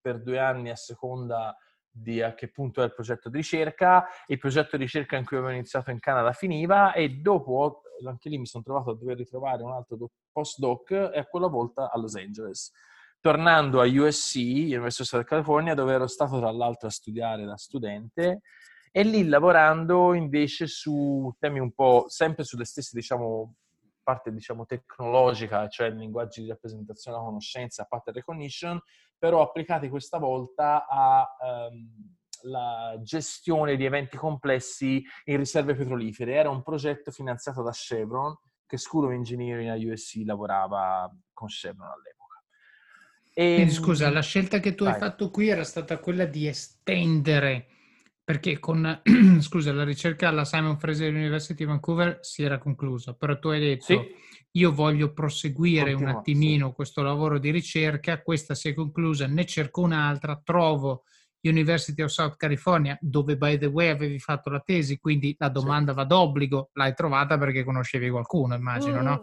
per 0.00 0.20
due 0.20 0.40
anni 0.40 0.70
a 0.70 0.74
seconda 0.74 1.56
di 1.88 2.20
a 2.20 2.34
che 2.34 2.50
punto 2.50 2.82
è 2.82 2.86
il 2.86 2.94
progetto 2.94 3.28
di 3.28 3.36
ricerca. 3.36 4.08
Il 4.26 4.38
progetto 4.38 4.76
di 4.76 4.82
ricerca 4.82 5.16
in 5.16 5.24
cui 5.24 5.36
avevo 5.36 5.52
iniziato 5.52 5.92
in 5.92 6.00
Canada 6.00 6.32
finiva 6.32 6.92
e 6.94 7.10
dopo, 7.10 7.82
anche 8.04 8.28
lì 8.28 8.38
mi 8.38 8.46
sono 8.46 8.64
trovato 8.64 8.90
a 8.90 8.96
dover 8.96 9.18
ritrovare 9.18 9.62
un 9.62 9.70
altro 9.70 10.10
postdoc 10.32 10.90
e 10.90 11.18
a 11.20 11.26
quella 11.26 11.46
volta 11.46 11.92
a 11.92 11.98
Los 12.00 12.16
Angeles 12.16 12.72
tornando 13.20 13.80
a 13.80 13.86
USC, 13.86 14.36
University 14.36 15.16
of 15.16 15.24
California, 15.24 15.74
dove 15.74 15.92
ero 15.92 16.06
stato 16.06 16.38
tra 16.38 16.50
l'altro 16.50 16.88
a 16.88 16.90
studiare 16.90 17.44
da 17.44 17.56
studente, 17.56 18.40
e 18.90 19.02
lì 19.02 19.28
lavorando 19.28 20.14
invece 20.14 20.66
su 20.66 21.32
temi 21.38 21.60
un 21.60 21.72
po' 21.72 22.06
sempre 22.08 22.44
sulle 22.44 22.64
stesse, 22.64 22.90
diciamo, 22.94 23.54
parte 24.02 24.32
diciamo 24.32 24.66
tecnologica, 24.66 25.68
cioè 25.68 25.90
linguaggi 25.90 26.42
di 26.42 26.48
rappresentazione 26.48 27.16
della 27.16 27.28
conoscenza, 27.28 27.84
pattern 27.84 28.16
recognition, 28.16 28.80
però 29.16 29.42
applicati 29.42 29.88
questa 29.88 30.18
volta 30.18 30.86
alla 30.88 31.68
ehm, 31.70 32.96
um, 32.96 33.02
gestione 33.02 33.76
di 33.76 33.84
eventi 33.84 34.16
complessi 34.16 35.02
in 35.24 35.36
riserve 35.36 35.76
petrolifere. 35.76 36.34
Era 36.34 36.50
un 36.50 36.62
progetto 36.62 37.10
finanziato 37.12 37.62
da 37.62 37.70
Chevron, 37.72 38.36
che 38.66 38.76
School 38.78 39.06
of 39.06 39.12
Engineering 39.12 39.68
a 39.68 39.92
USC 39.92 40.22
lavorava 40.24 41.08
con 41.32 41.48
Chevron 41.48 41.88
all'epoca. 41.88 42.19
E... 43.40 43.54
Quindi 43.54 43.72
scusa, 43.72 44.08
ehm, 44.08 44.12
la 44.12 44.20
scelta 44.20 44.60
che 44.60 44.74
tu 44.74 44.84
Vai. 44.84 44.92
hai 44.92 44.98
fatto 44.98 45.30
qui 45.30 45.48
era 45.48 45.64
stata 45.64 45.96
quella 45.96 46.26
di 46.26 46.46
estendere, 46.46 47.68
perché 48.22 48.58
con 48.58 49.00
scusa, 49.40 49.72
la 49.72 49.84
ricerca 49.84 50.28
alla 50.28 50.44
Simon 50.44 50.78
Fraser 50.78 51.10
University 51.10 51.54
di 51.54 51.64
Vancouver 51.64 52.18
si 52.20 52.42
era 52.42 52.58
conclusa, 52.58 53.14
però 53.14 53.38
tu 53.38 53.48
hai 53.48 53.60
detto 53.60 53.84
sì. 53.84 53.98
io 54.58 54.74
voglio 54.74 55.14
proseguire 55.14 55.92
Continua, 55.92 56.12
un 56.12 56.18
attimino 56.18 56.68
sì. 56.68 56.74
questo 56.74 57.00
lavoro 57.00 57.38
di 57.38 57.50
ricerca, 57.50 58.20
questa 58.20 58.54
si 58.54 58.68
è 58.68 58.74
conclusa, 58.74 59.26
ne 59.26 59.46
cerco 59.46 59.80
un'altra, 59.80 60.38
trovo 60.44 61.04
University 61.42 62.02
of 62.02 62.10
South 62.10 62.36
California, 62.36 62.98
dove 63.00 63.38
by 63.38 63.56
the 63.56 63.66
way 63.66 63.88
avevi 63.88 64.18
fatto 64.18 64.50
la 64.50 64.60
tesi, 64.60 64.98
quindi 64.98 65.34
la 65.38 65.48
domanda 65.48 65.92
sì. 65.92 65.96
va 65.96 66.04
d'obbligo, 66.04 66.68
l'hai 66.74 66.92
trovata 66.92 67.38
perché 67.38 67.64
conoscevi 67.64 68.10
qualcuno, 68.10 68.54
immagino, 68.54 69.00
no? 69.00 69.22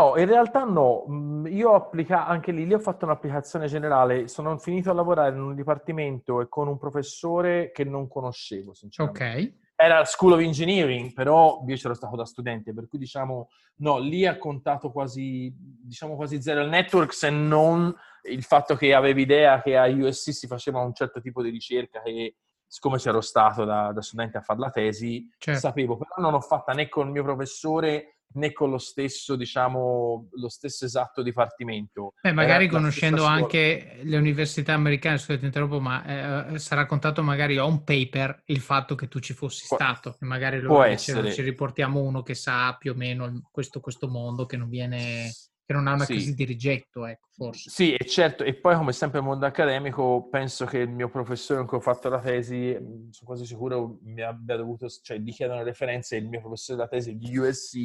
No, 0.00 0.16
in 0.16 0.26
realtà 0.26 0.64
no. 0.64 1.04
Mm, 1.08 1.46
io 1.48 1.70
ho 1.70 1.74
applicato, 1.74 2.30
anche 2.30 2.52
lì, 2.52 2.66
lì 2.66 2.72
ho 2.72 2.78
fatto 2.78 3.04
un'applicazione 3.04 3.66
generale. 3.66 4.28
Sono 4.28 4.56
finito 4.56 4.90
a 4.90 4.94
lavorare 4.94 5.34
in 5.34 5.42
un 5.42 5.54
dipartimento 5.54 6.40
e 6.40 6.48
con 6.48 6.68
un 6.68 6.78
professore 6.78 7.70
che 7.70 7.84
non 7.84 8.08
conoscevo, 8.08 8.72
sinceramente. 8.72 9.24
Ok. 9.24 9.52
era 9.76 10.04
School 10.04 10.32
of 10.32 10.40
Engineering, 10.40 11.12
però 11.12 11.62
io 11.66 11.76
c'ero 11.76 11.94
stato 11.94 12.16
da 12.16 12.24
studente, 12.24 12.72
per 12.72 12.86
cui 12.88 12.98
diciamo, 12.98 13.48
no, 13.76 13.98
lì 13.98 14.26
ha 14.26 14.38
contato 14.38 14.90
quasi, 14.90 15.54
diciamo 15.56 16.16
quasi 16.16 16.40
zero 16.40 16.62
il 16.62 16.68
network 16.68 17.12
se 17.12 17.30
non 17.30 17.94
il 18.24 18.42
fatto 18.42 18.76
che 18.76 18.92
avevi 18.92 19.22
idea 19.22 19.62
che 19.62 19.78
a 19.78 19.86
USC 19.86 20.32
si 20.32 20.46
faceva 20.46 20.80
un 20.80 20.92
certo 20.92 21.22
tipo 21.22 21.42
di 21.42 21.48
ricerca 21.48 22.02
che 22.02 22.34
siccome 22.66 22.98
c'ero 22.98 23.22
stato 23.22 23.64
da, 23.64 23.90
da 23.92 24.02
studente 24.02 24.36
a 24.36 24.42
fare 24.42 24.60
la 24.60 24.70
tesi, 24.70 25.28
certo. 25.38 25.60
sapevo, 25.60 25.96
però 25.96 26.14
non 26.18 26.32
l'ho 26.32 26.40
fatta 26.40 26.72
né 26.72 26.88
con 26.88 27.06
il 27.06 27.12
mio 27.12 27.24
professore 27.24 28.19
né 28.32 28.52
con 28.52 28.70
lo 28.70 28.78
stesso, 28.78 29.36
diciamo, 29.36 30.28
lo 30.32 30.48
stesso 30.48 30.84
esatto 30.84 31.22
dipartimento. 31.22 32.14
Beh, 32.20 32.32
magari 32.32 32.64
Era 32.64 32.74
conoscendo 32.74 33.24
anche 33.24 33.98
le 34.02 34.16
università 34.16 34.74
americane, 34.74 35.18
scusate 35.18 35.46
interrompo, 35.46 35.80
ma 35.80 36.52
eh, 36.52 36.58
sarà 36.58 36.86
contato 36.86 37.22
magari 37.22 37.58
on 37.58 37.82
paper 37.82 38.42
il 38.46 38.60
fatto 38.60 38.94
che 38.94 39.08
tu 39.08 39.18
ci 39.18 39.32
fossi 39.32 39.66
Pu- 39.66 39.74
stato, 39.74 40.16
magari 40.20 40.60
loro 40.60 40.88
dicevano, 40.88 41.30
ci 41.30 41.42
riportiamo 41.42 42.00
uno 42.00 42.22
che 42.22 42.34
sa 42.34 42.76
più 42.78 42.92
o 42.92 42.94
meno 42.94 43.48
questo, 43.50 43.80
questo 43.80 44.08
mondo, 44.08 44.46
che 44.46 44.56
non 44.56 44.68
viene 44.68 45.32
che 45.70 45.76
non 45.76 45.86
ha 45.86 45.92
una 45.92 46.04
sì. 46.04 46.14
crisi 46.14 46.34
di 46.34 46.44
rigetto, 46.44 47.06
ecco, 47.06 47.28
forse. 47.30 47.70
Sì, 47.70 47.94
e 47.94 48.04
certo, 48.04 48.42
e 48.42 48.54
poi 48.54 48.74
come 48.74 48.92
sempre 48.92 49.20
nel 49.20 49.28
mondo 49.28 49.46
accademico, 49.46 50.28
penso 50.28 50.64
che 50.64 50.78
il 50.78 50.90
mio 50.90 51.08
professore 51.08 51.60
con 51.60 51.68
cui 51.68 51.76
ho 51.76 51.80
fatto 51.80 52.08
la 52.08 52.18
tesi, 52.18 52.72
sono 52.74 53.10
quasi 53.24 53.46
sicuro, 53.46 53.98
mi 54.02 54.20
abbia 54.20 54.56
dovuto, 54.56 54.88
cioè 54.88 55.18
gli 55.18 55.32
chiedono 55.32 55.62
referenze, 55.62 56.16
il 56.16 56.26
mio 56.26 56.40
professore 56.40 56.78
della 56.78 56.90
tesi 56.90 57.16
di 57.16 57.36
USC 57.36 57.76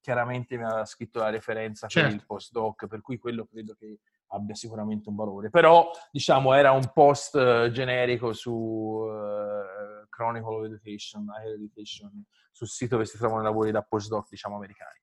chiaramente 0.00 0.56
mi 0.56 0.64
ha 0.64 0.86
scritto 0.86 1.18
la 1.18 1.28
referenza 1.28 1.86
certo. 1.86 2.08
per 2.08 2.18
il 2.18 2.24
postdoc, 2.24 2.86
per 2.86 3.02
cui 3.02 3.18
quello 3.18 3.44
credo 3.44 3.74
che 3.78 3.98
abbia 4.28 4.54
sicuramente 4.54 5.10
un 5.10 5.14
valore. 5.14 5.50
Però, 5.50 5.90
diciamo, 6.10 6.54
era 6.54 6.72
un 6.72 6.92
post 6.94 7.34
uh, 7.34 7.70
generico 7.70 8.32
su 8.32 8.52
uh, 8.52 10.08
Chronicle 10.08 10.54
of 10.54 10.64
Education, 10.64 11.26
Higher 11.26 11.56
Education, 11.56 12.24
sul 12.50 12.68
sito 12.68 12.94
dove 12.94 13.06
si 13.06 13.18
trovano 13.18 13.42
i 13.42 13.44
lavori 13.44 13.70
da 13.70 13.82
postdoc, 13.82 14.28
diciamo, 14.30 14.56
americani. 14.56 15.02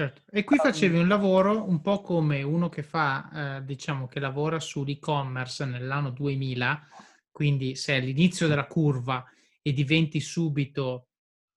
Certo. 0.00 0.22
E 0.30 0.44
qui 0.44 0.56
facevi 0.56 0.96
un 0.96 1.08
lavoro 1.08 1.68
un 1.68 1.82
po' 1.82 2.00
come 2.00 2.40
uno 2.42 2.70
che 2.70 2.82
fa, 2.82 3.58
eh, 3.58 3.64
diciamo, 3.66 4.06
che 4.06 4.18
lavora 4.18 4.58
sull'e-commerce 4.58 5.66
nell'anno 5.66 6.08
2000, 6.08 6.88
quindi 7.30 7.76
sei 7.76 7.98
all'inizio 7.98 8.48
della 8.48 8.66
curva 8.66 9.22
e 9.60 9.74
diventi 9.74 10.18
subito 10.20 11.08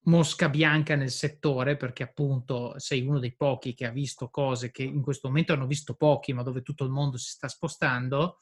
mosca 0.07 0.49
bianca 0.49 0.97
nel 0.97 1.09
settore, 1.09 1.77
perché 1.77 2.03
appunto 2.03 2.77
sei 2.79 3.07
uno 3.07 3.19
dei 3.19 3.33
pochi 3.33 3.73
che 3.73 3.85
ha 3.85 3.91
visto 3.91 4.27
cose 4.27 4.71
che 4.71 4.83
in 4.83 5.01
questo 5.01 5.29
momento 5.29 5.53
hanno 5.53 5.65
visto 5.65 5.95
pochi, 5.95 6.33
ma 6.33 6.43
dove 6.43 6.63
tutto 6.63 6.83
il 6.83 6.89
mondo 6.89 7.15
si 7.15 7.29
sta 7.29 7.47
spostando, 7.47 8.39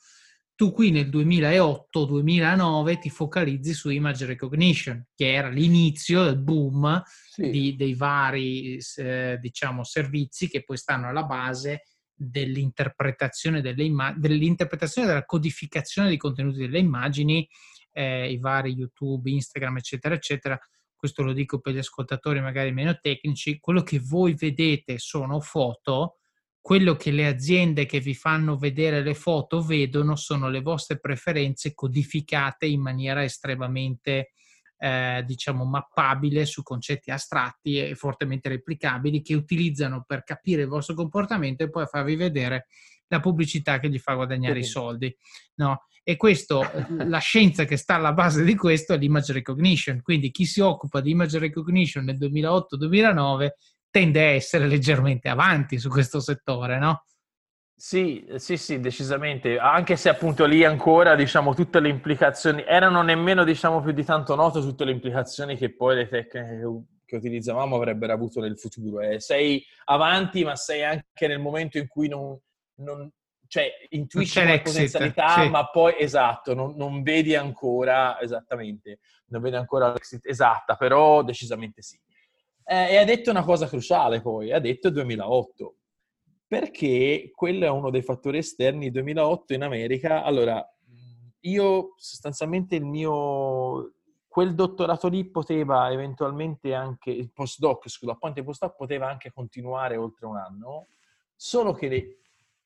tu 0.62 0.72
qui 0.72 0.92
nel 0.92 1.10
2008-2009 1.10 3.00
ti 3.00 3.10
focalizzi 3.10 3.74
su 3.74 3.90
image 3.90 4.28
recognition, 4.28 5.08
che 5.16 5.34
era 5.34 5.50
l'inizio 5.50 6.24
del 6.24 6.38
boom 6.38 7.02
sì. 7.04 7.50
di, 7.50 7.76
dei 7.76 7.96
vari 7.96 8.80
eh, 8.98 9.40
diciamo, 9.42 9.84
servizi 9.84 10.48
che 10.48 10.64
poi 10.64 10.78
stanno 10.78 11.08
alla 11.08 11.24
base 11.24 11.86
dell'interpretazione, 12.14 13.62
delle 13.62 13.86
immag- 13.86 14.20
dell'interpretazione 14.20 15.08
della 15.08 15.26
codificazione 15.26 16.10
dei 16.10 16.18
contenuti 16.18 16.60
delle 16.60 16.78
immagini, 16.78 17.50
eh, 17.92 18.32
i 18.32 18.38
vari 18.38 18.74
YouTube, 18.74 19.32
Instagram, 19.32 19.78
eccetera, 19.78 20.14
eccetera. 20.14 20.60
Questo 20.96 21.24
lo 21.24 21.34
dico 21.34 21.60
per 21.60 21.74
gli 21.74 21.80
ascoltatori 21.80 22.40
magari 22.40 22.72
meno 22.72 23.00
tecnici. 23.02 23.60
Quello 23.60 23.82
che 23.82 23.98
voi 24.00 24.36
vedete 24.36 25.00
sono 25.00 25.40
foto, 25.40 26.20
quello 26.62 26.96
che 26.96 27.10
le 27.10 27.26
aziende 27.26 27.88
che 27.88 28.00
vi 28.00 28.14
fanno 28.14 28.56
vedere 28.56 29.02
le 29.02 29.16
foto 29.16 29.62
vedono 29.62 30.16
sono 30.16 30.48
le 30.48 30.62
vostre 30.62 31.00
preferenze 31.00 31.74
codificate 31.74 32.68
in 32.68 32.82
maniera 32.82 33.24
estremamente 33.24 34.34
eh, 34.78 35.24
diciamo 35.26 35.66
mappabile 35.66 36.46
su 36.46 36.62
concetti 36.62 37.12
astratti 37.12 37.78
e 37.78 37.96
fortemente 37.96 38.50
replicabili 38.50 39.22
che 39.22 39.34
utilizzano 39.34 40.04
per 40.06 40.24
capire 40.24 40.62
il 40.62 40.68
vostro 40.68 40.96
comportamento 40.96 41.64
e 41.64 41.70
poi 41.70 41.86
farvi 41.88 42.16
vedere 42.16 42.68
la 43.08 43.20
pubblicità 43.20 43.80
che 43.80 43.90
gli 43.90 44.00
fa 44.00 44.14
guadagnare 44.14 44.60
i 44.60 44.64
soldi 44.64 45.16
no? 45.56 45.86
e 46.04 46.16
questo 46.16 46.64
la 47.06 47.20
scienza 47.20 47.66
che 47.66 47.78
sta 47.78 47.96
alla 47.96 48.14
base 48.14 48.44
di 48.44 48.56
questo 48.56 48.94
è 48.94 48.98
l'image 48.98 49.34
recognition 49.34 50.02
quindi 50.02 50.30
chi 50.32 50.46
si 50.46 50.62
occupa 50.62 51.02
di 51.02 51.12
image 51.12 51.40
recognition 51.40 52.04
nel 52.04 52.18
2008-2009 52.18 53.50
tende 53.92 54.22
a 54.22 54.32
essere 54.32 54.66
leggermente 54.66 55.30
avanti 55.30 55.78
su 55.78 55.90
questo 55.90 56.20
settore, 56.20 56.80
no? 56.80 57.06
Sì, 57.76 58.26
sì, 58.36 58.58
sì, 58.58 58.80
decisamente, 58.80 59.58
anche 59.58 59.96
se 59.96 60.10
appunto 60.10 60.46
lì 60.46 60.64
ancora, 60.64 61.16
diciamo, 61.16 61.54
tutte 61.56 61.80
le 61.80 61.90
implicazioni, 61.90 62.64
erano 62.66 63.02
nemmeno, 63.02 63.44
diciamo, 63.44 63.82
più 63.82 63.92
di 63.92 64.04
tanto 64.04 64.36
note 64.36 64.62
tutte 64.62 64.86
le 64.86 64.92
implicazioni 64.92 65.58
che 65.58 65.74
poi 65.74 65.96
le 65.96 66.08
tecniche 66.08 66.60
che 67.12 67.16
utilizzavamo 67.18 67.76
avrebbero 67.76 68.14
avuto 68.14 68.40
nel 68.40 68.58
futuro. 68.58 69.02
Eh, 69.02 69.20
sei 69.20 69.66
avanti, 69.86 70.44
ma 70.46 70.56
sei 70.56 70.84
anche 70.84 71.28
nel 71.28 71.40
momento 71.40 71.78
in 71.78 71.88
cui 71.88 72.08
non, 72.08 72.40
non 72.76 73.12
cioè, 73.48 73.70
intuisci 73.90 74.40
una 74.40 74.62
potenzialità, 74.62 75.42
sì. 75.42 75.50
ma 75.50 75.68
poi, 75.70 75.96
esatto, 75.98 76.54
non, 76.54 76.74
non, 76.78 77.04
vedi 77.04 77.36
ancora, 77.36 78.18
esattamente, 78.22 79.00
non 79.26 79.42
vedi 79.42 79.58
ancora 79.58 79.92
l'exit 79.92 80.26
esatta, 80.26 80.76
però 80.76 81.22
decisamente 81.22 81.82
sì. 81.82 82.00
Eh, 82.64 82.94
e 82.94 82.98
ha 82.98 83.04
detto 83.04 83.32
una 83.32 83.44
cosa 83.44 83.68
cruciale 83.68 84.22
poi, 84.22 84.52
ha 84.52 84.60
detto 84.60 84.90
2008, 84.90 85.76
perché 86.48 87.32
quello 87.34 87.66
è 87.66 87.70
uno 87.70 87.90
dei 87.90 88.02
fattori 88.02 88.38
esterni. 88.38 88.92
2008 88.92 89.54
in 89.54 89.64
America, 89.64 90.24
allora, 90.24 90.66
io 91.42 91.94
sostanzialmente 91.98 92.76
il 92.76 92.86
mio, 92.86 93.94
quel 94.28 94.54
dottorato 94.54 95.08
lì 95.08 95.30
poteva 95.30 95.92
eventualmente 95.92 96.74
anche, 96.74 97.12
il 97.12 97.32
postdoc, 97.32 97.90
scusa, 97.90 98.14
appunto 98.14 98.44
postdoc 98.44 98.76
poteva 98.76 99.10
anche 99.10 99.32
continuare 99.32 99.96
oltre 99.96 100.26
un 100.26 100.38
anno, 100.38 100.88
solo 101.36 101.74
che 101.74 101.88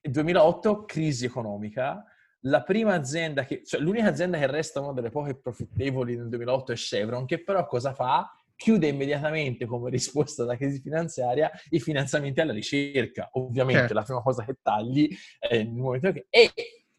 nel 0.02 0.12
2008, 0.12 0.86
crisi 0.86 1.26
economica, 1.26 2.04
la 2.42 2.62
prima 2.64 2.94
azienda 2.94 3.44
che, 3.44 3.64
cioè 3.64 3.80
l'unica 3.80 4.08
azienda 4.08 4.38
che 4.38 4.48
resta 4.48 4.80
una 4.80 4.94
delle 4.94 5.10
poche 5.10 5.36
profittevoli 5.36 6.16
nel 6.16 6.30
2008 6.30 6.72
è 6.72 6.76
Chevron, 6.76 7.26
che 7.26 7.44
però 7.44 7.66
cosa 7.66 7.94
fa? 7.94 8.30
Chiude 8.56 8.88
immediatamente 8.88 9.66
come 9.66 9.90
risposta 9.90 10.44
alla 10.44 10.56
crisi 10.56 10.80
finanziaria 10.80 11.52
i 11.70 11.80
finanziamenti 11.80 12.42
alla 12.42 12.54
ricerca. 12.54 13.30
Ovviamente 13.34 13.82
certo. 13.82 13.94
la 13.96 14.04
prima 14.04 14.22
cosa 14.22 14.46
che 14.46 14.58
tagli 14.62 15.10
è 15.40 15.58
nel 15.58 15.74
momento 15.74 16.12
che... 16.12 16.28
E 16.30 16.52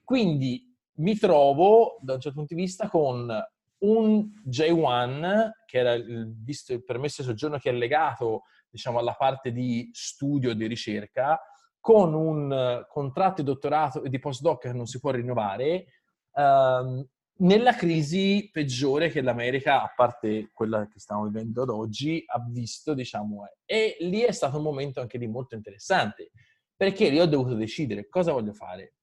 quindi 0.04 0.74
mi 0.98 1.16
trovo, 1.16 1.98
da 2.00 2.14
un 2.14 2.20
certo 2.20 2.38
punto 2.38 2.54
di 2.54 2.60
vista, 2.60 2.88
con 2.88 3.30
un 3.78 4.30
J1, 4.48 5.50
che 5.66 5.78
era 5.78 5.92
il, 5.94 6.32
visto 6.42 6.72
il 6.72 6.84
permesso 6.84 7.22
di 7.22 7.28
soggiorno 7.28 7.58
che 7.58 7.70
è 7.70 7.72
legato, 7.72 8.42
diciamo, 8.70 8.98
alla 8.98 9.14
parte 9.14 9.52
di 9.52 9.90
studio 9.92 10.50
e 10.50 10.56
di 10.56 10.66
ricerca, 10.66 11.40
con 11.80 12.14
un 12.14 12.84
contratto 12.88 13.42
di 13.42 13.48
dottorato 13.48 14.02
e 14.02 14.08
di 14.08 14.18
postdoc 14.18 14.62
che 14.62 14.72
non 14.72 14.86
si 14.86 14.98
può 14.98 15.10
rinnovare, 15.10 15.86
um, 16.32 17.06
nella 17.38 17.74
crisi 17.74 18.48
peggiore 18.52 19.10
che 19.10 19.20
l'America, 19.20 19.82
a 19.82 19.92
parte 19.94 20.50
quella 20.52 20.86
che 20.88 20.98
stiamo 20.98 21.24
vivendo 21.24 21.62
ad 21.62 21.68
oggi, 21.68 22.22
ha 22.26 22.40
visto, 22.48 22.94
diciamo, 22.94 23.44
e 23.64 23.96
lì 24.00 24.20
è 24.20 24.32
stato 24.32 24.56
un 24.56 24.62
momento 24.62 25.00
anche 25.00 25.18
di 25.18 25.26
molto 25.26 25.54
interessante, 25.54 26.30
perché 26.74 27.08
lì 27.08 27.20
ho 27.20 27.26
dovuto 27.26 27.54
decidere 27.54 28.08
cosa 28.08 28.32
voglio 28.32 28.52
fare. 28.52 28.94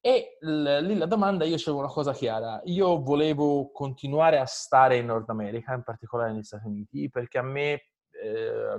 E 0.00 0.36
lì 0.40 0.96
la 0.96 1.06
domanda, 1.06 1.44
io 1.44 1.54
avevo 1.54 1.78
una 1.78 1.88
cosa 1.88 2.12
chiara, 2.12 2.60
io 2.64 3.00
volevo 3.02 3.70
continuare 3.70 4.38
a 4.38 4.44
stare 4.44 4.98
in 4.98 5.06
Nord 5.06 5.30
America, 5.30 5.72
in 5.72 5.82
particolare 5.82 6.32
negli 6.32 6.42
Stati 6.42 6.66
Uniti, 6.66 7.08
perché 7.08 7.38
a 7.38 7.42
me 7.42 7.72
eh, 8.10 8.78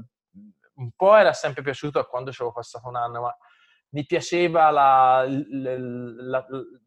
un 0.75 0.91
po' 0.95 1.15
era 1.15 1.33
sempre 1.33 1.63
piaciuto 1.63 2.05
quando 2.05 2.31
ci 2.31 2.41
avevo 2.41 2.55
passato 2.55 2.87
un 2.87 2.95
anno, 2.95 3.21
ma 3.21 3.37
mi 3.89 4.05
piaceva 4.05 4.69
la, 4.69 5.25
la, 5.27 5.77
la, 5.77 6.45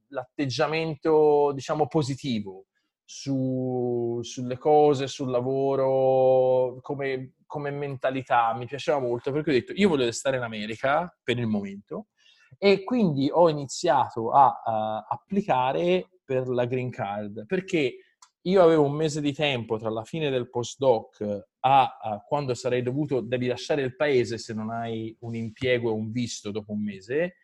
l'atteggiamento, 0.09 1.53
diciamo, 1.55 1.87
positivo 1.87 2.67
su, 3.05 4.19
sulle 4.23 4.59
cose, 4.59 5.07
sul 5.07 5.31
lavoro, 5.31 6.79
come, 6.83 7.35
come, 7.47 7.71
mentalità, 7.71 8.55
mi 8.55 8.67
piaceva 8.67 8.99
molto, 8.99 9.33
perché 9.33 9.51
ho 9.51 9.55
detto, 9.55 9.73
io 9.75 9.89
voglio 9.89 10.05
restare 10.05 10.37
in 10.37 10.43
America 10.43 11.17
per 11.23 11.39
il 11.39 11.47
momento, 11.47 12.09
e 12.59 12.85
quindi 12.85 13.31
ho 13.33 13.49
iniziato 13.49 14.31
a, 14.31 14.63
a 14.65 15.07
applicare 15.09 16.09
per 16.23 16.49
la 16.49 16.67
green 16.67 16.91
card, 16.91 17.47
perché 17.47 17.97
io 18.43 18.63
avevo 18.63 18.85
un 18.85 18.93
mese 18.93 19.21
di 19.21 19.33
tempo 19.33 19.79
tra 19.79 19.91
la 19.91 20.05
fine 20.05 20.31
del 20.31 20.51
postdoc 20.51 21.47
a, 21.61 21.99
a 22.01 22.23
quando 22.27 22.55
sarei 22.55 22.83
dovuto, 22.83 23.21
devi 23.21 23.47
lasciare 23.47 23.83
il 23.83 23.97
paese 23.97 24.39
se 24.39 24.55
non 24.55 24.71
hai 24.71 25.17
un 25.21 25.35
impiego 25.35 25.91
e 25.91 25.95
un 25.95 26.11
visto 26.11 26.51
dopo 26.51 26.73
un 26.73 26.83
mese, 26.83 27.37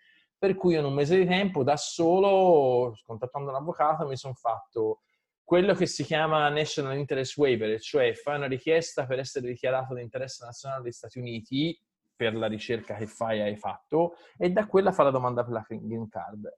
per 0.44 0.56
cui 0.56 0.76
in 0.76 0.84
un 0.84 0.92
mese 0.92 1.16
di 1.16 1.24
tempo 1.24 1.62
da 1.62 1.78
solo, 1.78 2.94
contattando 3.06 3.48
un 3.48 3.56
avvocato, 3.56 4.06
mi 4.06 4.14
sono 4.14 4.34
fatto 4.34 5.00
quello 5.42 5.72
che 5.72 5.86
si 5.86 6.04
chiama 6.04 6.50
National 6.50 6.98
Interest 6.98 7.34
Waiver, 7.38 7.80
cioè 7.80 8.12
fai 8.12 8.36
una 8.36 8.46
richiesta 8.46 9.06
per 9.06 9.20
essere 9.20 9.46
dichiarato 9.46 9.94
di 9.94 10.02
interesse 10.02 10.44
nazionale 10.44 10.82
degli 10.82 10.92
Stati 10.92 11.18
Uniti 11.18 11.80
per 12.14 12.34
la 12.36 12.46
ricerca 12.46 12.94
che 12.94 13.06
fai 13.06 13.40
hai 13.40 13.56
fatto 13.56 14.16
e 14.36 14.50
da 14.50 14.66
quella 14.66 14.92
fa 14.92 15.04
la 15.04 15.10
domanda 15.10 15.42
per 15.44 15.54
la 15.54 15.64
green 15.66 16.08
card. 16.10 16.54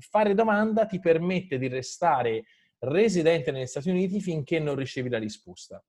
Fare 0.00 0.34
domanda 0.34 0.86
ti 0.86 0.98
permette 0.98 1.56
di 1.56 1.68
restare 1.68 2.46
residente 2.78 3.52
negli 3.52 3.66
Stati 3.66 3.90
Uniti 3.90 4.20
finché 4.20 4.58
non 4.58 4.74
ricevi 4.74 5.08
la 5.08 5.18
risposta. 5.18 5.80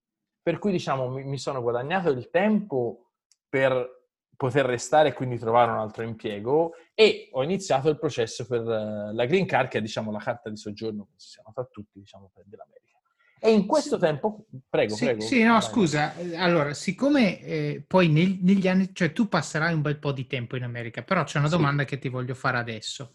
Per 0.43 0.59
cui 0.59 0.71
diciamo 0.71 1.09
mi, 1.09 1.39
sono 1.39 1.59
guadagnato 1.63 2.11
il 2.11 2.29
tempo 2.29 3.13
per 3.49 4.01
poter 4.41 4.65
restare 4.65 5.09
e 5.09 5.13
quindi 5.13 5.37
trovare 5.37 5.69
un 5.69 5.77
altro 5.77 6.01
impiego 6.01 6.73
e 6.95 7.29
ho 7.33 7.43
iniziato 7.43 7.89
il 7.89 7.99
processo 7.99 8.47
per 8.47 8.61
eh, 8.61 9.13
la 9.13 9.25
green 9.25 9.45
card 9.45 9.67
che 9.67 9.77
è 9.77 9.81
diciamo 9.81 10.11
la 10.11 10.17
carta 10.17 10.49
di 10.49 10.57
soggiorno 10.57 11.09
che 11.11 11.13
si 11.17 11.35
chiama 11.35 11.51
tra 11.53 11.63
tutti 11.65 11.99
diciamo 11.99 12.31
dell'America. 12.45 12.97
E 13.39 13.51
in 13.51 13.67
questo 13.67 13.97
sì. 13.97 14.01
tempo, 14.01 14.47
prego, 14.67 14.95
sì, 14.95 15.05
prego. 15.05 15.21
Sì, 15.21 15.43
no, 15.43 15.53
vai. 15.53 15.61
scusa, 15.61 16.15
allora, 16.37 16.73
siccome 16.73 17.39
eh, 17.41 17.83
poi 17.85 18.07
neg- 18.07 18.41
negli 18.41 18.67
anni, 18.67 18.89
cioè 18.93 19.11
tu 19.11 19.27
passerai 19.27 19.75
un 19.75 19.81
bel 19.81 19.99
po' 19.99 20.11
di 20.11 20.25
tempo 20.25 20.55
in 20.55 20.63
America, 20.63 21.03
però 21.03 21.23
c'è 21.23 21.37
una 21.37 21.47
domanda 21.47 21.83
sì. 21.83 21.89
che 21.89 21.99
ti 21.99 22.09
voglio 22.09 22.33
fare 22.33 22.57
adesso. 22.57 23.13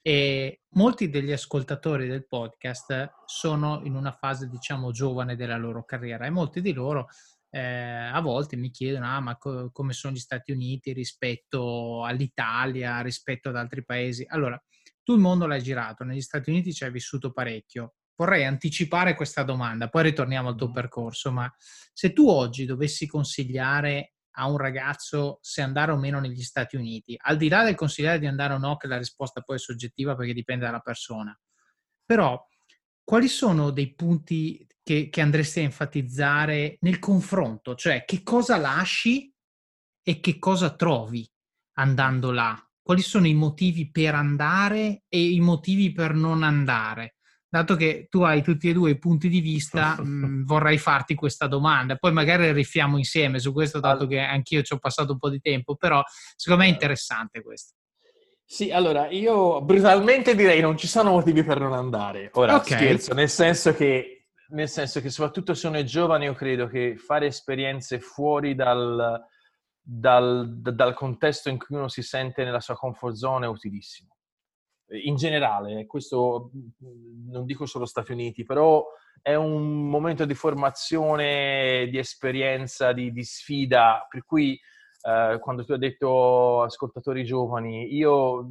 E 0.00 0.62
molti 0.74 1.10
degli 1.10 1.32
ascoltatori 1.32 2.06
del 2.06 2.26
podcast 2.26 3.14
sono 3.24 3.80
in 3.82 3.96
una 3.96 4.12
fase, 4.12 4.48
diciamo, 4.48 4.92
giovane 4.92 5.34
della 5.34 5.56
loro 5.56 5.84
carriera 5.84 6.24
e 6.24 6.30
molti 6.30 6.60
di 6.60 6.72
loro 6.72 7.08
eh, 7.54 7.60
a 7.60 8.18
volte 8.20 8.56
mi 8.56 8.70
chiedono 8.70 9.06
ah, 9.06 9.20
ma 9.20 9.36
co- 9.36 9.70
come 9.72 9.92
sono 9.92 10.14
gli 10.14 10.18
Stati 10.18 10.52
Uniti 10.52 10.94
rispetto 10.94 12.02
all'Italia, 12.02 13.02
rispetto 13.02 13.50
ad 13.50 13.56
altri 13.56 13.84
paesi. 13.84 14.24
Allora, 14.26 14.60
tu 15.02 15.12
il 15.12 15.20
mondo 15.20 15.46
l'hai 15.46 15.62
girato, 15.62 16.02
negli 16.02 16.22
Stati 16.22 16.48
Uniti 16.48 16.72
ci 16.72 16.84
hai 16.84 16.90
vissuto 16.90 17.30
parecchio. 17.30 17.96
Vorrei 18.16 18.46
anticipare 18.46 19.14
questa 19.14 19.42
domanda, 19.42 19.90
poi 19.90 20.04
ritorniamo 20.04 20.48
al 20.48 20.56
tuo 20.56 20.70
percorso, 20.70 21.30
ma 21.30 21.52
se 21.92 22.14
tu 22.14 22.26
oggi 22.26 22.64
dovessi 22.64 23.06
consigliare 23.06 24.14
a 24.36 24.48
un 24.48 24.56
ragazzo 24.56 25.38
se 25.42 25.60
andare 25.60 25.92
o 25.92 25.98
meno 25.98 26.20
negli 26.20 26.42
Stati 26.42 26.76
Uniti, 26.76 27.14
al 27.18 27.36
di 27.36 27.50
là 27.50 27.64
del 27.64 27.74
consigliare 27.74 28.18
di 28.18 28.26
andare 28.26 28.54
o 28.54 28.58
no, 28.58 28.78
che 28.78 28.86
la 28.86 28.96
risposta 28.96 29.42
poi 29.42 29.56
è 29.56 29.58
soggettiva 29.58 30.16
perché 30.16 30.32
dipende 30.32 30.64
dalla 30.64 30.80
persona, 30.80 31.38
però 32.02 32.42
quali 33.04 33.28
sono 33.28 33.70
dei 33.70 33.94
punti 33.94 34.66
che, 34.82 35.08
che 35.10 35.20
andresti 35.20 35.60
a 35.60 35.64
enfatizzare 35.64 36.76
nel 36.80 36.98
confronto? 36.98 37.74
Cioè, 37.74 38.04
che 38.04 38.22
cosa 38.22 38.56
lasci 38.56 39.32
e 40.02 40.20
che 40.20 40.38
cosa 40.38 40.74
trovi 40.74 41.28
andando 41.78 42.30
là? 42.30 42.56
Quali 42.82 43.02
sono 43.02 43.26
i 43.26 43.34
motivi 43.34 43.90
per 43.90 44.14
andare 44.14 45.04
e 45.08 45.30
i 45.30 45.40
motivi 45.40 45.92
per 45.92 46.14
non 46.14 46.42
andare? 46.42 47.16
dato 47.52 47.76
che 47.76 48.06
tu 48.08 48.22
hai 48.22 48.42
tutti 48.42 48.70
e 48.70 48.72
due 48.72 48.92
i 48.92 48.98
punti 48.98 49.28
di 49.28 49.40
vista, 49.40 50.00
mh, 50.00 50.06
mm, 50.08 50.44
vorrei 50.44 50.78
farti 50.78 51.14
questa 51.14 51.46
domanda. 51.46 51.96
Poi 51.96 52.10
magari 52.10 52.50
rifiamo 52.50 52.96
insieme 52.96 53.38
su 53.40 53.52
questo, 53.52 53.78
dato 53.78 54.06
che 54.06 54.20
anch'io 54.20 54.62
ci 54.62 54.72
ho 54.72 54.78
passato 54.78 55.12
un 55.12 55.18
po' 55.18 55.28
di 55.28 55.38
tempo, 55.38 55.76
però 55.76 56.02
secondo 56.34 56.62
me 56.62 56.70
è 56.70 56.72
interessante 56.72 57.42
questo. 57.42 57.74
Sì, 58.42 58.70
allora 58.70 59.10
io 59.10 59.60
brutalmente 59.62 60.34
direi 60.34 60.62
non 60.62 60.78
ci 60.78 60.86
sono 60.86 61.10
motivi 61.10 61.44
per 61.44 61.60
non 61.60 61.74
andare. 61.74 62.30
Ora 62.34 62.54
okay. 62.54 62.78
scherzo, 62.78 63.12
nel 63.12 63.28
senso 63.28 63.74
che 63.74 64.21
nel 64.52 64.68
senso 64.68 65.00
che 65.00 65.10
soprattutto 65.10 65.54
se 65.54 65.66
uno 65.66 65.78
è 65.78 65.84
giovane 65.84 66.24
io 66.26 66.34
credo 66.34 66.66
che 66.66 66.96
fare 66.96 67.26
esperienze 67.26 68.00
fuori 68.00 68.54
dal, 68.54 69.20
dal, 69.80 70.48
dal 70.48 70.94
contesto 70.94 71.48
in 71.48 71.58
cui 71.58 71.76
uno 71.76 71.88
si 71.88 72.02
sente 72.02 72.44
nella 72.44 72.60
sua 72.60 72.74
comfort 72.74 73.14
zone 73.14 73.46
è 73.46 73.48
utilissimo. 73.48 74.16
In 75.04 75.16
generale, 75.16 75.86
questo 75.86 76.50
non 77.30 77.46
dico 77.46 77.64
solo 77.64 77.86
Stati 77.86 78.12
Uniti, 78.12 78.44
però 78.44 78.84
è 79.22 79.34
un 79.34 79.88
momento 79.88 80.26
di 80.26 80.34
formazione, 80.34 81.88
di 81.88 81.96
esperienza, 81.96 82.92
di, 82.92 83.10
di 83.10 83.24
sfida, 83.24 84.06
per 84.10 84.24
cui 84.24 84.60
eh, 85.02 85.38
quando 85.40 85.64
tu 85.64 85.72
hai 85.72 85.78
detto 85.78 86.62
ascoltatori 86.62 87.24
giovani, 87.24 87.94
io 87.94 88.50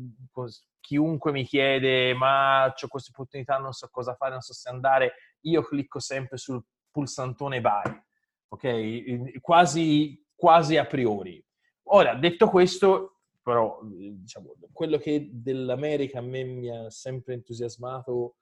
chiunque 0.79 1.31
mi 1.31 1.43
chiede 1.43 2.13
ma 2.15 2.65
ho 2.65 2.87
questa 2.87 3.11
opportunità, 3.11 3.57
non 3.57 3.71
so 3.71 3.87
cosa 3.91 4.15
fare, 4.15 4.31
non 4.31 4.41
so 4.41 4.53
se 4.53 4.69
andare, 4.69 5.13
io 5.41 5.63
clicco 5.63 5.99
sempre 5.99 6.37
sul 6.37 6.63
pulsantone 6.89 7.61
vai, 7.61 8.01
ok? 8.49 9.39
Quasi, 9.39 10.25
quasi 10.35 10.77
a 10.77 10.85
priori. 10.85 11.43
Ora, 11.83 12.15
detto 12.15 12.49
questo, 12.49 13.21
però 13.41 13.79
diciamo, 13.83 14.55
quello 14.71 14.97
che 14.97 15.29
dell'America 15.31 16.19
a 16.19 16.21
me 16.21 16.43
mi 16.43 16.69
ha 16.69 16.89
sempre 16.89 17.33
entusiasmato 17.33 18.35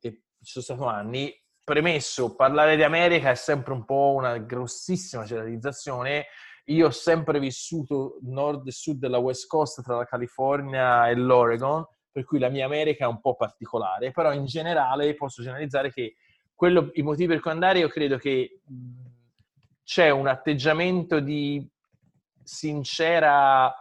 e 0.00 0.22
ci 0.42 0.60
sono 0.60 0.64
stati 0.64 0.82
anni, 0.82 1.42
premesso, 1.64 2.34
parlare 2.34 2.76
di 2.76 2.82
America 2.82 3.30
è 3.30 3.34
sempre 3.34 3.72
un 3.72 3.84
po' 3.84 4.14
una 4.16 4.38
grossissima 4.38 5.24
generalizzazione. 5.24 6.26
Io 6.66 6.86
ho 6.88 6.90
sempre 6.90 7.40
vissuto 7.40 8.18
nord 8.22 8.66
e 8.66 8.72
sud 8.72 8.98
della 8.98 9.18
West 9.18 9.46
Coast 9.46 9.82
tra 9.82 9.96
la 9.96 10.04
California 10.04 11.08
e 11.08 11.14
l'Oregon, 11.14 11.84
per 12.10 12.24
cui 12.24 12.38
la 12.38 12.50
mia 12.50 12.66
America 12.66 13.04
è 13.04 13.08
un 13.08 13.20
po' 13.20 13.34
particolare, 13.34 14.10
però 14.10 14.32
in 14.32 14.44
generale 14.44 15.14
posso 15.14 15.42
generalizzare 15.42 15.90
che 15.90 16.14
quello, 16.62 16.90
i 16.92 17.02
motivi 17.02 17.26
per 17.26 17.40
cui 17.40 17.50
andare 17.50 17.80
io 17.80 17.88
credo 17.88 18.18
che 18.18 18.60
c'è 19.82 20.10
un 20.10 20.28
atteggiamento 20.28 21.18
di 21.18 21.68
sincera 22.40 23.74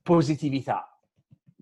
positività, 0.00 0.98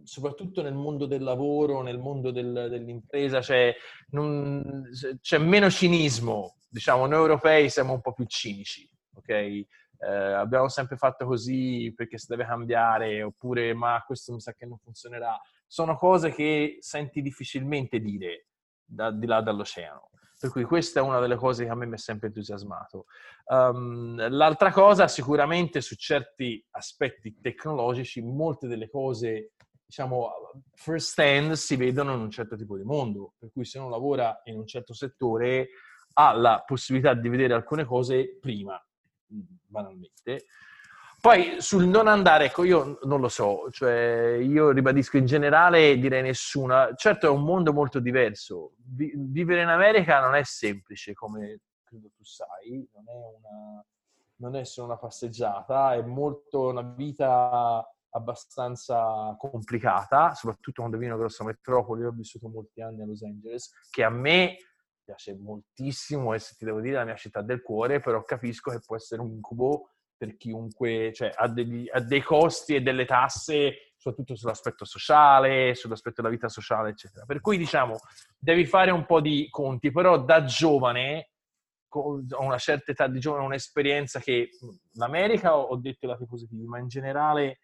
soprattutto 0.05 0.63
nel 0.63 0.75
mondo 0.75 1.07
del 1.07 1.25
lavoro, 1.25 1.83
nel 1.83 1.99
mondo 1.99 2.31
del, 2.31 2.69
dell'impresa, 2.71 3.41
c'è, 3.41 3.75
non, 4.11 4.85
c'è, 5.21 5.39
meno 5.39 5.69
cinismo. 5.69 6.59
Diciamo, 6.69 7.07
noi 7.07 7.19
europei 7.19 7.69
siamo 7.69 7.95
un 7.95 8.01
po' 8.01 8.13
più 8.13 8.27
cinici, 8.27 8.89
ok? 9.15 9.29
Eh, 9.29 9.67
abbiamo 9.99 10.69
sempre 10.69 10.97
fatto 10.97 11.27
così 11.27 11.93
perché 11.93 12.19
si 12.19 12.27
deve 12.29 12.45
cambiare, 12.45 13.25
oppure 13.25 13.75
ma 13.75 14.01
questo 14.07 14.33
mi 14.33 14.41
sa 14.41 14.53
che 14.53 14.65
non 14.65 14.79
funzionerà. 14.79 15.37
Sono 15.67 15.97
cose 15.97 16.31
che 16.31 16.77
senti 16.79 17.21
difficilmente 17.21 17.99
dire 17.99 18.47
da, 18.85 19.11
di 19.11 19.27
là 19.27 19.41
dall'oceano. 19.41 20.10
Per 20.41 20.51
cui 20.51 20.65
questa 20.65 21.01
è 21.01 21.03
una 21.03 21.21
delle 21.21 21.37
cose 21.37 21.65
che 21.65 21.71
a 21.71 21.75
me 21.75 21.85
mi 21.85 21.93
ha 21.95 21.99
sempre 21.99 22.29
entusiasmato. 22.29 23.05
Um, 23.45 24.17
l'altra 24.31 24.73
cosa, 24.73 25.07
sicuramente 25.07 25.83
su 25.83 25.97
certi 25.97 26.65
aspetti 26.71 27.39
tecnologici, 27.43 28.23
molte 28.23 28.67
delle 28.67 28.89
cose, 28.89 29.53
diciamo, 29.85 30.31
first 30.73 31.19
hand 31.19 31.53
si 31.53 31.77
vedono 31.77 32.15
in 32.15 32.21
un 32.21 32.31
certo 32.31 32.57
tipo 32.57 32.79
di 32.79 32.85
mondo. 32.85 33.35
Per 33.39 33.51
cui 33.53 33.67
se 33.67 33.79
uno 33.79 33.91
lavora 33.91 34.41
in 34.45 34.57
un 34.57 34.67
certo 34.67 34.95
settore 34.95 35.69
ha 36.15 36.33
la 36.33 36.65
possibilità 36.67 37.13
di 37.13 37.29
vedere 37.29 37.53
alcune 37.53 37.85
cose 37.85 38.39
prima, 38.41 38.83
banalmente. 39.27 40.47
Poi 41.21 41.61
sul 41.61 41.87
non 41.87 42.07
andare, 42.07 42.47
ecco, 42.47 42.65
io 42.65 42.99
non 43.03 43.21
lo 43.21 43.29
so, 43.29 43.71
cioè 43.71 44.39
io 44.41 44.71
ribadisco 44.71 45.19
in 45.19 45.27
generale 45.27 45.99
direi 45.99 46.23
nessuna. 46.23 46.95
Certo 46.95 47.27
è 47.27 47.29
un 47.29 47.43
mondo 47.43 47.75
molto 47.75 48.01
diverso. 48.01 48.73
Vi- 48.79 49.13
vivere 49.15 49.61
in 49.61 49.69
America 49.69 50.21
non 50.21 50.35
è 50.35 50.43
semplice, 50.45 51.13
come 51.13 51.61
credo 51.85 52.09
tu 52.17 52.25
sai, 52.25 52.89
non 52.95 53.05
è, 53.07 53.37
una, 53.37 53.85
non 54.37 54.57
è 54.57 54.65
solo 54.65 54.87
una 54.87 54.97
passeggiata, 54.97 55.93
è 55.93 56.01
molto 56.01 56.69
una 56.69 56.83
vita 56.83 57.87
abbastanza 58.13 59.35
complicata, 59.39 60.33
soprattutto 60.33 60.81
quando 60.81 60.97
vivo 60.97 61.11
in 61.11 61.17
una 61.17 61.27
grossa 61.27 61.45
metropoli. 61.45 62.01
Io 62.01 62.09
ho 62.09 62.13
vissuto 62.13 62.49
molti 62.49 62.81
anni 62.81 63.03
a 63.03 63.05
Los 63.05 63.23
Angeles, 63.23 63.71
che 63.91 64.05
a 64.05 64.11
me 64.11 64.57
piace 65.05 65.37
moltissimo 65.37 66.33
e 66.33 66.39
se 66.39 66.55
ti 66.57 66.65
devo 66.65 66.81
dire 66.81 66.97
la 66.97 67.05
mia 67.05 67.17
città 67.17 67.43
del 67.43 67.61
cuore, 67.61 68.01
però 68.01 68.23
capisco 68.23 68.71
che 68.71 68.81
può 68.81 68.97
essere 68.97 69.21
un 69.21 69.33
incubo 69.33 69.91
per 70.21 70.37
chiunque, 70.37 71.15
cioè 71.15 71.33
ha, 71.35 71.49
degli, 71.49 71.89
ha 71.91 71.99
dei 72.01 72.21
costi 72.21 72.75
e 72.75 72.83
delle 72.83 73.07
tasse, 73.07 73.95
soprattutto 73.97 74.37
sull'aspetto 74.37 74.85
sociale, 74.85 75.75
sull'aspetto 75.75 76.21
della 76.21 76.35
vita 76.35 76.51
sociale, 76.51 76.91
eccetera. 76.91 77.25
Per 77.25 77.41
cui 77.41 77.57
diciamo, 77.57 77.97
devi 78.39 78.67
fare 78.67 78.91
un 78.91 79.07
po' 79.07 79.23
di 79.23 79.49
conti, 79.49 79.91
però 79.91 80.23
da 80.23 80.45
giovane, 80.45 81.31
a 81.89 82.43
una 82.43 82.59
certa 82.59 82.91
età 82.91 83.07
di 83.07 83.19
giovane, 83.19 83.47
un'esperienza 83.47 84.21
che 84.21 84.51
l'America 84.93 85.57
ho 85.57 85.75
detto 85.77 86.05
i 86.05 86.09
lati 86.09 86.27
positivi, 86.27 86.67
ma 86.67 86.79
in 86.79 86.89
generale 86.89 87.61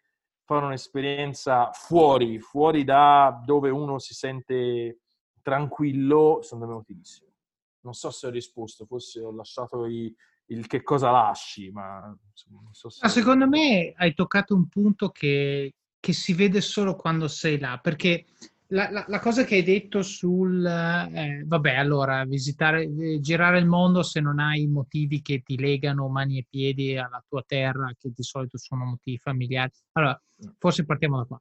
fare 0.46 0.64
un'esperienza 0.64 1.72
fuori, 1.72 2.40
fuori 2.40 2.84
da 2.84 3.38
dove 3.44 3.68
uno 3.68 3.98
si 3.98 4.14
sente 4.14 5.00
tranquillo, 5.42 6.40
secondo 6.40 6.68
me 6.68 6.72
è 6.72 6.76
utilissimo. 6.76 7.32
Non 7.80 7.92
so 7.92 8.09
se 8.09 8.28
ho 8.28 8.30
risposto, 8.30 8.86
forse 8.86 9.20
ho 9.20 9.30
lasciato 9.30 9.84
i, 9.84 10.11
il 10.47 10.66
che 10.66 10.82
cosa 10.82 11.11
lasci, 11.11 11.70
ma 11.70 12.14
insomma, 12.30 12.61
so 12.72 12.88
se... 12.88 13.01
Ma 13.03 13.09
secondo 13.09 13.49
me 13.49 13.92
hai 13.97 14.14
toccato 14.14 14.55
un 14.55 14.68
punto 14.68 15.11
che, 15.11 15.74
che, 15.99 16.12
si 16.12 16.34
vede 16.34 16.61
solo 16.61 16.94
quando 16.94 17.28
sei 17.28 17.59
là, 17.59 17.78
perché 17.78 18.26
la, 18.68 18.90
la, 18.90 19.05
la, 19.07 19.20
cosa 19.20 19.44
che 19.44 19.57
hai 19.57 19.62
detto 19.62 20.03
sul, 20.03 20.64
eh, 20.64 21.42
vabbè, 21.44 21.74
allora, 21.74 22.24
visitare, 22.24 22.84
eh, 22.84 23.20
girare 23.20 23.59
il 23.59 23.66
mondo 23.66 24.03
se 24.03 24.20
non 24.20 24.38
hai 24.38 24.66
motivi 24.66 25.22
che 25.22 25.42
ti 25.44 25.59
legano 25.59 26.09
mani 26.09 26.38
e 26.38 26.47
piedi 26.49 26.97
alla 26.97 27.24
tua 27.28 27.42
terra, 27.47 27.92
che 27.99 28.11
di 28.14 28.22
solito 28.22 28.59
sono 28.59 28.84
motivi 28.84 29.18
familiari. 29.18 29.70
Allora, 29.92 30.20
forse 30.59 30.84
partiamo 30.84 31.18
da 31.18 31.24
qua. 31.24 31.40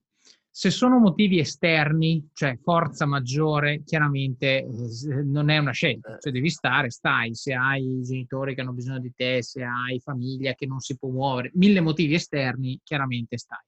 Se 0.58 0.70
sono 0.70 0.99
motivi 0.99 1.38
esterni, 1.38 2.30
cioè 2.32 2.58
forza 2.64 3.06
maggiore, 3.06 3.84
chiaramente 3.84 4.60
eh, 4.60 5.24
non 5.26 5.49
è 5.49 5.58
una 5.58 5.74
scelta, 5.74 6.18
cioè 6.18 6.32
devi 6.32 6.49
stare, 6.49 6.89
stai, 6.91 7.36
se 7.36 7.53
hai 7.53 7.99
genitori 8.01 8.56
che 8.56 8.62
hanno 8.62 8.72
bisogno 8.72 8.99
di 8.99 9.12
te, 9.14 9.43
se 9.43 9.66
hai 9.66 9.99
famiglia 9.99 10.53
che 10.53 10.66
non 10.66 10.80
si 10.80 10.97
può 10.97 11.10
muovere, 11.10 11.51
mille 11.56 11.82
motivi 11.82 12.14
esterni, 12.14 12.80
chiaramente 12.86 13.38
stai. 13.38 13.66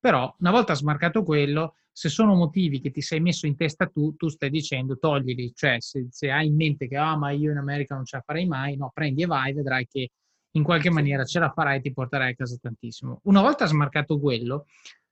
Però 0.00 0.34
una 0.38 0.50
volta 0.50 0.72
smarcato 0.72 1.24
quello, 1.24 1.74
se 1.92 2.08
sono 2.08 2.34
motivi 2.34 2.80
che 2.80 2.90
ti 2.90 3.02
sei 3.02 3.20
messo 3.20 3.46
in 3.46 3.54
testa 3.54 3.86
tu, 3.86 4.16
tu 4.16 4.28
stai 4.28 4.48
dicendo 4.48 4.96
toglili, 4.96 5.52
cioè 5.54 5.76
se, 5.80 6.06
se 6.08 6.30
hai 6.30 6.46
in 6.46 6.54
mente 6.54 6.88
che 6.88 6.96
ah 6.96 7.18
ma 7.18 7.32
io 7.32 7.50
in 7.50 7.58
America 7.58 7.96
non 7.96 8.06
ce 8.06 8.16
la 8.16 8.22
farei 8.24 8.46
mai, 8.46 8.76
no, 8.76 8.90
prendi 8.94 9.24
e 9.24 9.26
vai, 9.26 9.52
vedrai 9.52 9.86
che 9.86 10.08
in 10.52 10.62
qualche 10.62 10.88
maniera 10.88 11.24
ce 11.24 11.38
la 11.38 11.50
farai 11.50 11.76
e 11.76 11.80
ti 11.82 11.92
porterai 11.92 12.32
a 12.32 12.34
casa 12.34 12.56
tantissimo. 12.58 13.20
Una 13.24 13.42
volta 13.42 13.66
smarcato 13.66 14.18
quello, 14.18 14.64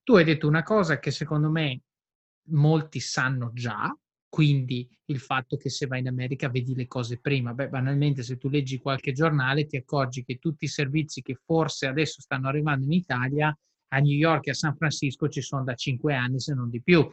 tu 0.02 0.16
hai 0.16 0.24
detto 0.24 0.48
una 0.48 0.62
cosa 0.62 0.98
che 0.98 1.10
secondo 1.10 1.50
me 1.50 1.82
molti 2.48 3.00
sanno 3.00 3.50
già, 3.52 3.96
quindi 4.28 4.88
il 5.06 5.20
fatto 5.20 5.56
che 5.56 5.68
se 5.68 5.86
vai 5.86 6.00
in 6.00 6.08
America 6.08 6.48
vedi 6.48 6.74
le 6.74 6.86
cose 6.86 7.18
prima. 7.18 7.52
Beh, 7.52 7.68
banalmente, 7.68 8.22
se 8.22 8.38
tu 8.38 8.48
leggi 8.48 8.78
qualche 8.78 9.12
giornale 9.12 9.66
ti 9.66 9.76
accorgi 9.76 10.24
che 10.24 10.38
tutti 10.38 10.64
i 10.64 10.68
servizi 10.68 11.22
che 11.22 11.34
forse 11.34 11.86
adesso 11.86 12.20
stanno 12.20 12.48
arrivando 12.48 12.86
in 12.86 12.92
Italia 12.92 13.56
a 13.88 13.98
New 13.98 14.16
York 14.16 14.46
e 14.46 14.50
a 14.50 14.54
San 14.54 14.74
Francisco 14.74 15.28
ci 15.28 15.42
sono 15.42 15.64
da 15.64 15.74
cinque 15.74 16.14
anni, 16.14 16.40
se 16.40 16.54
non 16.54 16.70
di 16.70 16.82
più. 16.82 17.06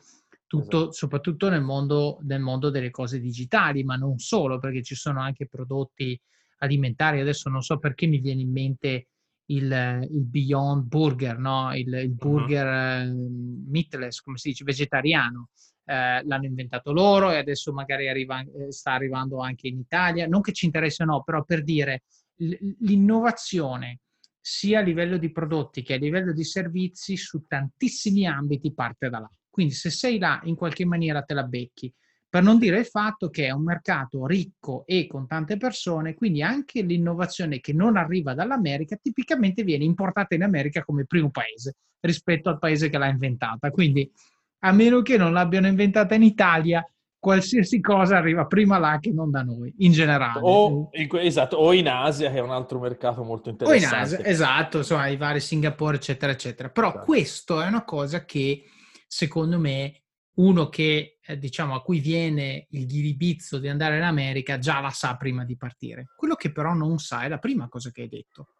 Tutto, 0.47 0.77
esatto. 0.77 0.91
soprattutto 0.93 1.49
nel 1.49 1.61
mondo, 1.61 2.19
nel 2.23 2.39
mondo 2.39 2.69
delle 2.69 2.89
cose 2.89 3.19
digitali, 3.19 3.83
ma 3.83 3.97
non 3.97 4.17
solo, 4.17 4.57
perché 4.57 4.81
ci 4.81 4.95
sono 4.95 5.21
anche 5.21 5.45
prodotti 5.45 6.19
alimentari. 6.59 7.19
Adesso 7.19 7.49
non 7.49 7.61
so 7.61 7.77
perché 7.77 8.07
mi 8.07 8.19
viene 8.19 8.41
in 8.41 8.51
mente 8.51 9.09
il, 9.49 10.07
il 10.11 10.25
Beyond 10.25 10.83
Burger, 10.87 11.37
no? 11.37 11.75
il, 11.75 11.91
il 11.93 12.11
burger 12.11 13.05
uh-huh. 13.05 13.65
meatless, 13.67 14.21
come 14.21 14.37
si 14.37 14.49
dice, 14.49 14.63
vegetariano. 14.63 15.49
Eh, 15.85 16.23
l'hanno 16.23 16.45
inventato 16.45 16.91
loro 16.91 17.31
e 17.31 17.37
adesso 17.37 17.73
magari 17.73 18.09
arriva, 18.09 18.41
eh, 18.41 18.71
sta 18.71 18.93
arrivando 18.93 19.39
anche 19.39 19.67
in 19.67 19.79
Italia. 19.79 20.27
Non 20.27 20.41
che 20.41 20.53
ci 20.53 20.65
interessa 20.65 21.03
no, 21.03 21.23
però 21.23 21.43
per 21.43 21.63
dire 21.63 22.03
l'innovazione 22.35 23.99
sia 24.39 24.79
a 24.79 24.81
livello 24.81 25.17
di 25.17 25.31
prodotti 25.31 25.81
che 25.81 25.95
a 25.95 25.97
livello 25.97 26.31
di 26.31 26.43
servizi 26.43 27.17
su 27.17 27.45
tantissimi 27.47 28.25
ambiti 28.25 28.73
parte 28.73 29.09
da 29.09 29.19
là. 29.19 29.31
Quindi 29.49 29.73
se 29.73 29.89
sei 29.89 30.19
là 30.19 30.39
in 30.43 30.55
qualche 30.55 30.85
maniera 30.85 31.21
te 31.23 31.33
la 31.33 31.43
becchi. 31.43 31.93
Per 32.29 32.43
non 32.43 32.59
dire 32.59 32.79
il 32.79 32.85
fatto 32.85 33.29
che 33.29 33.47
è 33.47 33.51
un 33.51 33.63
mercato 33.63 34.27
ricco 34.27 34.83
e 34.85 35.07
con 35.07 35.25
tante 35.25 35.57
persone, 35.57 36.13
quindi 36.13 36.43
anche 36.43 36.81
l'innovazione 36.81 37.59
che 37.59 37.73
non 37.73 37.97
arriva 37.97 38.35
dall'America 38.35 38.95
tipicamente 39.01 39.63
viene 39.63 39.83
importata 39.83 40.35
in 40.35 40.43
America 40.43 40.83
come 40.83 41.05
primo 41.05 41.31
paese 41.31 41.77
rispetto 42.01 42.49
al 42.49 42.59
paese 42.59 42.89
che 42.89 42.99
l'ha 42.99 43.07
inventata. 43.07 43.71
Quindi 43.71 44.11
a 44.59 44.71
meno 44.71 45.01
che 45.01 45.17
non 45.17 45.33
l'abbiano 45.33 45.67
inventata 45.67 46.13
in 46.13 46.23
Italia, 46.23 46.85
qualsiasi 47.17 47.81
cosa 47.81 48.17
arriva 48.17 48.45
prima 48.45 48.77
là 48.77 48.97
che 48.99 49.11
non 49.11 49.29
da 49.29 49.41
noi, 49.43 49.73
in 49.79 49.91
generale. 49.91 50.39
O 50.41 50.89
in, 50.91 51.09
esatto, 51.13 51.57
o 51.57 51.73
in 51.73 51.87
Asia, 51.87 52.31
che 52.31 52.37
è 52.37 52.41
un 52.41 52.51
altro 52.51 52.79
mercato 52.79 53.23
molto 53.23 53.49
interessante. 53.49 53.95
O 53.95 53.97
in 53.97 54.03
Asia, 54.03 54.23
esatto, 54.25 54.77
insomma, 54.77 55.07
i 55.07 55.17
vari 55.17 55.39
Singapore, 55.39 55.97
eccetera, 55.97 56.31
eccetera. 56.31 56.69
Però 56.69 56.89
esatto. 56.89 57.05
questo 57.05 57.61
è 57.61 57.67
una 57.67 57.83
cosa 57.83 58.23
che, 58.23 58.63
secondo 59.07 59.59
me, 59.59 60.03
uno 60.39 60.69
che, 60.69 61.19
eh, 61.21 61.37
diciamo, 61.37 61.75
a 61.75 61.81
cui 61.81 61.99
viene 61.99 62.67
il 62.71 62.85
ghiribizzo 62.85 63.59
di 63.59 63.67
andare 63.67 63.97
in 63.97 64.03
America 64.03 64.57
già 64.57 64.79
la 64.79 64.89
sa 64.89 65.17
prima 65.17 65.43
di 65.43 65.57
partire. 65.57 66.07
Quello 66.15 66.35
che 66.35 66.51
però 66.51 66.73
non 66.73 66.97
sa 66.99 67.23
è 67.23 67.27
la 67.27 67.39
prima 67.39 67.67
cosa 67.67 67.91
che 67.91 68.01
hai 68.01 68.09
detto, 68.09 68.53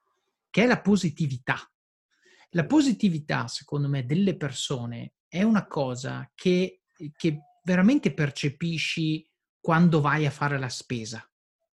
che 0.49 0.63
è 0.63 0.67
la 0.67 0.81
positività. 0.81 1.57
La 2.51 2.65
positività, 2.65 3.47
secondo 3.47 3.87
me, 3.87 4.05
delle 4.05 4.35
persone 4.35 5.13
è 5.27 5.43
una 5.43 5.67
cosa 5.67 6.29
che, 6.33 6.81
che 7.15 7.39
veramente 7.63 8.13
percepisci 8.13 9.27
quando 9.61 10.01
vai 10.01 10.25
a 10.25 10.31
fare 10.31 10.57
la 10.57 10.69
spesa 10.69 11.28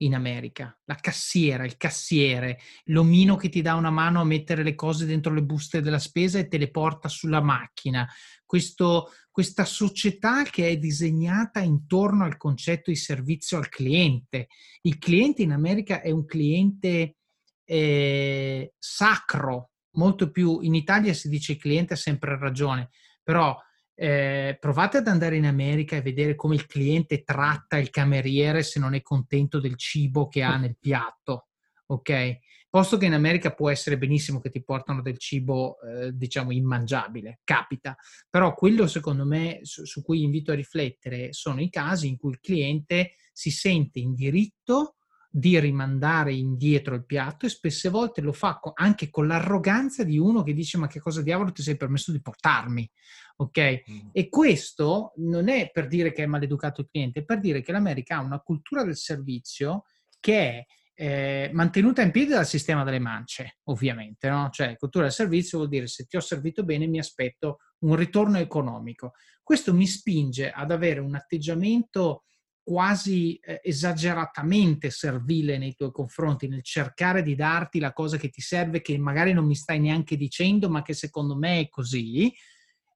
in 0.04 0.16
America. 0.16 0.78
La 0.86 0.96
cassiera, 0.96 1.66
il 1.66 1.78
cassiere, 1.78 2.60
l'omino 2.86 3.36
che 3.36 3.50
ti 3.50 3.62
dà 3.62 3.76
una 3.76 3.90
mano 3.90 4.22
a 4.22 4.26
mettere 4.26 4.64
le 4.64 4.76
cose 4.76 5.06
dentro 5.06 5.34
le 5.34 5.44
buste 5.44 5.82
della 5.82 6.00
spesa 6.00 6.40
e 6.40 6.48
te 6.48 6.58
le 6.58 6.70
porta 6.70 7.10
sulla 7.10 7.42
macchina. 7.42 8.08
Questo, 8.46 9.12
questa 9.32 9.66
società 9.66 10.44
che 10.44 10.70
è 10.70 10.78
disegnata 10.78 11.60
intorno 11.60 12.24
al 12.24 12.38
concetto 12.38 12.92
di 12.92 12.98
servizio 12.98 13.58
al 13.58 13.70
cliente. 13.70 14.48
Il 14.82 14.98
cliente 14.98 15.42
in 15.42 15.52
America 15.52 16.02
è 16.02 16.12
un 16.12 16.26
cliente 16.26 17.16
eh, 17.66 18.74
sacro, 18.78 19.72
molto 19.96 20.32
più 20.32 20.60
in 20.62 20.76
Italia 20.76 21.14
si 21.14 21.30
dice 21.30 21.54
il 21.54 21.60
cliente 21.60 21.94
ha 21.94 21.98
sempre 21.98 22.38
ragione, 22.38 22.90
però 23.24 23.58
eh, 23.96 24.58
provate 24.60 24.98
ad 24.98 25.08
andare 25.08 25.36
in 25.38 25.46
America 25.46 25.96
e 25.96 26.02
vedere 26.02 26.36
come 26.36 26.56
il 26.56 26.66
cliente 26.66 27.24
tratta 27.24 27.78
il 27.78 27.90
cameriere 27.90 28.64
se 28.64 28.80
non 28.80 28.94
è 28.94 29.02
contento 29.02 29.60
del 29.60 29.78
cibo 29.78 30.28
che 30.28 30.42
ha 30.42 30.58
nel 30.58 30.78
piatto, 30.80 31.48
ok? 31.88 32.40
Posto 32.70 32.98
che 32.98 33.06
in 33.06 33.14
America 33.14 33.54
può 33.54 33.70
essere 33.70 34.00
benissimo 34.00 34.40
che 34.40 34.50
ti 34.50 34.64
portano 34.64 35.04
del 35.04 35.20
cibo, 35.20 35.80
eh, 35.82 36.12
diciamo, 36.12 36.52
immangiabile, 36.52 37.42
capita. 37.44 37.96
Però 38.28 38.56
quello, 38.56 38.88
secondo 38.88 39.28
me, 39.28 39.60
su, 39.62 39.86
su 39.86 40.02
cui 40.02 40.24
invito 40.24 40.52
a 40.52 40.56
riflettere 40.56 41.34
sono 41.34 41.62
i 41.62 41.70
casi 41.70 42.08
in 42.08 42.18
cui 42.18 42.32
il 42.32 42.40
cliente 42.40 43.12
si 43.32 43.52
sente 43.52 44.00
in 44.00 44.16
diritto 44.16 44.96
di 45.30 45.60
rimandare 45.60 46.32
indietro 46.34 46.94
il 46.94 47.06
piatto 47.06 47.48
e 47.48 47.50
spesse 47.50 47.90
volte 47.90 48.22
lo 48.22 48.34
fa 48.34 48.60
anche 48.76 49.10
con 49.10 49.26
l'arroganza 49.26 50.04
di 50.04 50.20
uno 50.20 50.44
che 50.44 50.54
dice 50.54 50.78
ma 50.78 50.86
che 50.86 51.00
cosa 51.00 51.24
diavolo 51.24 51.52
ti 51.52 51.64
sei 51.64 51.76
permesso 51.76 52.12
di 52.12 52.22
portarmi 52.22 52.88
ok? 53.36 53.84
Mm. 53.90 54.10
E 54.12 54.30
questo 54.30 55.14
non 55.18 55.50
è 55.50 55.70
per 55.72 55.88
dire 55.88 56.12
che 56.12 56.24
è 56.24 56.28
maleducato 56.28 56.82
il 56.82 56.88
cliente, 56.90 57.22
è 57.22 57.26
per 57.26 57.40
dire 57.40 57.62
che 57.62 57.72
l'America 57.72 58.18
ha 58.18 58.22
una 58.22 58.40
cultura 58.40 58.84
del 58.84 58.98
servizio 58.98 59.84
che 60.20 60.40
è 60.40 60.66
eh, 60.96 61.50
mantenuta 61.54 62.02
in 62.02 62.12
piedi 62.12 62.32
dal 62.32 62.46
sistema 62.46 62.84
delle 62.84 63.00
mance, 63.00 63.58
ovviamente, 63.64 64.30
no? 64.30 64.50
Cioè, 64.52 64.78
cultura 64.78 65.06
del 65.06 65.14
servizio 65.14 65.58
vuol 65.58 65.70
dire 65.70 65.88
se 65.88 66.06
ti 66.06 66.18
ho 66.18 66.22
servito 66.22 66.64
bene 66.64 66.88
mi 66.88 67.00
aspetto 67.00 67.60
un 67.80 67.96
ritorno 67.96 68.38
economico. 68.38 69.14
Questo 69.42 69.74
mi 69.74 69.88
spinge 69.88 70.52
ad 70.52 70.72
avere 70.72 71.00
un 71.00 71.16
atteggiamento 71.16 72.24
quasi 72.64 73.36
eh, 73.38 73.60
esageratamente 73.62 74.90
servile 74.90 75.58
nei 75.58 75.76
tuoi 75.76 75.92
confronti, 75.92 76.48
nel 76.48 76.64
cercare 76.64 77.22
di 77.22 77.36
darti 77.36 77.80
la 77.80 77.92
cosa 77.92 78.18
che 78.18 78.30
ti 78.30 78.42
serve, 78.42 78.82
che 78.82 78.98
magari 78.98 79.34
non 79.34 79.46
mi 79.46 79.56
stai 79.56 79.80
neanche 79.80 80.16
dicendo, 80.16 80.70
ma 80.70 80.82
che 80.82 80.94
secondo 80.94 81.36
me 81.36 81.60
è 81.60 81.70
così, 81.70 82.34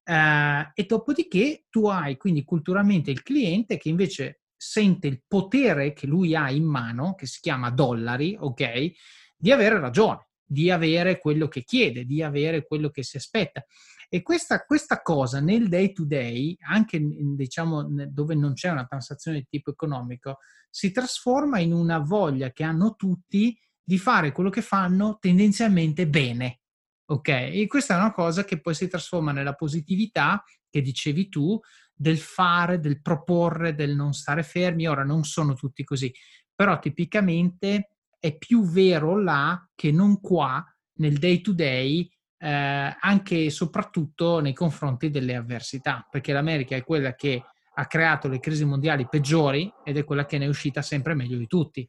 Uh, 0.07 0.71
e 0.73 0.85
dopodiché 0.87 1.65
tu 1.69 1.87
hai 1.87 2.15
quindi 2.15 2.45
culturalmente 2.45 3.11
il 3.11 3.23
cliente 3.23 3.75
che 3.75 3.89
invece 3.89 4.43
sente 4.55 5.07
il 5.07 5.21
potere 5.27 5.91
che 5.91 6.07
lui 6.07 6.33
ha 6.33 6.49
in 6.49 6.63
mano, 6.63 7.13
che 7.13 7.25
si 7.25 7.39
chiama 7.41 7.71
dollari, 7.71 8.37
ok, 8.39 8.91
di 9.35 9.51
avere 9.51 9.79
ragione, 9.79 10.29
di 10.45 10.71
avere 10.71 11.19
quello 11.19 11.49
che 11.49 11.63
chiede, 11.63 12.05
di 12.05 12.23
avere 12.23 12.65
quello 12.65 12.89
che 12.89 13.03
si 13.03 13.17
aspetta. 13.17 13.65
E 14.09 14.21
questa, 14.21 14.63
questa 14.63 15.01
cosa 15.01 15.41
nel 15.41 15.67
day 15.67 15.91
to 15.91 16.05
day, 16.05 16.55
anche 16.61 16.97
diciamo 17.01 17.85
dove 18.07 18.33
non 18.35 18.53
c'è 18.53 18.69
una 18.69 18.85
transazione 18.85 19.39
di 19.39 19.47
tipo 19.49 19.71
economico, 19.71 20.37
si 20.69 20.91
trasforma 20.91 21.59
in 21.59 21.73
una 21.73 21.99
voglia 21.99 22.51
che 22.51 22.63
hanno 22.63 22.95
tutti 22.95 23.59
di 23.83 23.97
fare 23.97 24.31
quello 24.31 24.49
che 24.49 24.61
fanno 24.61 25.17
tendenzialmente 25.19 26.07
bene, 26.07 26.61
Ok? 27.09 27.27
E 27.29 27.65
questa 27.67 27.95
è 27.95 27.97
una 27.97 28.11
cosa 28.11 28.43
che 28.43 28.59
poi 28.59 28.73
si 28.73 28.87
trasforma 28.87 29.31
nella 29.31 29.53
positività 29.53 30.43
che 30.69 30.81
dicevi 30.81 31.29
tu, 31.29 31.59
del 31.93 32.17
fare, 32.17 32.79
del 32.79 33.01
proporre, 33.01 33.73
del 33.73 33.95
non 33.95 34.13
stare 34.13 34.43
fermi. 34.43 34.87
Ora 34.87 35.03
non 35.03 35.23
sono 35.23 35.53
tutti 35.53 35.83
così, 35.83 36.13
però 36.53 36.79
tipicamente 36.79 37.91
è 38.19 38.37
più 38.37 38.63
vero 38.65 39.19
là 39.19 39.67
che 39.75 39.91
non 39.91 40.19
qua 40.19 40.63
nel 40.99 41.17
day 41.17 41.41
to 41.41 41.53
day, 41.53 42.09
eh, 42.39 42.95
anche 42.99 43.45
e 43.45 43.49
soprattutto 43.49 44.39
nei 44.39 44.53
confronti 44.53 45.09
delle 45.09 45.35
avversità, 45.35 46.05
perché 46.09 46.33
l'America 46.33 46.75
è 46.75 46.83
quella 46.83 47.15
che 47.15 47.43
ha 47.79 47.85
creato 47.85 48.27
le 48.27 48.39
crisi 48.39 48.65
mondiali 48.65 49.07
peggiori 49.07 49.71
ed 49.83 49.97
è 49.97 50.03
quella 50.03 50.25
che 50.25 50.37
ne 50.37 50.45
è 50.45 50.47
uscita 50.47 50.81
sempre 50.81 51.13
meglio 51.13 51.37
di 51.37 51.47
tutti. 51.47 51.87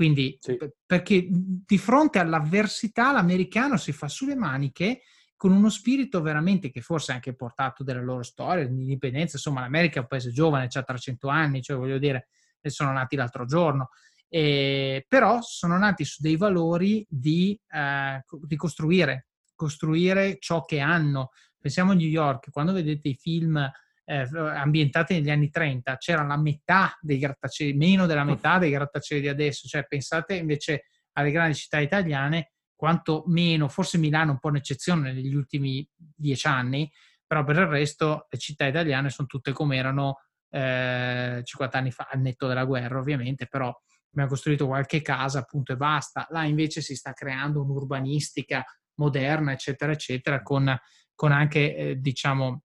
Quindi, 0.00 0.38
sì. 0.40 0.56
perché 0.86 1.26
di 1.28 1.76
fronte 1.76 2.18
all'avversità 2.20 3.12
l'americano 3.12 3.76
si 3.76 3.92
fa 3.92 4.08
sulle 4.08 4.34
maniche 4.34 5.02
con 5.36 5.52
uno 5.52 5.68
spirito 5.68 6.22
veramente 6.22 6.70
che 6.70 6.80
forse 6.80 7.12
è 7.12 7.16
anche 7.16 7.34
portato 7.34 7.84
dalla 7.84 8.00
loro 8.00 8.22
storia, 8.22 8.64
l'indipendenza, 8.64 9.36
insomma 9.36 9.60
l'America 9.60 9.98
è 9.98 10.00
un 10.00 10.06
paese 10.06 10.30
giovane, 10.30 10.68
ha 10.72 10.82
300 10.82 11.28
anni, 11.28 11.60
cioè 11.60 11.76
voglio 11.76 11.98
dire, 11.98 12.28
sono 12.62 12.92
nati 12.92 13.14
l'altro 13.14 13.44
giorno, 13.44 13.90
eh, 14.30 15.04
però 15.06 15.42
sono 15.42 15.76
nati 15.76 16.06
su 16.06 16.22
dei 16.22 16.36
valori 16.36 17.04
di, 17.06 17.60
eh, 17.68 18.24
di 18.40 18.56
costruire, 18.56 19.26
costruire 19.54 20.38
ciò 20.38 20.64
che 20.64 20.80
hanno. 20.80 21.28
Pensiamo 21.60 21.92
a 21.92 21.94
New 21.94 22.08
York, 22.08 22.48
quando 22.50 22.72
vedete 22.72 23.08
i 23.08 23.16
film 23.20 23.70
eh, 24.10 24.28
ambientate 24.34 25.14
negli 25.14 25.30
anni 25.30 25.50
30, 25.50 25.96
c'era 25.96 26.24
la 26.24 26.36
metà 26.36 26.98
dei 27.00 27.18
grattacieli, 27.18 27.74
meno 27.74 28.06
della 28.06 28.24
metà 28.24 28.58
dei 28.58 28.70
grattacieli 28.70 29.20
di 29.20 29.28
adesso, 29.28 29.68
cioè 29.68 29.86
pensate 29.86 30.34
invece 30.34 30.86
alle 31.12 31.30
grandi 31.30 31.54
città 31.54 31.78
italiane, 31.78 32.50
quanto 32.74 33.22
meno, 33.26 33.68
forse 33.68 33.98
Milano 33.98 34.30
è 34.30 34.32
un 34.32 34.40
po' 34.40 34.48
un'eccezione 34.48 35.12
negli 35.12 35.34
ultimi 35.34 35.88
dieci 35.96 36.48
anni, 36.48 36.90
però 37.24 37.44
per 37.44 37.56
il 37.56 37.66
resto 37.66 38.26
le 38.28 38.38
città 38.38 38.66
italiane 38.66 39.10
sono 39.10 39.28
tutte 39.28 39.52
come 39.52 39.76
erano 39.76 40.16
eh, 40.50 41.42
50 41.44 41.78
anni 41.78 41.92
fa, 41.92 42.08
al 42.10 42.20
netto 42.20 42.48
della 42.48 42.64
guerra 42.64 42.98
ovviamente, 42.98 43.46
però 43.46 43.72
abbiamo 44.10 44.28
costruito 44.28 44.66
qualche 44.66 45.02
casa 45.02 45.38
appunto 45.38 45.72
e 45.72 45.76
basta. 45.76 46.26
Là 46.30 46.42
invece 46.44 46.80
si 46.80 46.96
sta 46.96 47.12
creando 47.12 47.62
un'urbanistica 47.62 48.64
moderna, 48.94 49.52
eccetera, 49.52 49.92
eccetera, 49.92 50.42
con, 50.42 50.76
con 51.14 51.30
anche, 51.30 51.76
eh, 51.76 52.00
diciamo, 52.00 52.64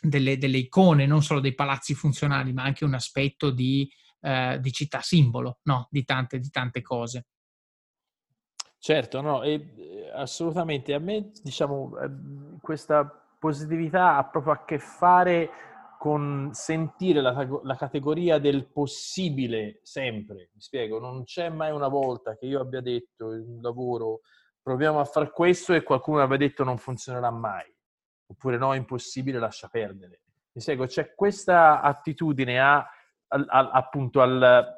delle, 0.00 0.38
delle, 0.38 0.58
icone, 0.58 1.06
non 1.06 1.22
solo 1.22 1.40
dei 1.40 1.54
palazzi 1.54 1.94
funzionali, 1.94 2.52
ma 2.52 2.64
anche 2.64 2.84
un 2.84 2.94
aspetto 2.94 3.50
di, 3.50 3.88
eh, 4.20 4.58
di 4.60 4.72
città 4.72 5.00
simbolo, 5.00 5.58
no? 5.64 5.88
di, 5.90 6.04
tante, 6.04 6.38
di 6.38 6.50
tante 6.50 6.82
cose. 6.82 7.26
Certo, 8.78 9.20
no, 9.20 9.42
e, 9.42 10.10
assolutamente. 10.14 10.94
A 10.94 10.98
me, 10.98 11.30
diciamo, 11.42 11.98
ehm, 11.98 12.58
questa 12.60 13.04
positività 13.38 14.16
ha 14.16 14.24
proprio 14.24 14.52
a 14.52 14.64
che 14.64 14.78
fare 14.78 15.50
con 15.98 16.50
sentire 16.52 17.20
la, 17.20 17.48
la, 17.62 17.76
categoria 17.76 18.38
del 18.38 18.66
possibile 18.70 19.80
sempre. 19.82 20.50
Mi 20.52 20.60
spiego, 20.60 20.98
non 21.00 21.24
c'è 21.24 21.48
mai 21.48 21.72
una 21.72 21.88
volta 21.88 22.36
che 22.36 22.46
io 22.46 22.60
abbia 22.60 22.80
detto 22.80 23.32
in 23.32 23.48
un 23.48 23.60
lavoro 23.62 24.20
proviamo 24.62 25.00
a 25.00 25.04
fare 25.04 25.30
questo 25.30 25.74
e 25.74 25.82
qualcuno 25.82 26.20
abbia 26.20 26.36
detto 26.36 26.64
non 26.64 26.76
funzionerà 26.76 27.30
mai. 27.30 27.75
Oppure 28.26 28.56
no, 28.58 28.74
è 28.74 28.76
impossibile, 28.76 29.38
lascia 29.38 29.68
perdere. 29.68 30.20
Mi 30.52 30.60
spiego, 30.60 30.86
c'è 30.86 31.14
questa 31.14 31.80
attitudine 31.80 32.60
a, 32.60 32.76
a, 32.76 33.44
a, 33.46 33.70
appunto 33.70 34.20
al 34.20 34.74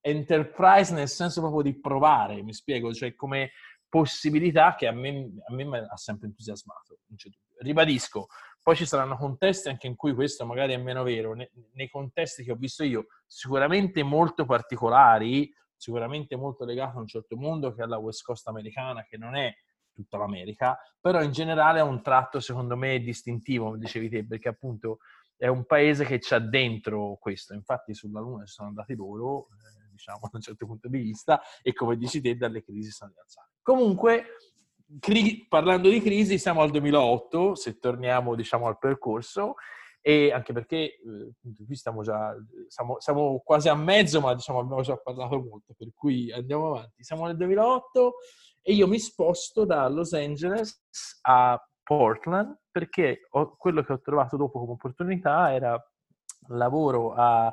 enterprise 0.00 0.92
nel 0.92 1.08
senso 1.08 1.40
proprio 1.40 1.62
di 1.62 1.78
provare, 1.78 2.42
mi 2.42 2.52
spiego, 2.52 2.92
cioè 2.92 3.14
come 3.14 3.52
possibilità 3.88 4.74
che 4.76 4.86
a 4.86 4.92
me, 4.92 5.30
a 5.46 5.52
me 5.52 5.78
ha 5.78 5.96
sempre 5.96 6.28
entusiasmato. 6.28 7.00
Ribadisco, 7.58 8.28
poi 8.62 8.76
ci 8.76 8.86
saranno 8.86 9.16
contesti 9.16 9.68
anche 9.68 9.86
in 9.86 9.96
cui 9.96 10.14
questo 10.14 10.46
magari 10.46 10.72
è 10.72 10.76
meno 10.76 11.02
vero. 11.02 11.34
Ne, 11.34 11.50
nei 11.72 11.90
contesti 11.90 12.44
che 12.44 12.52
ho 12.52 12.56
visto 12.56 12.84
io, 12.84 13.06
sicuramente 13.26 14.02
molto 14.02 14.44
particolari, 14.44 15.52
sicuramente 15.76 16.36
molto 16.36 16.64
legato 16.64 16.98
a 16.98 17.00
un 17.00 17.06
certo 17.06 17.36
mondo 17.36 17.74
che 17.74 17.82
è 17.82 17.86
la 17.86 17.98
West 17.98 18.22
Coast 18.22 18.46
americana, 18.48 19.04
che 19.04 19.16
non 19.16 19.34
è 19.34 19.52
tutta 20.02 20.18
l'America, 20.18 20.78
però 21.00 21.22
in 21.22 21.32
generale 21.32 21.80
ha 21.80 21.84
un 21.84 22.02
tratto 22.02 22.40
secondo 22.40 22.76
me 22.76 23.00
distintivo, 23.00 23.66
come 23.66 23.78
dicevi 23.78 24.08
te, 24.08 24.26
perché 24.26 24.48
appunto 24.48 24.98
è 25.36 25.46
un 25.46 25.64
paese 25.64 26.04
che 26.04 26.18
c'ha 26.20 26.38
dentro 26.38 27.16
questo. 27.18 27.54
Infatti 27.54 27.94
sulla 27.94 28.20
Luna 28.20 28.44
ci 28.44 28.52
sono 28.52 28.68
andati 28.68 28.94
loro, 28.94 29.48
eh, 29.48 29.90
diciamo 29.90 30.20
da 30.30 30.30
un 30.32 30.40
certo 30.40 30.66
punto 30.66 30.88
di 30.88 30.98
vista, 30.98 31.40
e 31.62 31.72
come 31.72 31.96
dici 31.96 32.20
te, 32.20 32.36
dalle 32.36 32.62
crisi 32.62 32.90
sono 32.90 33.12
rialzati. 33.14 33.48
Comunque, 33.62 34.24
cri- 34.98 35.46
parlando 35.48 35.88
di 35.88 36.02
crisi, 36.02 36.38
siamo 36.38 36.60
al 36.60 36.70
2008, 36.70 37.54
se 37.54 37.78
torniamo 37.78 38.34
diciamo 38.34 38.66
al 38.66 38.78
percorso, 38.78 39.54
e 40.02 40.32
anche 40.32 40.52
perché 40.52 40.76
eh, 40.76 41.32
qui 41.64 41.74
stiamo 41.74 42.02
già, 42.02 42.34
siamo, 42.68 43.00
siamo, 43.00 43.40
quasi 43.44 43.68
a 43.68 43.74
mezzo, 43.74 44.20
ma 44.20 44.34
diciamo 44.34 44.60
abbiamo 44.60 44.82
già 44.82 44.96
parlato 44.96 45.40
molto, 45.40 45.74
per 45.76 45.88
cui 45.94 46.30
andiamo 46.32 46.68
avanti. 46.68 47.02
Siamo 47.02 47.26
nel 47.26 47.36
2008 47.36 48.14
e 48.62 48.72
io 48.72 48.86
mi 48.86 48.98
sposto 48.98 49.64
da 49.64 49.88
Los 49.88 50.12
Angeles 50.12 50.82
a 51.22 51.60
Portland 51.82 52.58
perché 52.70 53.26
ho, 53.30 53.56
quello 53.56 53.82
che 53.82 53.92
ho 53.92 54.00
trovato 54.00 54.36
dopo 54.36 54.60
come 54.60 54.72
opportunità 54.72 55.52
era 55.52 55.82
lavoro 56.48 57.14
a 57.14 57.52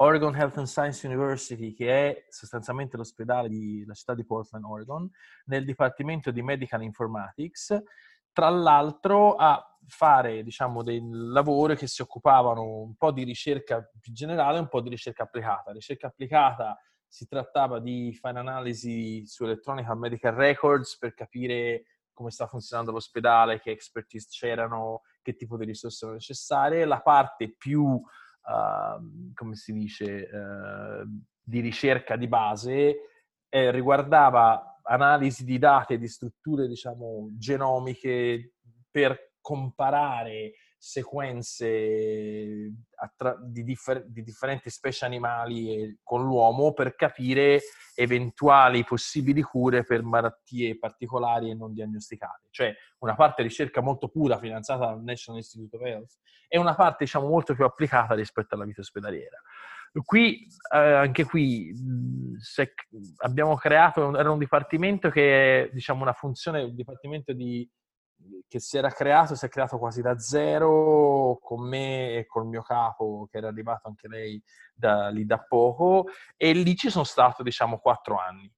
Oregon 0.00 0.34
Health 0.36 0.58
and 0.58 0.66
Science 0.66 1.06
University, 1.06 1.72
che 1.72 2.10
è 2.10 2.26
sostanzialmente 2.28 2.96
l'ospedale 2.96 3.48
della 3.48 3.94
città 3.94 4.14
di 4.14 4.24
Portland, 4.24 4.64
Oregon, 4.64 5.10
nel 5.46 5.64
dipartimento 5.64 6.30
di 6.30 6.42
Medical 6.42 6.82
Informatics, 6.82 7.82
tra 8.32 8.48
l'altro 8.48 9.34
a 9.34 9.60
fare 9.88 10.44
diciamo, 10.44 10.82
dei 10.82 11.00
lavori 11.02 11.76
che 11.76 11.88
si 11.88 12.02
occupavano 12.02 12.62
un 12.62 12.94
po' 12.94 13.10
di 13.10 13.24
ricerca 13.24 13.88
più 14.00 14.12
generale 14.12 14.58
e 14.58 14.60
un 14.60 14.68
po' 14.68 14.80
di 14.80 14.88
ricerca 14.88 15.24
applicata. 15.24 15.72
Ricerca 15.72 16.06
applicata 16.06 16.78
si 17.08 17.26
trattava 17.26 17.80
di 17.80 18.14
fare 18.14 18.38
analisi 18.38 19.26
su 19.26 19.44
electronic 19.44 19.88
medical 19.90 20.34
records 20.34 20.98
per 20.98 21.14
capire 21.14 21.84
come 22.12 22.30
sta 22.30 22.46
funzionando 22.46 22.90
l'ospedale, 22.92 23.60
che 23.60 23.70
expertise 23.70 24.28
c'erano, 24.30 25.02
che 25.22 25.34
tipo 25.34 25.56
di 25.56 25.64
risorse 25.64 26.04
erano 26.04 26.18
necessarie. 26.18 26.84
La 26.84 27.00
parte 27.00 27.54
più 27.56 27.82
uh, 28.48 29.32
come 29.34 29.54
si 29.54 29.72
dice, 29.72 30.28
uh, 30.30 31.08
di 31.40 31.60
ricerca 31.60 32.16
di 32.16 32.28
base, 32.28 32.96
eh, 33.48 33.70
riguardava 33.70 34.80
analisi 34.82 35.44
di 35.44 35.58
dati 35.58 35.94
e 35.94 35.98
di 35.98 36.08
strutture, 36.08 36.66
diciamo, 36.66 37.28
genomiche 37.32 38.54
per 38.90 39.34
comparare 39.40 40.52
sequenze 40.78 42.72
attra- 42.94 43.36
di, 43.42 43.64
differ- 43.64 44.06
di, 44.06 44.22
differenti 44.22 44.70
specie 44.70 45.04
animali 45.04 45.98
con 46.04 46.22
l'uomo 46.22 46.72
per 46.72 46.94
capire 46.94 47.60
eventuali 47.96 48.84
possibili 48.84 49.42
cure 49.42 49.82
per 49.82 50.04
malattie 50.04 50.78
particolari 50.78 51.50
e 51.50 51.54
non 51.54 51.72
diagnosticate. 51.72 52.46
Cioè 52.50 52.74
una 52.98 53.16
parte 53.16 53.42
ricerca 53.42 53.80
molto 53.80 54.08
pura 54.08 54.38
finanziata 54.38 54.86
dal 54.86 55.02
National 55.02 55.40
Institute 55.40 55.76
of 55.76 55.82
Health 55.82 56.12
e 56.46 56.58
una 56.58 56.74
parte 56.74 57.04
diciamo 57.04 57.28
molto 57.28 57.54
più 57.54 57.64
applicata 57.64 58.14
rispetto 58.14 58.54
alla 58.54 58.64
vita 58.64 58.80
ospedaliera. 58.80 59.38
Qui, 60.04 60.46
eh, 60.74 60.78
anche 60.78 61.24
qui, 61.24 61.74
se 62.38 62.74
abbiamo 63.18 63.56
creato, 63.56 64.16
era 64.16 64.30
un 64.30 64.38
dipartimento 64.38 65.08
che 65.08 65.64
è 65.64 65.70
diciamo 65.72 66.02
una 66.02 66.12
funzione, 66.12 66.62
un 66.62 66.74
dipartimento 66.74 67.32
di 67.32 67.68
che 68.48 68.60
si 68.60 68.76
era 68.78 68.90
creato, 68.90 69.34
si 69.34 69.44
è 69.44 69.48
creato 69.48 69.78
quasi 69.78 70.00
da 70.00 70.18
zero 70.18 71.38
con 71.40 71.68
me 71.68 72.16
e 72.16 72.26
col 72.26 72.46
mio 72.46 72.62
capo, 72.62 73.28
che 73.30 73.38
era 73.38 73.48
arrivato 73.48 73.88
anche 73.88 74.08
lei 74.08 74.42
da, 74.74 75.08
lì 75.08 75.24
da 75.24 75.38
poco, 75.38 76.06
e 76.36 76.52
lì 76.52 76.74
ci 76.74 76.90
sono 76.90 77.04
stato, 77.04 77.42
diciamo, 77.42 77.78
quattro 77.78 78.18
anni. 78.18 78.50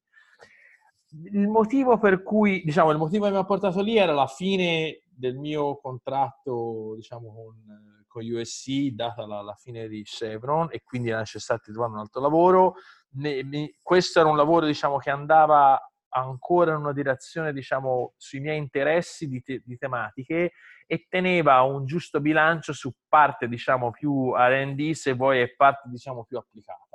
Il 1.33 1.49
motivo 1.49 1.99
per 1.99 2.23
cui, 2.23 2.63
diciamo, 2.63 2.93
il 2.93 2.99
motivo 2.99 3.25
che 3.25 3.33
mi 3.33 3.39
ha 3.39 3.45
portato 3.45 3.83
lì 3.83 3.97
era 3.97 4.13
la 4.13 4.29
fine 4.29 5.03
del 5.09 5.37
mio 5.37 5.77
contratto, 5.77 6.95
diciamo, 6.95 7.33
con, 7.35 8.05
con 8.07 8.25
USC, 8.25 8.91
data 8.93 9.27
la, 9.27 9.43
la, 9.43 9.55
fine 9.55 9.89
di 9.89 10.03
Chevron, 10.05 10.69
e 10.71 10.83
quindi 10.85 11.09
era 11.09 11.19
necessario 11.19 11.63
trovare 11.65 11.93
un 11.93 11.99
altro 11.99 12.21
lavoro. 12.21 12.75
Ne, 13.15 13.43
mi, 13.43 13.75
questo 13.83 14.21
era 14.21 14.29
un 14.29 14.37
lavoro, 14.37 14.67
diciamo, 14.67 14.99
che 14.99 15.11
andava 15.11 15.79
ancora 16.11 16.73
in 16.73 16.79
una 16.79 16.93
direzione, 16.93 17.53
diciamo, 17.53 18.15
sui 18.17 18.41
miei 18.41 18.59
interessi 18.59 19.29
di, 19.29 19.43
te- 19.43 19.63
di, 19.65 19.77
tematiche 19.77 20.53
e 20.87 21.07
teneva 21.09 21.63
un 21.63 21.85
giusto 21.87 22.21
bilancio 22.21 22.73
su 22.73 22.93
parte, 23.09 23.49
diciamo, 23.49 23.91
più 23.91 24.35
R&D, 24.35 24.93
se 24.93 25.13
vuoi, 25.13 25.41
e 25.41 25.55
parte, 25.55 25.89
diciamo, 25.89 26.25
più 26.25 26.39
applicata 26.39 26.90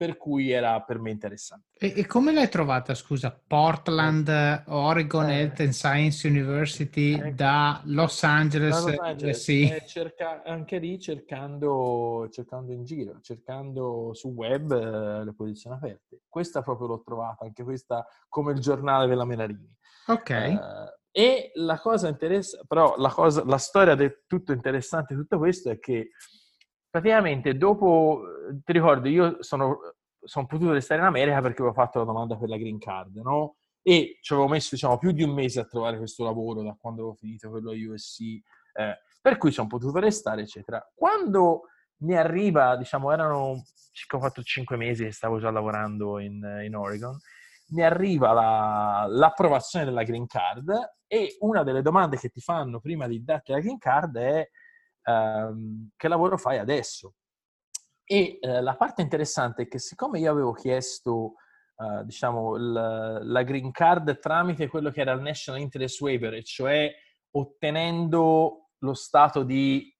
per 0.00 0.16
cui 0.16 0.50
era 0.50 0.80
per 0.80 0.98
me 0.98 1.10
interessante. 1.10 1.76
E, 1.76 1.92
e 1.94 2.06
come 2.06 2.32
l'hai 2.32 2.48
trovata, 2.48 2.94
scusa, 2.94 3.38
Portland, 3.46 4.26
eh, 4.28 4.62
Oregon 4.68 5.28
eh, 5.28 5.40
Health 5.40 5.60
and 5.60 5.72
Science 5.72 6.26
University 6.26 7.20
eh, 7.20 7.34
da 7.34 7.82
Los 7.84 8.24
Angeles? 8.24 8.82
Da 8.82 8.90
Los 8.92 8.98
Angeles 8.98 9.42
sì. 9.42 9.68
Eh, 9.68 9.84
cerca, 9.84 10.42
anche 10.42 10.78
lì 10.78 10.98
cercando, 10.98 12.26
cercando, 12.32 12.72
in 12.72 12.84
giro, 12.84 13.18
cercando 13.20 14.14
su 14.14 14.28
web 14.28 14.72
eh, 14.72 15.22
le 15.22 15.34
posizioni 15.34 15.76
aperte. 15.76 16.22
Questa 16.26 16.62
proprio 16.62 16.86
l'ho 16.86 17.02
trovata, 17.04 17.44
anche 17.44 17.62
questa 17.62 18.06
come 18.26 18.52
il 18.52 18.60
giornale 18.60 19.06
della 19.06 19.26
Menarini. 19.26 19.76
Ok. 20.06 20.30
Eh, 20.30 20.58
e 21.10 21.50
la 21.56 21.78
cosa 21.78 22.08
interessante, 22.08 22.66
però 22.66 22.94
la, 22.96 23.10
cosa, 23.10 23.44
la 23.44 23.58
storia 23.58 23.94
del 23.94 24.22
tutto 24.26 24.52
interessante 24.52 25.12
di 25.12 25.20
tutto 25.20 25.36
questo 25.36 25.68
è 25.68 25.78
che 25.78 26.12
praticamente 26.90 27.56
dopo, 27.56 28.22
ti 28.64 28.72
ricordo, 28.72 29.08
io 29.08 29.42
sono, 29.42 29.78
sono 30.20 30.46
potuto 30.46 30.72
restare 30.72 31.00
in 31.00 31.06
America 31.06 31.40
perché 31.40 31.62
avevo 31.62 31.74
fatto 31.74 32.00
la 32.00 32.04
domanda 32.04 32.36
per 32.36 32.48
la 32.48 32.56
green 32.56 32.78
card, 32.78 33.16
no? 33.16 33.56
E 33.82 34.18
ci 34.20 34.32
avevo 34.32 34.48
messo, 34.48 34.70
diciamo, 34.72 34.98
più 34.98 35.12
di 35.12 35.22
un 35.22 35.30
mese 35.30 35.60
a 35.60 35.64
trovare 35.64 35.96
questo 35.96 36.24
lavoro 36.24 36.62
da 36.62 36.76
quando 36.78 37.02
avevo 37.02 37.16
finito 37.16 37.48
quello 37.48 37.70
a 37.70 37.74
USC, 37.74 38.20
eh, 38.20 38.98
per 39.20 39.38
cui 39.38 39.52
sono 39.52 39.68
potuto 39.68 39.98
restare, 39.98 40.42
eccetera. 40.42 40.86
Quando 40.94 41.62
mi 41.98 42.16
arriva, 42.16 42.76
diciamo, 42.76 43.10
erano 43.10 43.62
circa 43.92 44.18
4-5 44.18 44.76
mesi 44.76 45.04
che 45.04 45.12
stavo 45.12 45.38
già 45.38 45.50
lavorando 45.50 46.18
in, 46.18 46.62
in 46.64 46.74
Oregon, 46.74 47.16
mi 47.70 47.82
arriva 47.82 48.32
la, 48.32 49.06
l'approvazione 49.08 49.84
della 49.84 50.02
green 50.02 50.26
card 50.26 50.72
e 51.06 51.36
una 51.40 51.62
delle 51.62 51.82
domande 51.82 52.16
che 52.16 52.28
ti 52.28 52.40
fanno 52.40 52.80
prima 52.80 53.06
di 53.06 53.22
darti 53.22 53.52
la 53.52 53.60
green 53.60 53.78
card 53.78 54.16
è 54.16 54.48
ehm, 55.02 55.90
che 55.96 56.08
lavoro 56.08 56.36
fai 56.36 56.58
adesso? 56.58 57.14
E 58.04 58.38
eh, 58.40 58.60
la 58.60 58.76
parte 58.76 59.02
interessante 59.02 59.62
è 59.62 59.68
che 59.68 59.78
siccome 59.78 60.18
io 60.18 60.30
avevo 60.30 60.52
chiesto, 60.52 61.34
eh, 61.76 62.04
diciamo, 62.04 62.56
l- 62.56 63.20
la 63.22 63.42
green 63.42 63.70
card 63.70 64.18
tramite 64.18 64.68
quello 64.68 64.90
che 64.90 65.00
era 65.00 65.12
il 65.12 65.20
National 65.20 65.60
Interest 65.60 66.00
Waiver, 66.00 66.42
cioè 66.42 66.92
ottenendo 67.36 68.70
lo 68.78 68.94
stato 68.94 69.44
di 69.44 69.96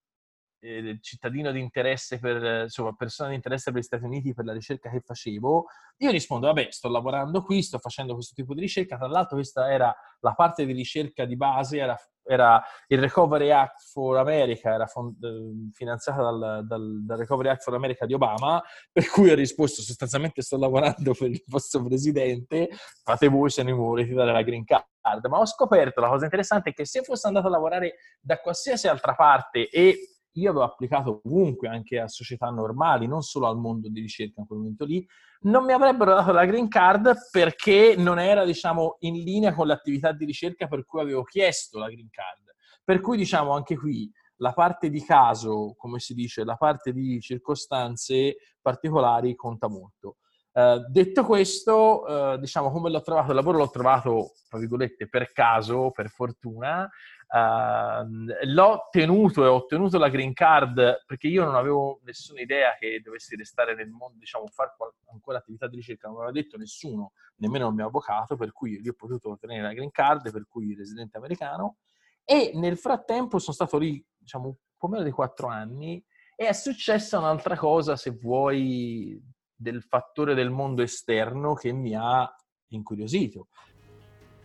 eh, 0.61 0.99
cittadino 1.01 1.51
di 1.51 1.61
interesse 1.61 2.19
per, 2.19 2.63
insomma, 2.65 2.93
persona 2.93 3.31
di 3.31 3.35
interesse 3.35 3.71
per 3.71 3.81
gli 3.81 3.85
Stati 3.85 4.05
Uniti 4.05 4.35
per 4.35 4.45
la 4.45 4.53
ricerca 4.53 4.91
che 4.91 5.01
facevo, 5.01 5.67
io 5.99 6.11
rispondo, 6.11 6.47
vabbè, 6.47 6.69
sto 6.71 6.89
lavorando 6.89 7.43
qui, 7.43 7.63
sto 7.63 7.79
facendo 7.79 8.15
questo 8.15 8.35
tipo 8.35 8.55
di 8.55 8.61
ricerca, 8.61 8.97
tra 8.97 9.09
l'altro 9.09 9.37
questa 9.37 9.71
era 9.71 9.95
la 10.21 10.33
parte 10.33 10.67
di 10.67 10.73
ricerca 10.73 11.25
di 11.25 11.37
base, 11.37 11.79
era, 11.79 11.97
era 12.23 12.63
il 12.89 12.99
Recovery 12.99 13.51
Act 13.51 13.83
for 13.91 14.19
America, 14.19 14.73
era 14.73 14.87
fond- 14.87 15.23
eh, 15.23 15.71
finanziata 15.73 16.23
dal, 16.23 16.67
dal, 16.67 17.05
dal, 17.05 17.19
Recovery 17.19 17.49
Act 17.49 17.63
for 17.63 17.75
America 17.75 18.07
di 18.07 18.15
Obama, 18.15 18.63
per 18.93 19.09
cui 19.09 19.31
ho 19.31 19.35
risposto 19.35 19.83
sostanzialmente 19.83 20.43
sto 20.43 20.59
lavorando 20.59 21.15
per 21.15 21.31
il 21.31 21.43
vostro 21.47 21.83
presidente, 21.85 22.69
fate 23.03 23.29
voi 23.29 23.51
se 23.51 23.63
ne 23.63 23.73
volete 23.73 24.13
dare 24.13 24.33
la 24.33 24.43
green 24.43 24.65
card. 24.65 24.85
Ma 25.29 25.39
ho 25.39 25.47
scoperto 25.47 26.01
la 26.01 26.09
cosa 26.09 26.25
interessante 26.25 26.71
è 26.71 26.73
che 26.75 26.85
se 26.85 27.03
fosse 27.03 27.27
andato 27.27 27.47
a 27.47 27.51
lavorare 27.51 27.97
da 28.21 28.39
qualsiasi 28.39 28.87
altra 28.87 29.15
parte 29.15 29.69
e 29.69 30.20
io 30.33 30.51
avevo 30.51 30.64
applicato 30.64 31.20
ovunque, 31.24 31.68
anche 31.68 31.99
a 31.99 32.09
società 32.09 32.49
normali, 32.51 33.07
non 33.07 33.22
solo 33.22 33.49
al 33.49 33.59
mondo 33.59 33.89
di 33.89 34.01
ricerca 34.01 34.41
in 34.41 34.47
quel 34.47 34.59
momento 34.61 34.85
lì, 34.85 35.07
non 35.43 35.64
mi 35.64 35.72
avrebbero 35.72 36.14
dato 36.14 36.33
la 36.33 36.45
green 36.45 36.68
card 36.68 37.14
perché 37.31 37.95
non 37.97 38.18
era, 38.18 38.45
diciamo, 38.45 38.97
in 39.01 39.14
linea 39.22 39.55
con 39.55 39.66
l'attività 39.66 40.12
di 40.12 40.24
ricerca 40.24 40.66
per 40.66 40.85
cui 40.85 41.01
avevo 41.01 41.22
chiesto 41.22 41.78
la 41.78 41.89
green 41.89 42.11
card. 42.11 42.55
Per 42.85 43.01
cui, 43.01 43.16
diciamo, 43.16 43.53
anche 43.53 43.76
qui 43.76 44.11
la 44.37 44.53
parte 44.53 44.91
di 44.91 45.03
caso, 45.03 45.74
come 45.76 45.99
si 45.99 46.14
dice, 46.14 46.45
la 46.45 46.57
parte 46.57 46.93
di 46.93 47.20
circostanze 47.20 48.37
particolari 48.61 49.35
conta 49.35 49.68
molto. 49.68 50.16
Uh, 50.53 50.85
detto 50.89 51.25
questo, 51.25 52.03
uh, 52.03 52.37
diciamo 52.39 52.71
come 52.71 52.91
l'ho 52.91 53.03
trovato 53.03 53.31
il 53.31 53.37
lavoro, 53.37 53.59
l'ho 53.59 53.71
trovato, 53.71 54.33
tra 54.49 54.59
virgolette, 54.59 55.09
per 55.09 55.33
caso, 55.33 55.91
per 55.91 56.09
fortuna. 56.09 56.89
Uh, 57.33 58.27
l'ho 58.47 58.89
tenuto 58.91 59.45
e 59.45 59.47
ho 59.47 59.55
ottenuto 59.55 59.99
la 59.99 60.09
green 60.09 60.33
card 60.33 61.05
perché 61.07 61.29
io 61.29 61.45
non 61.45 61.55
avevo 61.55 62.01
nessuna 62.03 62.41
idea 62.41 62.75
che 62.77 63.01
dovessi 63.05 63.37
restare 63.37 63.77
nel 63.77 63.89
mondo, 63.89 64.19
diciamo, 64.19 64.47
fare 64.49 64.73
ancora 65.13 65.39
attività 65.39 65.69
di 65.69 65.77
ricerca, 65.77 66.09
non 66.09 66.17
aveva 66.17 66.33
detto 66.33 66.57
nessuno, 66.57 67.13
nemmeno 67.37 67.69
il 67.69 67.75
mio 67.75 67.87
avvocato, 67.87 68.37
per 68.37 68.53
cui 68.53 68.81
io 68.83 68.91
ho 68.91 68.97
potuto 68.97 69.31
ottenere 69.31 69.63
la 69.63 69.73
green 69.73 69.93
card, 69.93 70.33
per 70.33 70.47
cui 70.49 70.75
residente 70.75 71.19
americano. 71.19 71.77
E 72.25 72.51
nel 72.55 72.77
frattempo 72.77 73.39
sono 73.39 73.55
stato 73.55 73.79
lì, 73.79 74.05
diciamo, 74.17 74.47
un 74.47 74.55
po' 74.77 74.89
meno 74.89 75.05
di 75.05 75.11
quattro 75.11 75.47
anni 75.47 76.05
e 76.35 76.47
è 76.49 76.53
successa 76.53 77.19
un'altra 77.19 77.57
cosa, 77.57 77.97
se 77.97 78.11
vuoi, 78.13 79.21
del 79.61 79.83
fattore 79.83 80.35
del 80.35 80.49
mondo 80.49 80.81
esterno 80.81 81.53
che 81.53 81.71
mi 81.71 81.95
ha 81.95 82.35
incuriosito. 82.69 83.49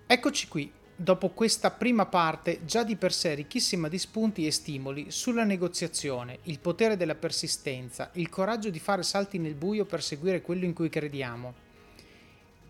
Eccoci 0.05 0.47
qui, 0.49 0.69
dopo 0.93 1.29
questa 1.29 1.71
prima 1.71 2.05
parte 2.05 2.65
già 2.65 2.83
di 2.83 2.97
per 2.97 3.13
sé 3.13 3.33
ricchissima 3.33 3.87
di 3.87 3.97
spunti 3.97 4.45
e 4.45 4.51
stimoli 4.51 5.11
sulla 5.11 5.45
negoziazione, 5.45 6.39
il 6.43 6.59
potere 6.59 6.97
della 6.97 7.15
persistenza, 7.15 8.09
il 8.15 8.27
coraggio 8.27 8.69
di 8.69 8.79
fare 8.79 9.03
salti 9.03 9.37
nel 9.37 9.55
buio 9.55 9.85
per 9.85 10.03
seguire 10.03 10.41
quello 10.41 10.65
in 10.65 10.73
cui 10.73 10.89
crediamo. 10.89 11.53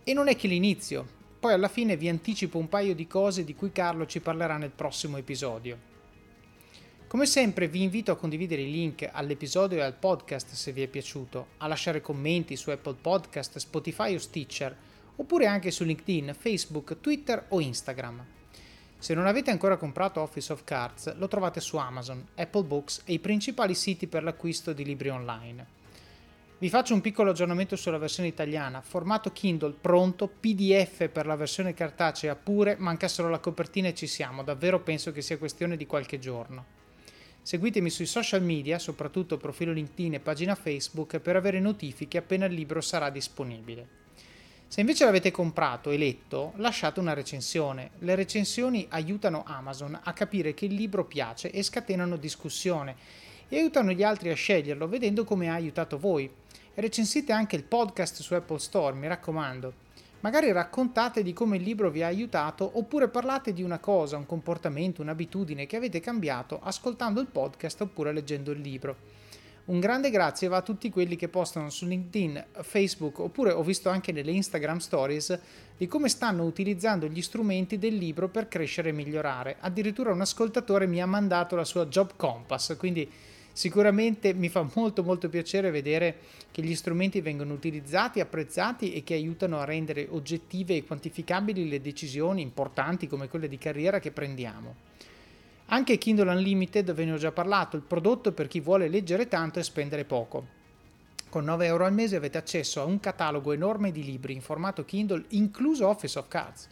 E 0.03 0.13
non 0.13 0.27
è 0.27 0.35
che 0.35 0.47
l'inizio, 0.47 1.07
poi 1.39 1.53
alla 1.53 1.67
fine 1.67 1.97
vi 1.97 2.09
anticipo 2.09 2.59
un 2.59 2.69
paio 2.69 2.93
di 2.93 3.07
cose 3.07 3.43
di 3.43 3.55
cui 3.55 3.71
Carlo 3.71 4.05
ci 4.05 4.19
parlerà 4.19 4.57
nel 4.57 4.71
prossimo 4.71 5.17
episodio. 5.17 5.93
Come 7.15 7.27
sempre 7.27 7.69
vi 7.69 7.81
invito 7.81 8.11
a 8.11 8.17
condividere 8.17 8.63
i 8.63 8.69
link 8.69 9.09
all'episodio 9.09 9.77
e 9.77 9.83
al 9.83 9.93
podcast 9.93 10.51
se 10.51 10.73
vi 10.73 10.81
è 10.81 10.87
piaciuto, 10.87 11.47
a 11.59 11.67
lasciare 11.67 12.01
commenti 12.01 12.57
su 12.57 12.71
Apple 12.71 12.97
Podcast, 12.99 13.57
Spotify 13.57 14.15
o 14.15 14.19
Stitcher, 14.19 14.75
oppure 15.15 15.45
anche 15.45 15.71
su 15.71 15.85
LinkedIn, 15.85 16.35
Facebook, 16.37 16.99
Twitter 16.99 17.45
o 17.47 17.61
Instagram. 17.61 18.21
Se 18.97 19.13
non 19.13 19.27
avete 19.27 19.49
ancora 19.49 19.77
comprato 19.77 20.19
Office 20.19 20.51
of 20.51 20.65
Cards, 20.65 21.15
lo 21.15 21.29
trovate 21.29 21.61
su 21.61 21.77
Amazon, 21.77 22.21
Apple 22.35 22.63
Books 22.63 23.03
e 23.05 23.13
i 23.13 23.19
principali 23.19 23.75
siti 23.75 24.07
per 24.07 24.21
l'acquisto 24.21 24.73
di 24.73 24.83
libri 24.83 25.07
online. 25.07 25.65
Vi 26.57 26.67
faccio 26.67 26.93
un 26.93 26.99
piccolo 26.99 27.29
aggiornamento 27.29 27.77
sulla 27.77 27.97
versione 27.97 28.27
italiana, 28.27 28.81
formato 28.81 29.31
Kindle 29.31 29.77
pronto, 29.79 30.27
PDF 30.27 31.07
per 31.07 31.27
la 31.27 31.37
versione 31.37 31.73
cartacea 31.73 32.35
pure, 32.35 32.75
manca 32.77 33.07
solo 33.07 33.29
la 33.29 33.39
copertina 33.39 33.87
e 33.87 33.93
ci 33.93 34.05
siamo, 34.05 34.43
davvero 34.43 34.81
penso 34.81 35.13
che 35.13 35.21
sia 35.21 35.37
questione 35.37 35.77
di 35.77 35.85
qualche 35.85 36.19
giorno. 36.19 36.83
Seguitemi 37.45 37.91
sui 37.91 38.07
social 38.07 38.41
media, 38.41 38.79
soprattutto 38.79 39.37
profilo 39.37 39.71
LinkedIn 39.71 40.15
e 40.15 40.19
pagina 40.19 40.55
Facebook, 40.55 41.19
per 41.19 41.35
avere 41.35 41.59
notifiche 41.59 42.17
appena 42.17 42.45
il 42.45 42.55
libro 42.55 42.81
sarà 42.81 43.11
disponibile. 43.11 43.87
Se 44.67 44.79
invece 44.79 45.05
l'avete 45.05 45.29
comprato 45.29 45.91
e 45.91 45.97
letto, 45.97 46.53
lasciate 46.55 46.99
una 46.99 47.13
recensione. 47.13 47.91
Le 47.99 48.15
recensioni 48.15 48.87
aiutano 48.89 49.43
Amazon 49.45 49.99
a 50.01 50.11
capire 50.13 50.55
che 50.55 50.65
il 50.65 50.73
libro 50.73 51.05
piace 51.05 51.51
e 51.51 51.61
scatenano 51.61 52.17
discussione 52.17 52.95
e 53.47 53.59
aiutano 53.59 53.91
gli 53.91 54.01
altri 54.01 54.31
a 54.31 54.33
sceglierlo 54.33 54.87
vedendo 54.87 55.23
come 55.23 55.47
ha 55.47 55.53
aiutato 55.53 55.99
voi. 55.99 56.27
Recensite 56.73 57.31
anche 57.31 57.55
il 57.55 57.63
podcast 57.63 58.21
su 58.21 58.33
Apple 58.33 58.57
Store, 58.57 58.95
mi 58.95 59.07
raccomando. 59.07 59.84
Magari 60.25 60.51
raccontate 60.51 61.21
di 61.21 61.33
come 61.33 61.57
il 61.57 61.61
libro 61.61 61.91
vi 61.91 62.01
ha 62.01 62.07
aiutato 62.07 62.67
oppure 62.79 63.09
parlate 63.09 63.53
di 63.53 63.61
una 63.61 63.77
cosa, 63.77 64.17
un 64.17 64.25
comportamento, 64.25 65.03
un'abitudine 65.03 65.67
che 65.67 65.75
avete 65.75 65.99
cambiato 65.99 66.59
ascoltando 66.63 67.21
il 67.21 67.27
podcast 67.27 67.81
oppure 67.81 68.11
leggendo 68.11 68.49
il 68.49 68.59
libro. 68.59 68.95
Un 69.65 69.79
grande 69.79 70.09
grazie 70.09 70.47
va 70.47 70.57
a 70.57 70.61
tutti 70.63 70.89
quelli 70.89 71.15
che 71.15 71.27
postano 71.27 71.69
su 71.69 71.85
LinkedIn, 71.85 72.43
Facebook 72.61 73.19
oppure 73.19 73.51
ho 73.51 73.61
visto 73.61 73.89
anche 73.89 74.11
nelle 74.11 74.31
Instagram 74.31 74.79
Stories 74.79 75.39
di 75.77 75.85
come 75.85 76.09
stanno 76.09 76.43
utilizzando 76.43 77.05
gli 77.05 77.21
strumenti 77.21 77.77
del 77.77 77.93
libro 77.93 78.27
per 78.27 78.47
crescere 78.47 78.89
e 78.89 78.93
migliorare. 78.93 79.57
Addirittura 79.59 80.11
un 80.11 80.21
ascoltatore 80.21 80.87
mi 80.87 81.03
ha 81.03 81.05
mandato 81.05 81.55
la 81.55 81.65
sua 81.65 81.85
Job 81.85 82.13
Compass, 82.15 82.75
quindi 82.77 83.07
Sicuramente 83.55 84.33
mi 84.33 84.49
fa 84.49 84.67
molto 84.73 85.01
molto 85.01 85.29
piacere 85.29 85.71
vedere 85.71 86.17
che 86.51 86.61
gli 86.61 86.75
strumenti 86.75 87.21
vengono 87.21 87.53
utilizzati, 87.53 88.19
apprezzati 88.19 88.93
e 88.93 89.01
che 89.01 89.13
aiutano 89.13 89.59
a 89.59 89.63
rendere 89.63 90.07
oggettive 90.09 90.75
e 90.75 90.83
quantificabili 90.83 91.69
le 91.69 91.79
decisioni 91.79 92.41
importanti 92.41 93.07
come 93.07 93.29
quelle 93.29 93.47
di 93.47 93.57
carriera 93.57 93.99
che 93.99 94.11
prendiamo. 94.11 94.75
Anche 95.67 95.97
Kindle 95.97 96.33
Unlimited, 96.33 96.91
ve 96.91 97.05
ne 97.05 97.13
ho 97.13 97.17
già 97.17 97.31
parlato, 97.31 97.77
il 97.77 97.83
prodotto 97.83 98.33
per 98.33 98.49
chi 98.49 98.59
vuole 98.59 98.89
leggere 98.89 99.29
tanto 99.29 99.59
e 99.59 99.63
spendere 99.63 100.03
poco. 100.03 100.45
Con 101.29 101.45
9 101.45 101.65
euro 101.65 101.85
al 101.85 101.93
mese 101.93 102.17
avete 102.17 102.37
accesso 102.37 102.81
a 102.81 102.83
un 102.83 102.99
catalogo 102.99 103.53
enorme 103.53 103.93
di 103.93 104.03
libri 104.03 104.33
in 104.33 104.41
formato 104.41 104.83
Kindle, 104.83 105.23
incluso 105.29 105.87
Office 105.87 106.19
of 106.19 106.27
Cards 106.27 106.67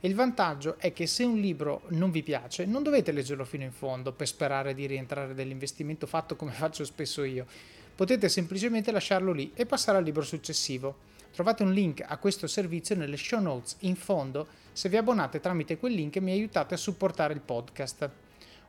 e 0.00 0.08
il 0.08 0.14
vantaggio 0.14 0.76
è 0.78 0.92
che 0.92 1.06
se 1.06 1.24
un 1.24 1.38
libro 1.38 1.82
non 1.88 2.10
vi 2.10 2.22
piace, 2.22 2.64
non 2.64 2.82
dovete 2.82 3.12
leggerlo 3.12 3.44
fino 3.44 3.64
in 3.64 3.72
fondo 3.72 4.12
per 4.12 4.26
sperare 4.26 4.74
di 4.74 4.86
rientrare 4.86 5.34
dell'investimento 5.34 6.06
fatto 6.06 6.36
come 6.36 6.52
faccio 6.56 6.84
spesso 6.84 7.24
io. 7.24 7.46
Potete 7.94 8.28
semplicemente 8.28 8.92
lasciarlo 8.92 9.32
lì 9.32 9.52
e 9.54 9.64
passare 9.64 9.98
al 9.98 10.04
libro 10.04 10.22
successivo. 10.22 11.14
Trovate 11.32 11.62
un 11.62 11.72
link 11.72 12.04
a 12.06 12.18
questo 12.18 12.46
servizio 12.46 12.94
nelle 12.94 13.16
show 13.16 13.40
notes 13.40 13.76
in 13.80 13.96
fondo. 13.96 14.46
Se 14.72 14.88
vi 14.88 14.96
abbonate 14.96 15.40
tramite 15.40 15.78
quel 15.78 15.92
link 15.92 16.16
mi 16.18 16.32
aiutate 16.32 16.74
a 16.74 16.78
supportare 16.78 17.32
il 17.32 17.40
podcast. 17.40 18.10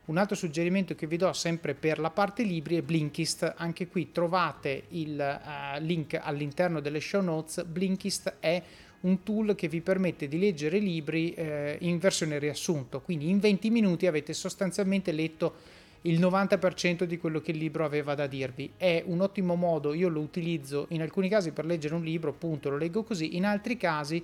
Un 0.08 0.16
altro 0.16 0.36
suggerimento 0.36 0.94
che 0.94 1.06
vi 1.06 1.18
do 1.18 1.30
sempre 1.34 1.74
per 1.74 1.98
la 1.98 2.08
parte 2.08 2.42
libri 2.42 2.78
è 2.78 2.82
Blinkist. 2.82 3.54
Anche 3.58 3.88
qui 3.88 4.10
trovate 4.10 4.84
il 4.88 5.18
uh, 5.18 5.78
link 5.82 6.18
all'interno 6.18 6.80
delle 6.80 7.00
show 7.00 7.20
notes. 7.20 7.62
Blinkist 7.64 8.36
è 8.40 8.62
un 9.00 9.22
tool 9.22 9.54
che 9.54 9.68
vi 9.68 9.80
permette 9.80 10.28
di 10.28 10.38
leggere 10.38 10.78
libri 10.78 11.32
eh, 11.32 11.76
in 11.80 11.98
versione 11.98 12.38
riassunto, 12.38 13.00
quindi 13.00 13.28
in 13.28 13.38
20 13.38 13.70
minuti 13.70 14.06
avete 14.06 14.32
sostanzialmente 14.32 15.12
letto 15.12 15.76
il 16.02 16.20
90% 16.20 17.04
di 17.04 17.18
quello 17.18 17.40
che 17.40 17.50
il 17.50 17.58
libro 17.58 17.84
aveva 17.84 18.14
da 18.14 18.26
dirvi. 18.26 18.72
È 18.76 19.02
un 19.06 19.20
ottimo 19.20 19.54
modo, 19.54 19.94
io 19.94 20.08
lo 20.08 20.20
utilizzo 20.20 20.86
in 20.90 21.02
alcuni 21.02 21.28
casi 21.28 21.50
per 21.50 21.64
leggere 21.64 21.94
un 21.94 22.04
libro, 22.04 22.30
appunto 22.30 22.70
lo 22.70 22.76
leggo 22.76 23.02
così, 23.02 23.36
in 23.36 23.44
altri 23.44 23.76
casi 23.76 24.22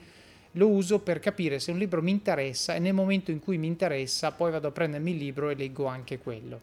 lo 0.52 0.68
uso 0.68 1.00
per 1.00 1.18
capire 1.18 1.58
se 1.58 1.72
un 1.72 1.78
libro 1.78 2.00
mi 2.00 2.12
interessa 2.12 2.74
e 2.74 2.78
nel 2.78 2.94
momento 2.94 3.32
in 3.32 3.40
cui 3.40 3.58
mi 3.58 3.66
interessa 3.66 4.30
poi 4.30 4.52
vado 4.52 4.68
a 4.68 4.70
prendermi 4.70 5.10
il 5.10 5.16
libro 5.16 5.50
e 5.50 5.54
leggo 5.54 5.86
anche 5.86 6.18
quello. 6.18 6.60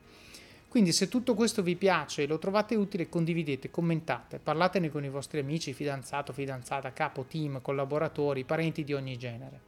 Quindi 0.71 0.93
se 0.93 1.09
tutto 1.09 1.33
questo 1.33 1.63
vi 1.63 1.75
piace 1.75 2.23
e 2.23 2.27
lo 2.27 2.39
trovate 2.39 2.75
utile, 2.75 3.09
condividete, 3.09 3.69
commentate, 3.69 4.39
parlatene 4.39 4.89
con 4.89 5.03
i 5.03 5.09
vostri 5.09 5.39
amici, 5.39 5.73
fidanzato, 5.73 6.31
fidanzata, 6.31 6.93
capo, 6.93 7.25
team, 7.25 7.61
collaboratori, 7.61 8.45
parenti 8.45 8.85
di 8.85 8.93
ogni 8.93 9.17
genere. 9.17 9.59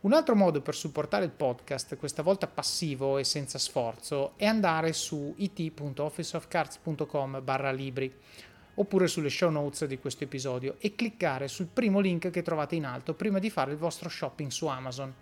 Un 0.00 0.12
altro 0.12 0.34
modo 0.34 0.62
per 0.62 0.74
supportare 0.74 1.26
il 1.26 1.30
podcast, 1.30 1.96
questa 1.96 2.24
volta 2.24 2.48
passivo 2.48 3.18
e 3.18 3.24
senza 3.24 3.58
sforzo, 3.58 4.32
è 4.34 4.46
andare 4.46 4.92
su 4.92 5.32
it.officeofcards.com 5.36 7.44
barra 7.44 7.70
libri 7.70 8.12
oppure 8.74 9.06
sulle 9.06 9.30
show 9.30 9.48
notes 9.48 9.86
di 9.86 10.00
questo 10.00 10.24
episodio 10.24 10.74
e 10.78 10.96
cliccare 10.96 11.46
sul 11.46 11.68
primo 11.72 12.00
link 12.00 12.30
che 12.30 12.42
trovate 12.42 12.74
in 12.74 12.84
alto 12.84 13.14
prima 13.14 13.38
di 13.38 13.48
fare 13.48 13.70
il 13.70 13.78
vostro 13.78 14.08
shopping 14.08 14.50
su 14.50 14.66
Amazon. 14.66 15.14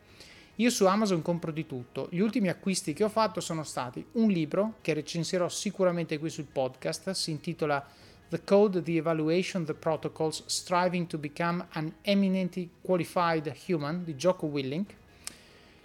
Io 0.59 0.71
su 0.71 0.87
Amazon 0.87 1.21
compro 1.21 1.51
di 1.51 1.67
tutto. 1.67 2.07
Gli 2.11 2.21
ultimi 2.21 2.49
acquisti 2.49 2.93
che 2.93 3.03
ho 3.03 3.09
fatto 3.09 3.41
sono 3.41 3.65
stati 3.65 4.05
un 4.13 4.31
libro 4.31 4.75
che 4.83 4.95
recensirò 4.95 5.49
sicuramente 5.49 6.17
qui 6.19 6.31
sul 6.31 6.45
podcast, 6.45 7.11
si 7.11 7.33
intitola 7.33 7.85
The 8.29 8.45
Code, 8.45 8.81
The 8.81 8.93
Evaluation, 8.93 9.65
The 9.65 9.75
Protocols, 9.75 10.45
Striving 10.47 11.09
to 11.09 11.19
Become 11.19 11.67
an 11.71 11.93
Eminently 12.03 12.71
Qualified 12.81 13.53
Human 13.67 14.05
di 14.05 14.15
Jocko 14.15 14.47
Willink, 14.47 14.95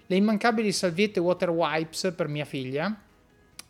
le 0.05 0.15
immancabili 0.15 0.72
salviette 0.72 1.20
Water 1.20 1.49
Wipes 1.49 2.13
per 2.15 2.28
mia 2.28 2.45
figlia, 2.45 2.95